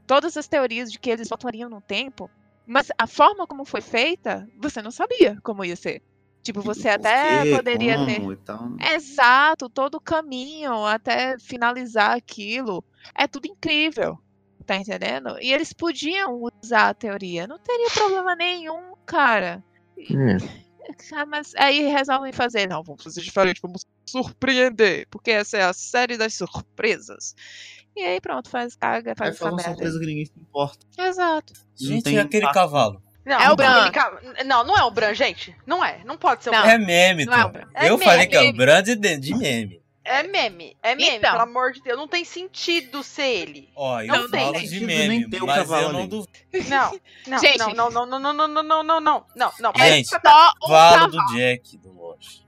[0.06, 2.30] todas as teorias de que eles voltariam no tempo,
[2.66, 6.02] mas a forma como foi feita, você não sabia como ia ser.
[6.42, 8.20] Tipo, você Por até quê, poderia ter.
[8.20, 8.68] como e tal.
[8.94, 12.84] Exato, todo o caminho até finalizar aquilo.
[13.14, 14.16] É tudo incrível.
[14.64, 15.36] Tá entendendo?
[15.40, 17.46] E eles podiam usar a teoria.
[17.46, 19.64] Não teria problema nenhum, cara.
[19.98, 20.65] Ah,
[21.28, 22.68] Mas aí resolvem fazer.
[22.68, 25.06] Não, vamos fazer diferente, vamos surpreender.
[25.10, 27.34] Porque essa é a série das surpresas.
[27.96, 29.70] E aí pronto, faz caga, Aí faz faz essa uma merda.
[29.72, 30.86] surpresa que ninguém se importa.
[30.98, 31.52] Exato.
[31.80, 33.02] Não Gente, tem e aquele cavalo?
[33.24, 33.90] Não, É o Bran.
[34.44, 35.56] Não, não é o Bran, gente.
[35.66, 36.04] Não é.
[36.04, 36.62] Não pode ser o Não.
[36.62, 36.70] Bran.
[36.72, 37.48] É meme, Não é Tom.
[37.48, 37.68] o Bran.
[37.74, 38.04] É Eu meme.
[38.10, 39.82] falei que é o Bran de, de meme.
[40.09, 40.77] É meme.
[40.83, 41.31] É meme, Então.
[41.33, 41.99] pelo amor de Deus.
[41.99, 43.69] Não tem sentido ser ele.
[43.74, 46.07] Ó, eu Não tem falo sentido de nem meme, ter o mas cavalo eu não
[46.07, 46.28] duvido.
[46.69, 47.59] Não, não, Gente.
[47.59, 49.73] não, não, não, não, não, não, não, não, não, não, não, não.
[49.77, 51.09] Gente, Só um cavalo.
[51.12, 52.41] do Jack do Lost.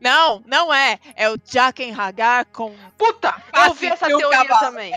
[0.00, 0.98] Não, não é.
[1.16, 2.74] É o Jaqen Hagar com.
[2.96, 3.34] Puta,
[3.66, 4.60] eu vi essa teoria cavalo.
[4.60, 4.92] também.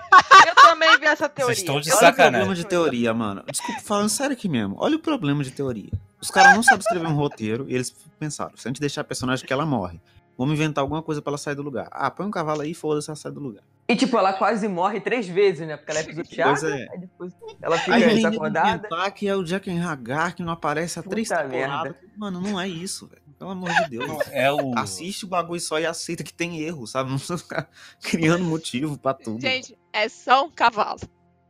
[0.48, 1.56] Eu também vi essa teoria.
[1.56, 2.32] Vocês estão de Eu- Olha o sacanagem.
[2.32, 3.44] problema de teoria, mano.
[3.52, 4.76] Desculpa, falando sério aqui mesmo.
[4.80, 5.90] Olha o problema de teoria.
[6.22, 9.04] Os caras não sabem escrever um roteiro e eles pensaram: se a gente deixar a
[9.04, 10.00] personagem que ela morre,
[10.38, 11.88] vamos inventar alguma coisa pra ela sair do lugar.
[11.92, 13.64] Ah, põe um cavalo aí e foda-se, ela sai do lugar.
[13.90, 15.78] E tipo, ela quase morre três vezes, né?
[15.78, 16.88] Porque ela é pisoteada, Pois é.
[16.92, 18.70] aí depois ela fica Aí desacordada.
[18.80, 21.96] inventar que é o Jack Hagar que não aparece há três temporadas.
[22.18, 23.22] Mano, não é isso, velho.
[23.40, 24.12] Pelo amor de Deus.
[24.32, 24.78] É o.
[24.78, 27.10] Assiste o bagulho só e aceita que tem erro, sabe?
[27.12, 27.70] Não precisa ficar
[28.02, 29.40] criando motivo pra tudo.
[29.40, 31.00] Gente, é só um cavalo.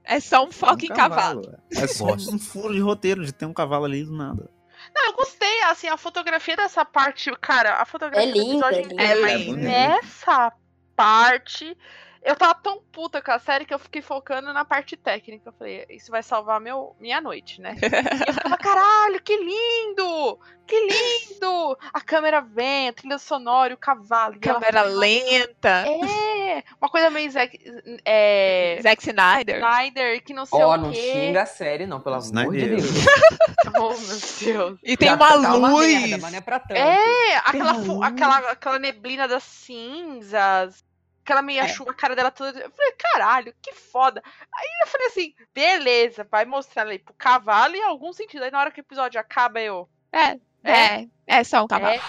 [0.03, 1.41] É só um É um fucking cavalo.
[1.41, 1.57] velho.
[1.72, 2.35] É só Bosta.
[2.35, 4.49] um furo de roteiro de ter um cavalo ali do nada.
[4.95, 8.80] Não, eu gostei, assim, a fotografia dessa parte, cara, a fotografia É do linda, episódio
[8.80, 9.03] é linda.
[9.03, 9.61] É mas linda.
[9.61, 10.53] nessa
[10.95, 11.77] parte,
[12.23, 15.49] eu tava tão puta com a série que eu fiquei focando na parte técnica.
[15.49, 17.76] Eu falei, isso vai salvar meu, minha noite, né?
[17.81, 20.39] E eu ficava, caralho, que lindo!
[20.65, 21.77] Que lindo!
[21.94, 24.38] A câmera vem, a trilha sonora, o cavalo.
[24.39, 25.85] Câmera faz uma- lenta.
[25.88, 27.57] É, uma coisa meio Zack,
[28.03, 29.56] é, Zack Snyder.
[29.57, 30.98] Snyder, que não sei Ó, o não quê.
[31.14, 32.69] xinga a série, não, pelo amor de Snyder.
[32.69, 32.88] Deus.
[33.80, 34.80] Oh, meu Deus.
[34.84, 35.88] E tem Já uma tá luz.
[35.88, 36.77] merda, mas não é pra tanto.
[36.80, 40.84] É, aquela, aquela, aquela neblina das cinzas,
[41.28, 41.68] aquela meia É.
[41.68, 42.58] chuva, a cara dela toda.
[42.58, 44.24] Eu falei, caralho, que foda.
[44.26, 48.44] Aí eu falei assim, beleza, vai mostrar ali pro cavalo em algum sentido.
[48.44, 49.90] Aí na hora que o episódio acaba, eu.
[50.12, 51.95] É, é, é só um cavalo.
[51.95, 52.02] É.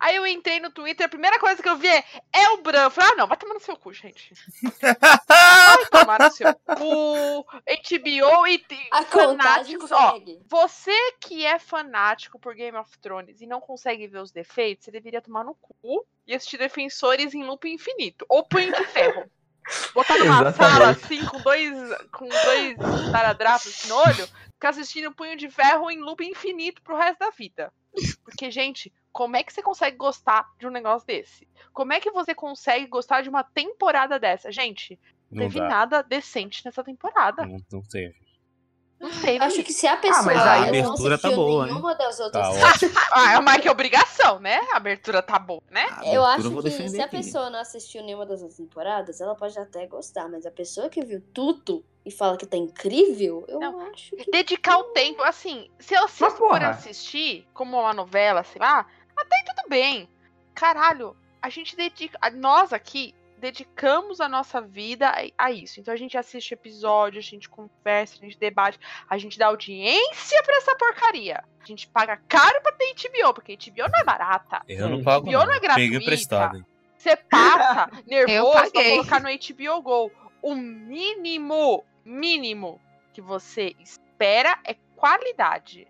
[0.00, 2.84] Aí eu entrei no Twitter, a primeira coisa que eu vi é, é o Bran.
[2.84, 4.32] Eu falei, ah, não, vai tomar no seu cu, gente.
[5.28, 7.44] Vai tomar no seu cu.
[7.44, 9.90] HBO e e A fanáticos.
[9.90, 10.40] Ó, segue.
[10.46, 14.90] você que é fanático por Game of Thrones e não consegue ver os defeitos, você
[14.90, 18.24] deveria tomar no cu e assistir Defensores em loop infinito.
[18.28, 19.30] Ou Punho de Ferro.
[19.94, 20.56] Botar numa Exatamente.
[20.56, 21.72] sala assim, com dois,
[22.10, 22.76] com dois
[23.12, 27.72] taradrapos no olho, ficar assistindo Punho de Ferro em loop infinito pro resto da vida.
[28.24, 31.46] Porque, gente, como é que você consegue gostar de um negócio desse?
[31.72, 34.50] Como é que você consegue gostar de uma temporada dessa?
[34.52, 34.98] Gente,
[35.30, 35.68] não Não teve dá.
[35.68, 37.44] nada decente nessa temporada.
[37.46, 38.14] Não, não teve.
[39.00, 39.44] Não teve.
[39.44, 41.72] Acho que se a pessoa mas a não abertura tá assistiu boa, hein?
[41.72, 42.88] nenhuma das outras Tá.
[43.12, 44.58] Ah, é mais que obrigação, né?
[44.72, 45.86] A abertura tá boa, né?
[46.04, 47.16] Eu Abertura acho que se a aqui.
[47.18, 51.04] pessoa não assistiu nenhuma das outras temporadas, ela pode até gostar, mas a pessoa que
[51.04, 53.80] viu tudo e fala que tá incrível, eu Não.
[53.82, 54.28] acho que.
[54.32, 56.70] Dedicar o tempo, assim, se eu assisto por porra.
[56.70, 58.84] assistir, como uma novela, sei lá,
[59.20, 60.08] até aí tudo bem.
[60.54, 62.18] Caralho, a gente dedica.
[62.20, 65.78] a- Nós aqui dedicamos a nossa vida a, isso.
[65.78, 68.78] Então a gente assiste episódio, a gente conversa, a gente debate,
[69.08, 71.44] a gente dá audiência pra essa porcaria.
[71.62, 74.62] A gente paga caro pra ter HBO, porque HBO não é barata.
[74.68, 75.26] Eu não pago.
[75.26, 75.46] HBO não.
[75.46, 75.74] não é gratuita.
[75.76, 76.56] Peguei emprestado.
[76.56, 76.66] hein?
[76.96, 80.12] Você passa nervoso pra colocar no HBO Go.
[80.42, 82.80] O mínimo, mínimo
[83.12, 85.86] que você espera é qualidade.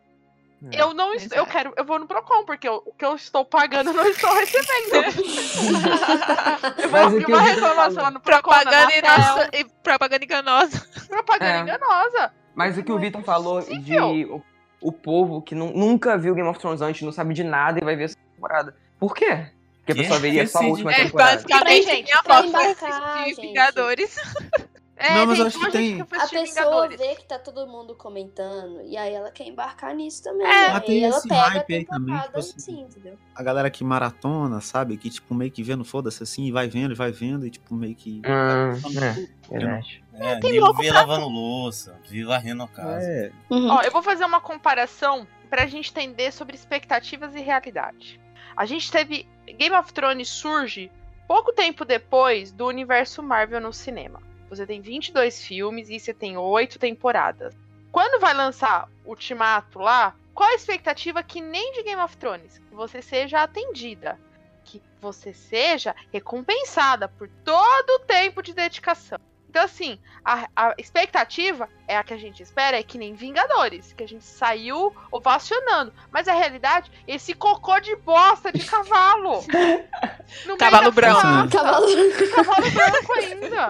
[0.72, 0.82] É.
[0.82, 1.51] Eu não est- eu Exato.
[1.52, 4.35] quero, eu vou no Procon, porque eu- o que eu estou pagando eu não estou
[4.35, 5.05] recebendo.
[6.82, 8.51] eu vou abrir uma Vitor reclamação lá no Procon.
[8.51, 10.86] Propaganda, na inosa- e propaganda enganosa.
[11.09, 11.60] propaganda É.
[11.60, 12.32] enganosa.
[12.55, 14.43] Mas o que o é Vitor falou de o,
[14.80, 17.85] o povo que nu- nunca viu Game of Thrones antes, não sabe de nada e
[17.85, 18.74] vai ver essa temporada.
[18.98, 19.47] Por quê?
[19.78, 21.35] Porque a pessoa veria só a última É, temporada.
[21.36, 23.35] basicamente, gente, minha pra foto de.
[23.40, 24.16] Vingadores.
[25.01, 27.95] É, Não, mas tem eu acho que tem- A pessoa vê que tá todo mundo
[27.95, 30.45] comentando e aí ela quer embarcar nisso também.
[30.47, 30.81] É, né?
[30.81, 33.16] tem e ela esse pega a hype aí também, tipo assim, sim, entendeu?
[33.35, 34.97] A galera que maratona, sabe?
[34.97, 37.73] Que, tipo, meio que vendo, foda-se assim, e vai vendo, e vai vendo, e, tipo,
[37.75, 38.20] meio que.
[38.27, 40.05] Hum, é, verdade.
[40.15, 43.07] É, tem louco vi pra lavando louça, vi varrendo a casa.
[43.09, 43.31] É.
[43.51, 43.70] Uhum.
[43.70, 48.20] Ó, eu vou fazer uma comparação pra gente entender sobre expectativas e realidade.
[48.57, 49.29] A gente teve.
[49.57, 50.91] Game of Thrones surge
[51.29, 54.20] pouco tempo depois do universo Marvel no cinema.
[54.49, 57.55] Você tem 22 filmes e você tem 8 temporadas.
[57.93, 62.59] Quando vai lançar Ultimato lá, qual a expectativa que nem de Game of Thrones?
[62.59, 64.19] Que você seja atendida.
[64.65, 69.19] Que você seja recompensada por todo o tempo de dedicação.
[69.49, 73.95] Então, assim, a, a expectativa é a que a gente espera, é que nem Vingadores,
[73.95, 75.93] que a gente saiu ovacionando.
[76.12, 79.43] Mas a realidade, esse cocô de bosta de cavalo.
[80.59, 81.23] Cavalo branco.
[81.51, 81.87] Cavalo.
[82.35, 83.69] Cavalo branco ainda.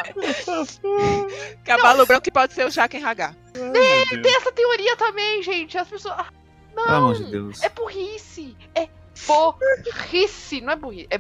[1.65, 3.37] Cavalo branco que pode ser o Jaquen Hagar.
[3.53, 4.23] Deus.
[4.23, 5.79] Tem essa teoria também, gente.
[5.79, 6.15] As pessoas.
[6.19, 6.27] Ah,
[6.75, 7.63] Pelo amor de Deus.
[7.63, 8.57] É burrice.
[8.75, 8.89] É
[9.27, 10.61] burrice.
[10.61, 11.19] Não é burrice, é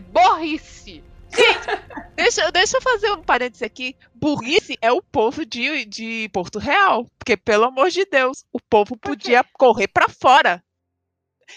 [2.17, 3.95] Deixa, deixa eu fazer um parênteses aqui.
[4.15, 7.07] Burrice é o povo de, de Porto Real.
[7.19, 10.63] Porque, pelo amor de Deus, o povo podia correr pra fora.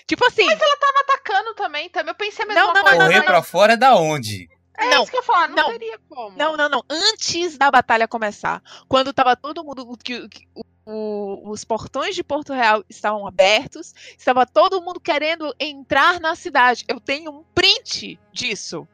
[0.07, 2.11] Tipo assim, Tava atacando também, também.
[2.11, 2.97] Eu pensei a mesma Não, não, coisa.
[2.97, 4.47] não, Correr mas pra fora é da onde?
[4.77, 5.71] É Não, isso que eu falo, não, não.
[5.71, 6.37] teria como.
[6.37, 6.83] Não, não, não.
[6.89, 9.97] Antes da batalha começar, quando tava todo mundo.
[10.03, 10.47] Que, que-
[10.85, 16.83] o- os portões de Porto Real estavam abertos, estava todo mundo querendo entrar na cidade.
[16.87, 18.87] Eu tenho um print disso.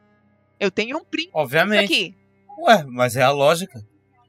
[0.58, 1.84] Eu tenho um print Obviamente.
[1.92, 2.14] aqui.
[2.60, 3.80] Ué, mas é a lógica.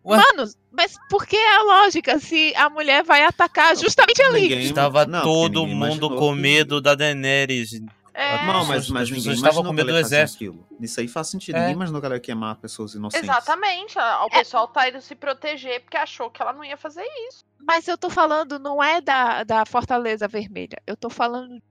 [0.06, 0.18] Ué?
[0.18, 4.42] Mano, mas por que a lógica se a mulher vai atacar justamente ali?
[4.42, 7.82] Ninguém- Estava não, todo mundo com que- medo da Daenerys.
[8.14, 10.66] É, Não, mas, As mas ninguém imaginou com que medo do exército.
[10.82, 11.56] Isso aí faz sentido.
[11.56, 11.60] É.
[11.60, 13.24] Ninguém imaginou que ela ia queimar pessoas inocentes.
[13.30, 13.98] Exatamente.
[13.98, 17.46] O pessoal tá indo se proteger porque achou que ela não ia fazer isso.
[17.66, 20.82] Mas eu tô falando, não é da, da Fortaleza Vermelha.
[20.86, 21.62] Eu tô falando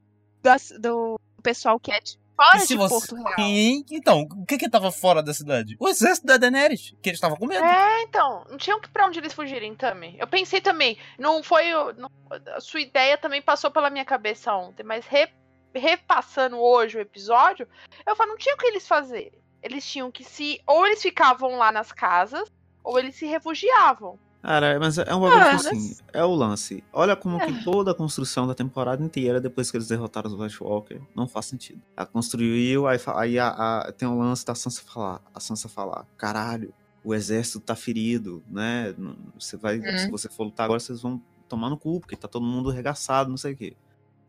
[0.42, 3.34] das- do pessoal que é de fora de você- Porto Real.
[3.36, 5.76] Sim, Então, o que que tava fora da cidade?
[5.78, 7.64] O exército da Daenerys, que eles estavam com medo.
[7.64, 10.16] É, então, não tinham que pra onde eles fugirem também.
[10.18, 11.64] Eu pensei também, não foi.
[11.96, 12.10] não-
[12.54, 15.28] a sua ideia também passou pela minha cabeça ontem, mas re-
[15.74, 17.66] repassando hoje o episódio,
[18.06, 19.32] eu falo, não tinha o que eles fazerem.
[19.62, 20.60] Eles tinham que se.
[20.66, 22.50] Ou eles ficavam lá nas casas,
[22.84, 24.18] ou eles se refugiavam.
[24.48, 26.82] Cara, mas é um bagulho Ah, assim, é o lance.
[26.90, 30.64] Olha como que toda a construção da temporada inteira, depois que eles derrotaram os White
[30.64, 31.82] Walker, não faz sentido.
[31.94, 36.06] Ela construiu, aí, aí a- a- tem o lance da Sansa falar, a Sansa falar,
[36.16, 36.72] caralho,
[37.04, 38.94] o exército tá ferido, né?
[39.38, 39.98] Você vai, Uhum.
[39.98, 43.28] se você for lutar agora, vocês vão tomar no cu, porque tá todo mundo arregaçado,
[43.28, 43.76] não sei o quê.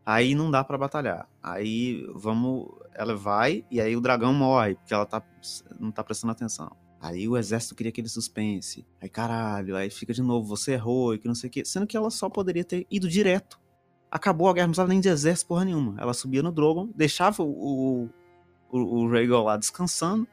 [0.04, 1.26] Aí não dá pra batalhar.
[1.42, 5.22] Aí vamos, ela vai e aí o dragão morre, porque ela tá
[5.78, 6.70] não tá prestando atenção.
[7.00, 8.86] Aí o exército queria aquele suspense.
[9.00, 11.64] Aí caralho, aí fica de novo, você errou e que não sei o quê.
[11.64, 13.58] Sendo que ela só poderia ter ido direto.
[14.10, 15.94] Acabou a guerra, não precisava nem de exército porra nenhuma.
[15.98, 18.10] Ela subia no Drogon, deixava o,
[18.70, 20.28] o, o Rhaegal lá descansando,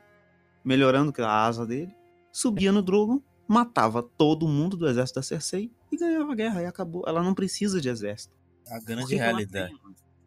[0.64, 1.96] melhorando a asa dele,
[2.32, 6.64] subia no Drogon, matava todo mundo do exército da Cersei e ganhava a guerra.
[6.64, 7.04] E acabou.
[7.08, 8.36] Ela não precisa de exército.
[8.70, 9.74] A grande realidade.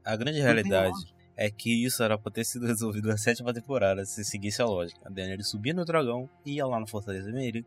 [0.02, 1.14] A grande Não realidade.
[1.40, 5.00] É que isso era pra ter sido resolvido na sétima temporada, se seguisse a lógica.
[5.04, 7.64] A Daenerys subia no dragão, ia lá na Fortaleza Meire,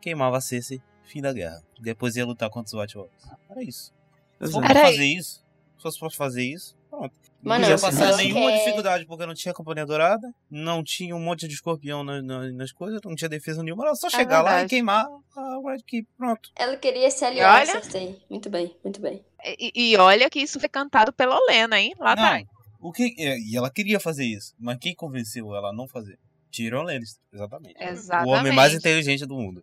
[0.00, 1.60] queimava a Cersei, fim da guerra.
[1.80, 3.24] Depois ia lutar contra os White Walkers.
[3.50, 3.92] Era isso.
[4.40, 5.44] Se pra Era fazer isso,
[5.76, 7.14] se fosse pra fazer isso, pronto.
[7.42, 11.14] Não Mano, podia se passar nenhuma quer- dificuldade, porque não tinha Companhia Dourada, não tinha
[11.14, 14.42] um monte de escorpião na- na- nas coisas, não tinha defesa nenhuma, era só chegar
[14.42, 14.70] lá e verdade.
[14.70, 16.50] queimar a White Keep, pronto.
[16.56, 18.14] Ela queria se aliar olha-.
[18.28, 19.24] Muito bem, muito bem.
[19.44, 21.94] E, e olha que isso foi cantado pela Olena, hein?
[21.98, 22.46] Lá Não, atrás.
[22.88, 26.18] O que, é, e ela queria fazer isso, mas quem convenceu ela a não fazer?
[26.52, 27.74] Tyrion Lannister, exatamente.
[27.82, 28.28] Exatamente.
[28.28, 29.62] O homem mais inteligente do mundo.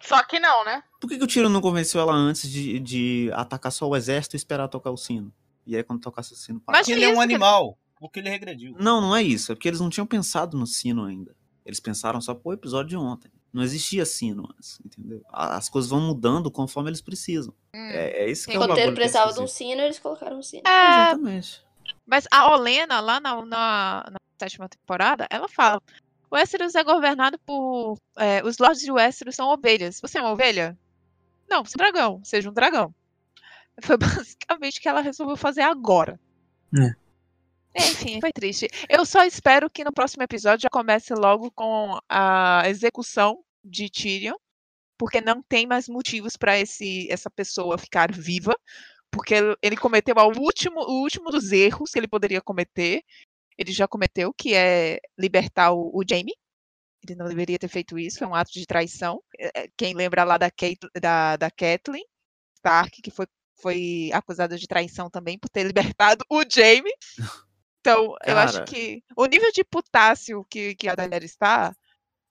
[0.00, 0.82] Só que não, né?
[1.00, 4.36] Por que, que o Tiro não convenceu ela antes de, de atacar só o exército
[4.36, 5.32] e esperar tocar o sino?
[5.66, 6.78] E aí quando tocasse o sino, parar?
[6.78, 8.76] Mas Porque ele é um animal, porque ele regrediu.
[8.78, 9.50] Não, não é isso.
[9.50, 11.34] É porque eles não tinham pensado no sino ainda.
[11.64, 13.28] Eles pensaram só pro episódio de ontem.
[13.52, 15.20] Não existia sino antes, entendeu?
[15.32, 17.52] As coisas vão mudando conforme eles precisam.
[17.74, 17.90] Hum.
[17.90, 18.58] É, é isso que Sim.
[18.58, 20.62] é O bagulho eles precisava de um sino, eles colocaram um sino.
[20.68, 21.65] É, Exatamente.
[22.06, 25.82] Mas a Olena, lá na, na, na sétima temporada, ela fala:
[26.32, 27.98] Westeros é governado por.
[28.16, 30.00] é, os lords de Westeros são ovelhas.
[30.00, 30.78] Você é uma ovelha?
[31.48, 32.20] Não, você é um dragão.
[32.24, 32.94] Seja um dragão.
[33.82, 36.18] Foi basicamente o que ela resolveu fazer agora.
[37.74, 38.68] Enfim, foi triste.
[38.88, 44.36] Eu só espero que no próximo episódio já comece logo com a execução de Tyrion,
[44.96, 48.56] porque não tem mais motivos para esse essa pessoa ficar viva,
[49.16, 53.02] porque ele- cometeu o último, o último dos erros que ele poderia cometer.
[53.58, 56.32] Ele já cometeu, que é libertar o, o Jaime.
[57.02, 59.22] Ele não deveria ter feito isso, é um ato de traição.
[59.38, 62.04] É, é, Quem lembra lá da, Kate, da, da Catelyn
[62.56, 63.26] Stark, que foi,
[63.60, 66.90] foi acusada de traição também por ter libertado o Jaime.
[67.80, 68.64] Então, eu acho Cara.
[68.64, 71.72] que o nível de potássio que, que a Daenerys está,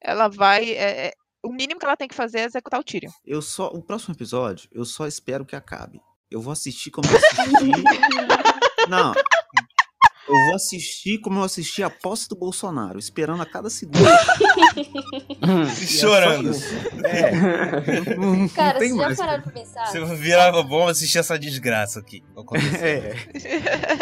[0.02, 0.72] ela vai.
[0.72, 1.14] é, é,
[1.44, 3.12] o mínimo que ela tem que fazer é executar o Tyrion.
[3.24, 6.02] Eu só, o próximo episódio, eu só espero que acabe.
[6.30, 7.72] Eu vou assistir como eu assisti.
[8.90, 9.14] Não.
[10.28, 14.00] Eu vou assistir como eu assisti a posse do Bolsonaro, esperando a cada segundo.
[15.88, 16.52] Chorando.
[17.04, 18.16] É.
[18.16, 19.18] Não, não Cara, tem já mais.
[19.18, 19.86] pararam pra pensar?
[19.86, 22.24] Você virava bom assistir essa desgraça aqui.
[22.82, 23.14] É.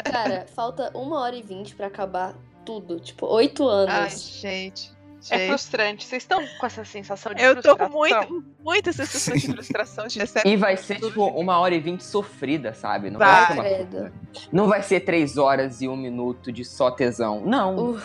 [0.10, 2.34] Cara, falta uma hora e vinte pra acabar
[2.66, 3.02] tudo.
[3.02, 3.94] Tipo, oito anos.
[3.94, 4.92] Ai, gente.
[5.30, 5.48] É gente.
[5.50, 6.06] frustrante.
[6.06, 8.30] Vocês estão com essa sensação de Eu tô com frustração?
[8.30, 10.50] muito, muita sensação de frustração de receber.
[10.50, 13.10] E vai ser, tipo, uma hora e vinte sofrida, sabe?
[13.10, 13.56] Não Vai.
[13.56, 14.12] vai, ser uma
[14.52, 17.42] Não vai ser três horas e um minuto de só tesão.
[17.46, 17.98] Não.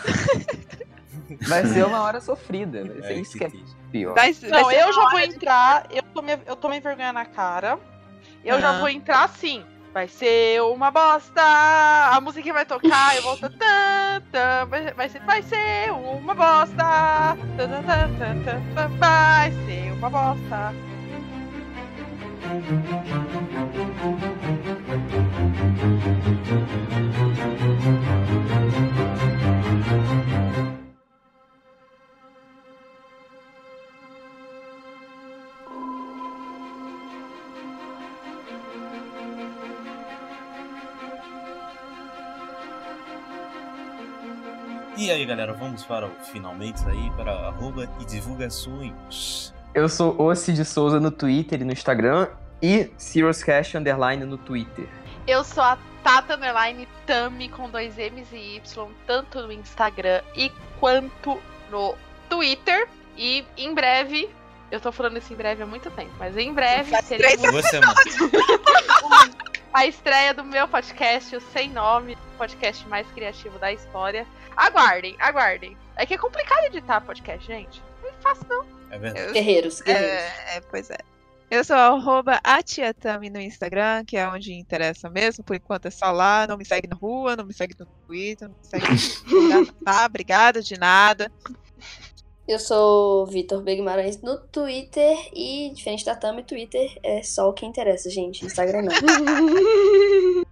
[1.47, 2.83] Vai ser uma hora sofrida.
[2.85, 3.51] Vai ser É, isso que que é
[3.91, 4.15] pior.
[4.15, 5.85] Vai, vai Não, eu já vou de- entrar.
[5.91, 7.77] Eu tomei, eu tomei vergonha na cara.
[8.43, 9.63] Eu já vou entrar assim.
[9.93, 11.41] Vai ser uma bosta.
[11.41, 13.37] A música vai tocar, eu vou.
[13.37, 13.49] Tan,
[14.31, 17.37] tan, vai, ser, vai ser uma bosta.
[17.57, 18.43] Tan, tan, tan,
[18.75, 20.73] tan, vai ser uma bosta.
[44.99, 49.53] E aí, galera, vamos para o finalmente aí, para arroba e divulgações.
[49.73, 52.27] Eu sou o Cid Souza no Twitter e no Instagram.
[52.61, 54.89] E Serious Cash Underline no Twitter.
[55.25, 60.51] Eu sou a Tata Underline Tami com dois M's e Y, tanto no Instagram e
[60.81, 61.95] quanto no
[62.29, 62.89] Twitter.
[63.15, 64.29] E em breve,
[64.69, 68.03] eu tô falando isso em breve há muito tempo, mas em breve teremos Duas semanas.
[69.73, 74.25] a estreia do meu podcast, o Sem Nome, podcast mais criativo da história.
[74.55, 75.77] Aguardem, aguardem.
[75.97, 77.83] É que é complicado editar podcast, gente.
[78.01, 78.65] Não é fácil, não.
[78.89, 79.27] É verdade.
[79.27, 80.09] Eu- Guerreiros, guerreiros.
[80.09, 80.97] É, é, pois é.
[81.51, 85.43] Eu sou arroba atiatami no Instagram, que é onde interessa mesmo.
[85.43, 86.45] Por enquanto é só lá.
[86.47, 88.85] Não me segue na rua, não me segue no Twitter, não me segue
[89.83, 90.05] tá?
[90.05, 91.31] Obrigada de nada.
[92.47, 93.75] Eu sou Vitor B.
[93.75, 98.45] Guimarães no Twitter e, diferente da Tami, Twitter é só o que interessa, gente.
[98.45, 98.93] Instagram não.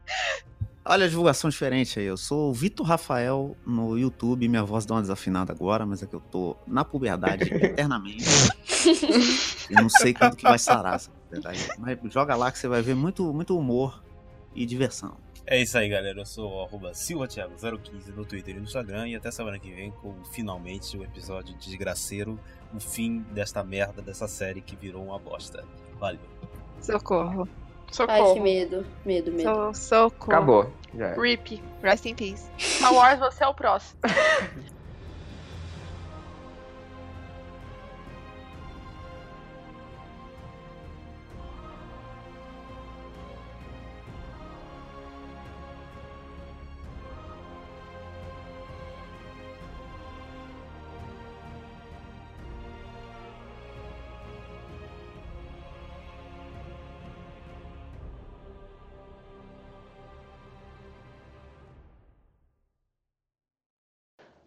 [0.89, 2.05] Olha a divulgação diferente aí.
[2.05, 4.47] Eu sou o Vitor Rafael no YouTube.
[4.47, 8.23] Minha voz dá uma desafinada agora, mas é que eu tô na puberdade eternamente.
[9.69, 11.68] e não sei quando que vai sarar essa puberdade.
[11.77, 14.01] Mas joga lá que você vai ver muito, muito humor
[14.55, 15.18] e diversão.
[15.45, 16.22] É isso aí, galera.
[16.22, 19.09] Eu sou o arroba silvatiago015 no Twitter e no Instagram.
[19.09, 22.39] E até semana que vem com finalmente o episódio desgraceiro,
[22.73, 25.65] o fim desta merda dessa série que virou uma bosta.
[25.99, 26.22] Valeu.
[26.80, 27.45] Socorro.
[27.88, 28.41] Ai, que Socorro.
[28.41, 28.85] medo.
[29.05, 29.73] Medo, medo.
[29.73, 30.34] So, socorro.
[30.34, 30.73] Acabou.
[30.93, 31.14] Já.
[31.14, 31.61] RIP.
[31.81, 32.45] Rest in peace.
[32.57, 33.99] Star Wars, você é o próximo.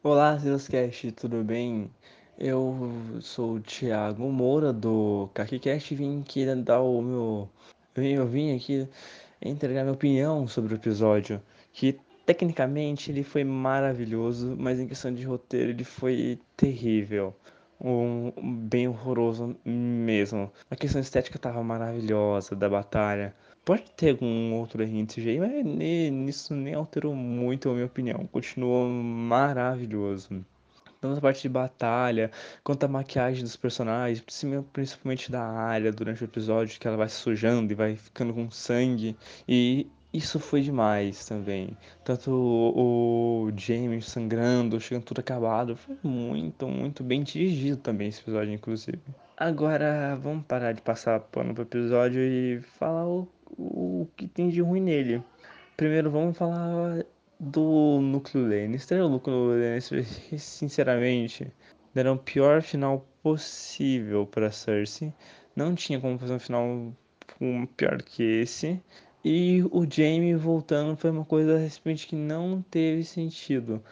[0.03, 1.91] Olá, Zeuscast, tudo bem?
[2.39, 7.51] Eu sou o Thiago Moura do KakiCast e vim aqui dar o meu.
[7.95, 8.89] Eu vim- aqui
[9.43, 11.43] entregar minha opinião sobre o episódio.
[11.73, 17.35] Que tecnicamente ele foi maravilhoso, mas em questão de roteiro ele foi terrível.
[17.79, 18.33] Um,
[18.69, 20.51] bem horroroso mesmo.
[20.71, 23.35] A questão estética tava maravilhosa da batalha.
[23.71, 28.27] Pode ter algum outro desse jeito, mas nisso nem alterou muito a minha opinião.
[28.27, 30.45] Continuou maravilhoso.
[31.01, 32.33] Tanto a parte de batalha,
[32.65, 34.21] quanto a maquiagem dos personagens,
[34.73, 39.17] principalmente- da área durante o episódio, que ela vai sujando e vai ficando com sangue.
[39.49, 41.79] E isso foi demais também.
[42.03, 45.77] Tanto o, o James sangrando, chegando tudo acabado.
[45.77, 48.99] Foi muito, muito bem dirigido também esse episódio, inclusive.
[49.37, 53.29] Agora, vamos parar de passar pano pro episódio e falar o,
[53.59, 55.23] o que tem de ruim nele.
[55.77, 57.05] Primeiro, vamos falar
[57.39, 59.05] do núcleo Lannister.
[59.05, 60.05] O núcleo Lannister,
[60.39, 61.51] sinceramente,
[61.95, 65.13] deram o pior final possível para Cersei.
[65.57, 66.93] Não tinha como fazer um final
[67.77, 68.81] pior que esse.
[69.25, 73.83] E o Jaime voltando foi uma coisa simplesmente que não teve sentido.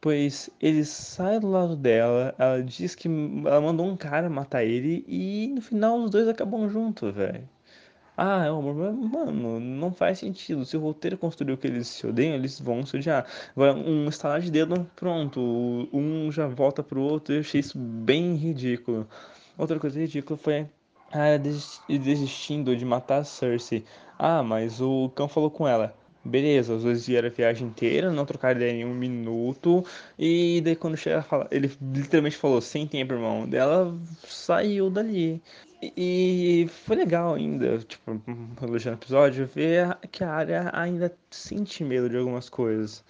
[0.00, 5.02] Pois ele sai do lado dela, ela diz que ela mandou um cara matar ele
[5.08, 7.48] e no final os dois acabam juntos, velho.
[8.16, 10.64] Ah, é um amor, mano, não faz sentido.
[10.64, 13.26] Se o roteiro construiu que eles se odeiam, eles vão se odiar.
[13.56, 15.40] Vai um estalar de dedo, pronto.
[15.92, 17.34] Um já volta pro outro.
[17.34, 19.08] Eu achei isso bem ridículo.
[19.58, 20.68] Outra coisa ridícula foi
[21.12, 21.36] a
[21.88, 23.84] desistindo de matar a Cersei.
[24.16, 25.92] Ah, mas o cão falou com ela.
[26.24, 29.84] Beleza, os dois vieram a viagem inteira, não trocaram ideia em um minuto.
[30.18, 33.46] E daí quando chega, fala- ele literalmente falou, sem tempo, irmão.
[33.48, 33.94] Daí Ela
[34.26, 35.42] saiu dali.
[35.82, 38.18] E foi legal ainda, tipo,
[38.62, 43.04] elogiando o episódio, ver que a área ainda sente medo de algumas coisas.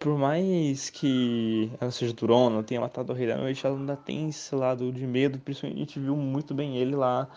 [0.00, 4.28] Por mais que ela seja durona, tenha matado o Rei da Noite, ela ainda tem
[4.30, 7.28] esse lado de medo, principalmente a gente viu muito bem ele lá,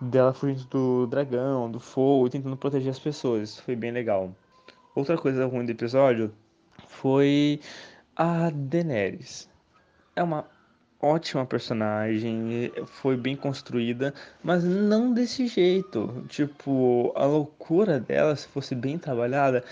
[0.00, 3.58] dela fugindo do dragão, do fogo, tentando proteger as pessoas.
[3.60, 4.34] Foi bem legal.
[4.94, 6.32] Outra coisa ruim do episódio
[6.88, 7.60] foi
[8.16, 9.48] a Daenerys.
[10.16, 10.44] É uma
[11.00, 14.12] ótima personagem, foi bem construída,
[14.42, 16.24] mas não desse jeito.
[16.28, 19.64] Tipo, a loucura dela, se fosse bem trabalhada,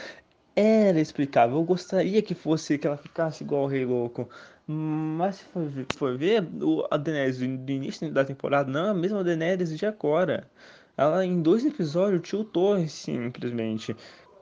[0.54, 1.56] era explicável.
[1.56, 4.28] Eu gostaria que fosse que ela ficasse igual o Rei Louco.
[4.66, 5.62] Mas se for
[5.96, 6.46] for ver
[6.90, 10.48] a Daenerys do início da temporada não é a mesma Daenerys de agora.
[10.96, 13.96] Ela em dois episódios tiltou simplesmente.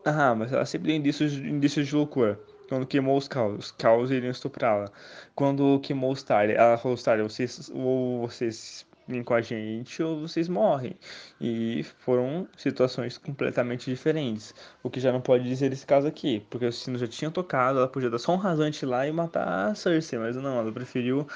[0.08, 2.38] Ah, mas ela sempre deu indícios, indícios de loucura.
[2.68, 4.88] Quando queimou os caos, os caos iriam estuprá-la.
[5.34, 10.20] Quando queimou os Tarly, ela falou: Tarly, vocês, ou vocês vêm com a gente ou
[10.20, 10.96] vocês morrem.
[11.40, 14.54] E foram situações completamente diferentes.
[14.80, 17.78] O que já não pode dizer nesse caso aqui, porque os sinos já tinham tocado,
[17.78, 21.26] ela podia dar só um rasante lá e matar a Cersei, mas não, ela preferiu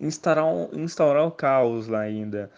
[0.00, 2.50] instaurar, um- instaurar o caos lá ainda.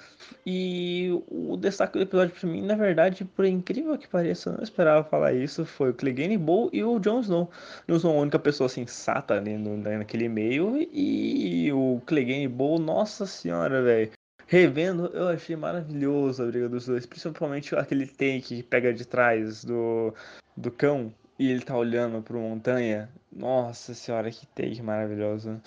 [0.47, 4.63] E o destaque do episódio pra mim, na verdade, por incrível que pareça, eu não
[4.63, 7.51] esperava falar isso, foi o Clegane Bowl e o Jon Snow.
[7.89, 13.27] Jon Snow a única pessoa sensata ali no, naquele meio, e o Clegane Bowl, nossa
[13.27, 14.11] senhora, velho.
[14.47, 19.65] Revendo, eu achei maravilhoso a briga dos dois, principalmente aquele take que pega de trás
[19.65, 20.15] do,
[20.55, 23.09] do cão e ele tá olhando pro montanha.
[23.35, 25.59] Nossa senhora, que take maravilhoso.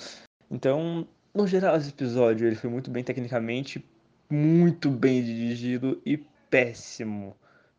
[0.51, 3.83] Então, no geral, esse episódio ele foi muito bem tecnicamente,
[4.29, 6.17] muito bem dirigido e
[6.49, 7.35] péssimo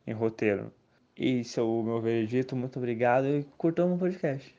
[0.07, 0.71] em roteiro.
[1.17, 4.55] Esse é o meu veredito, muito obrigado e curtamos o podcast.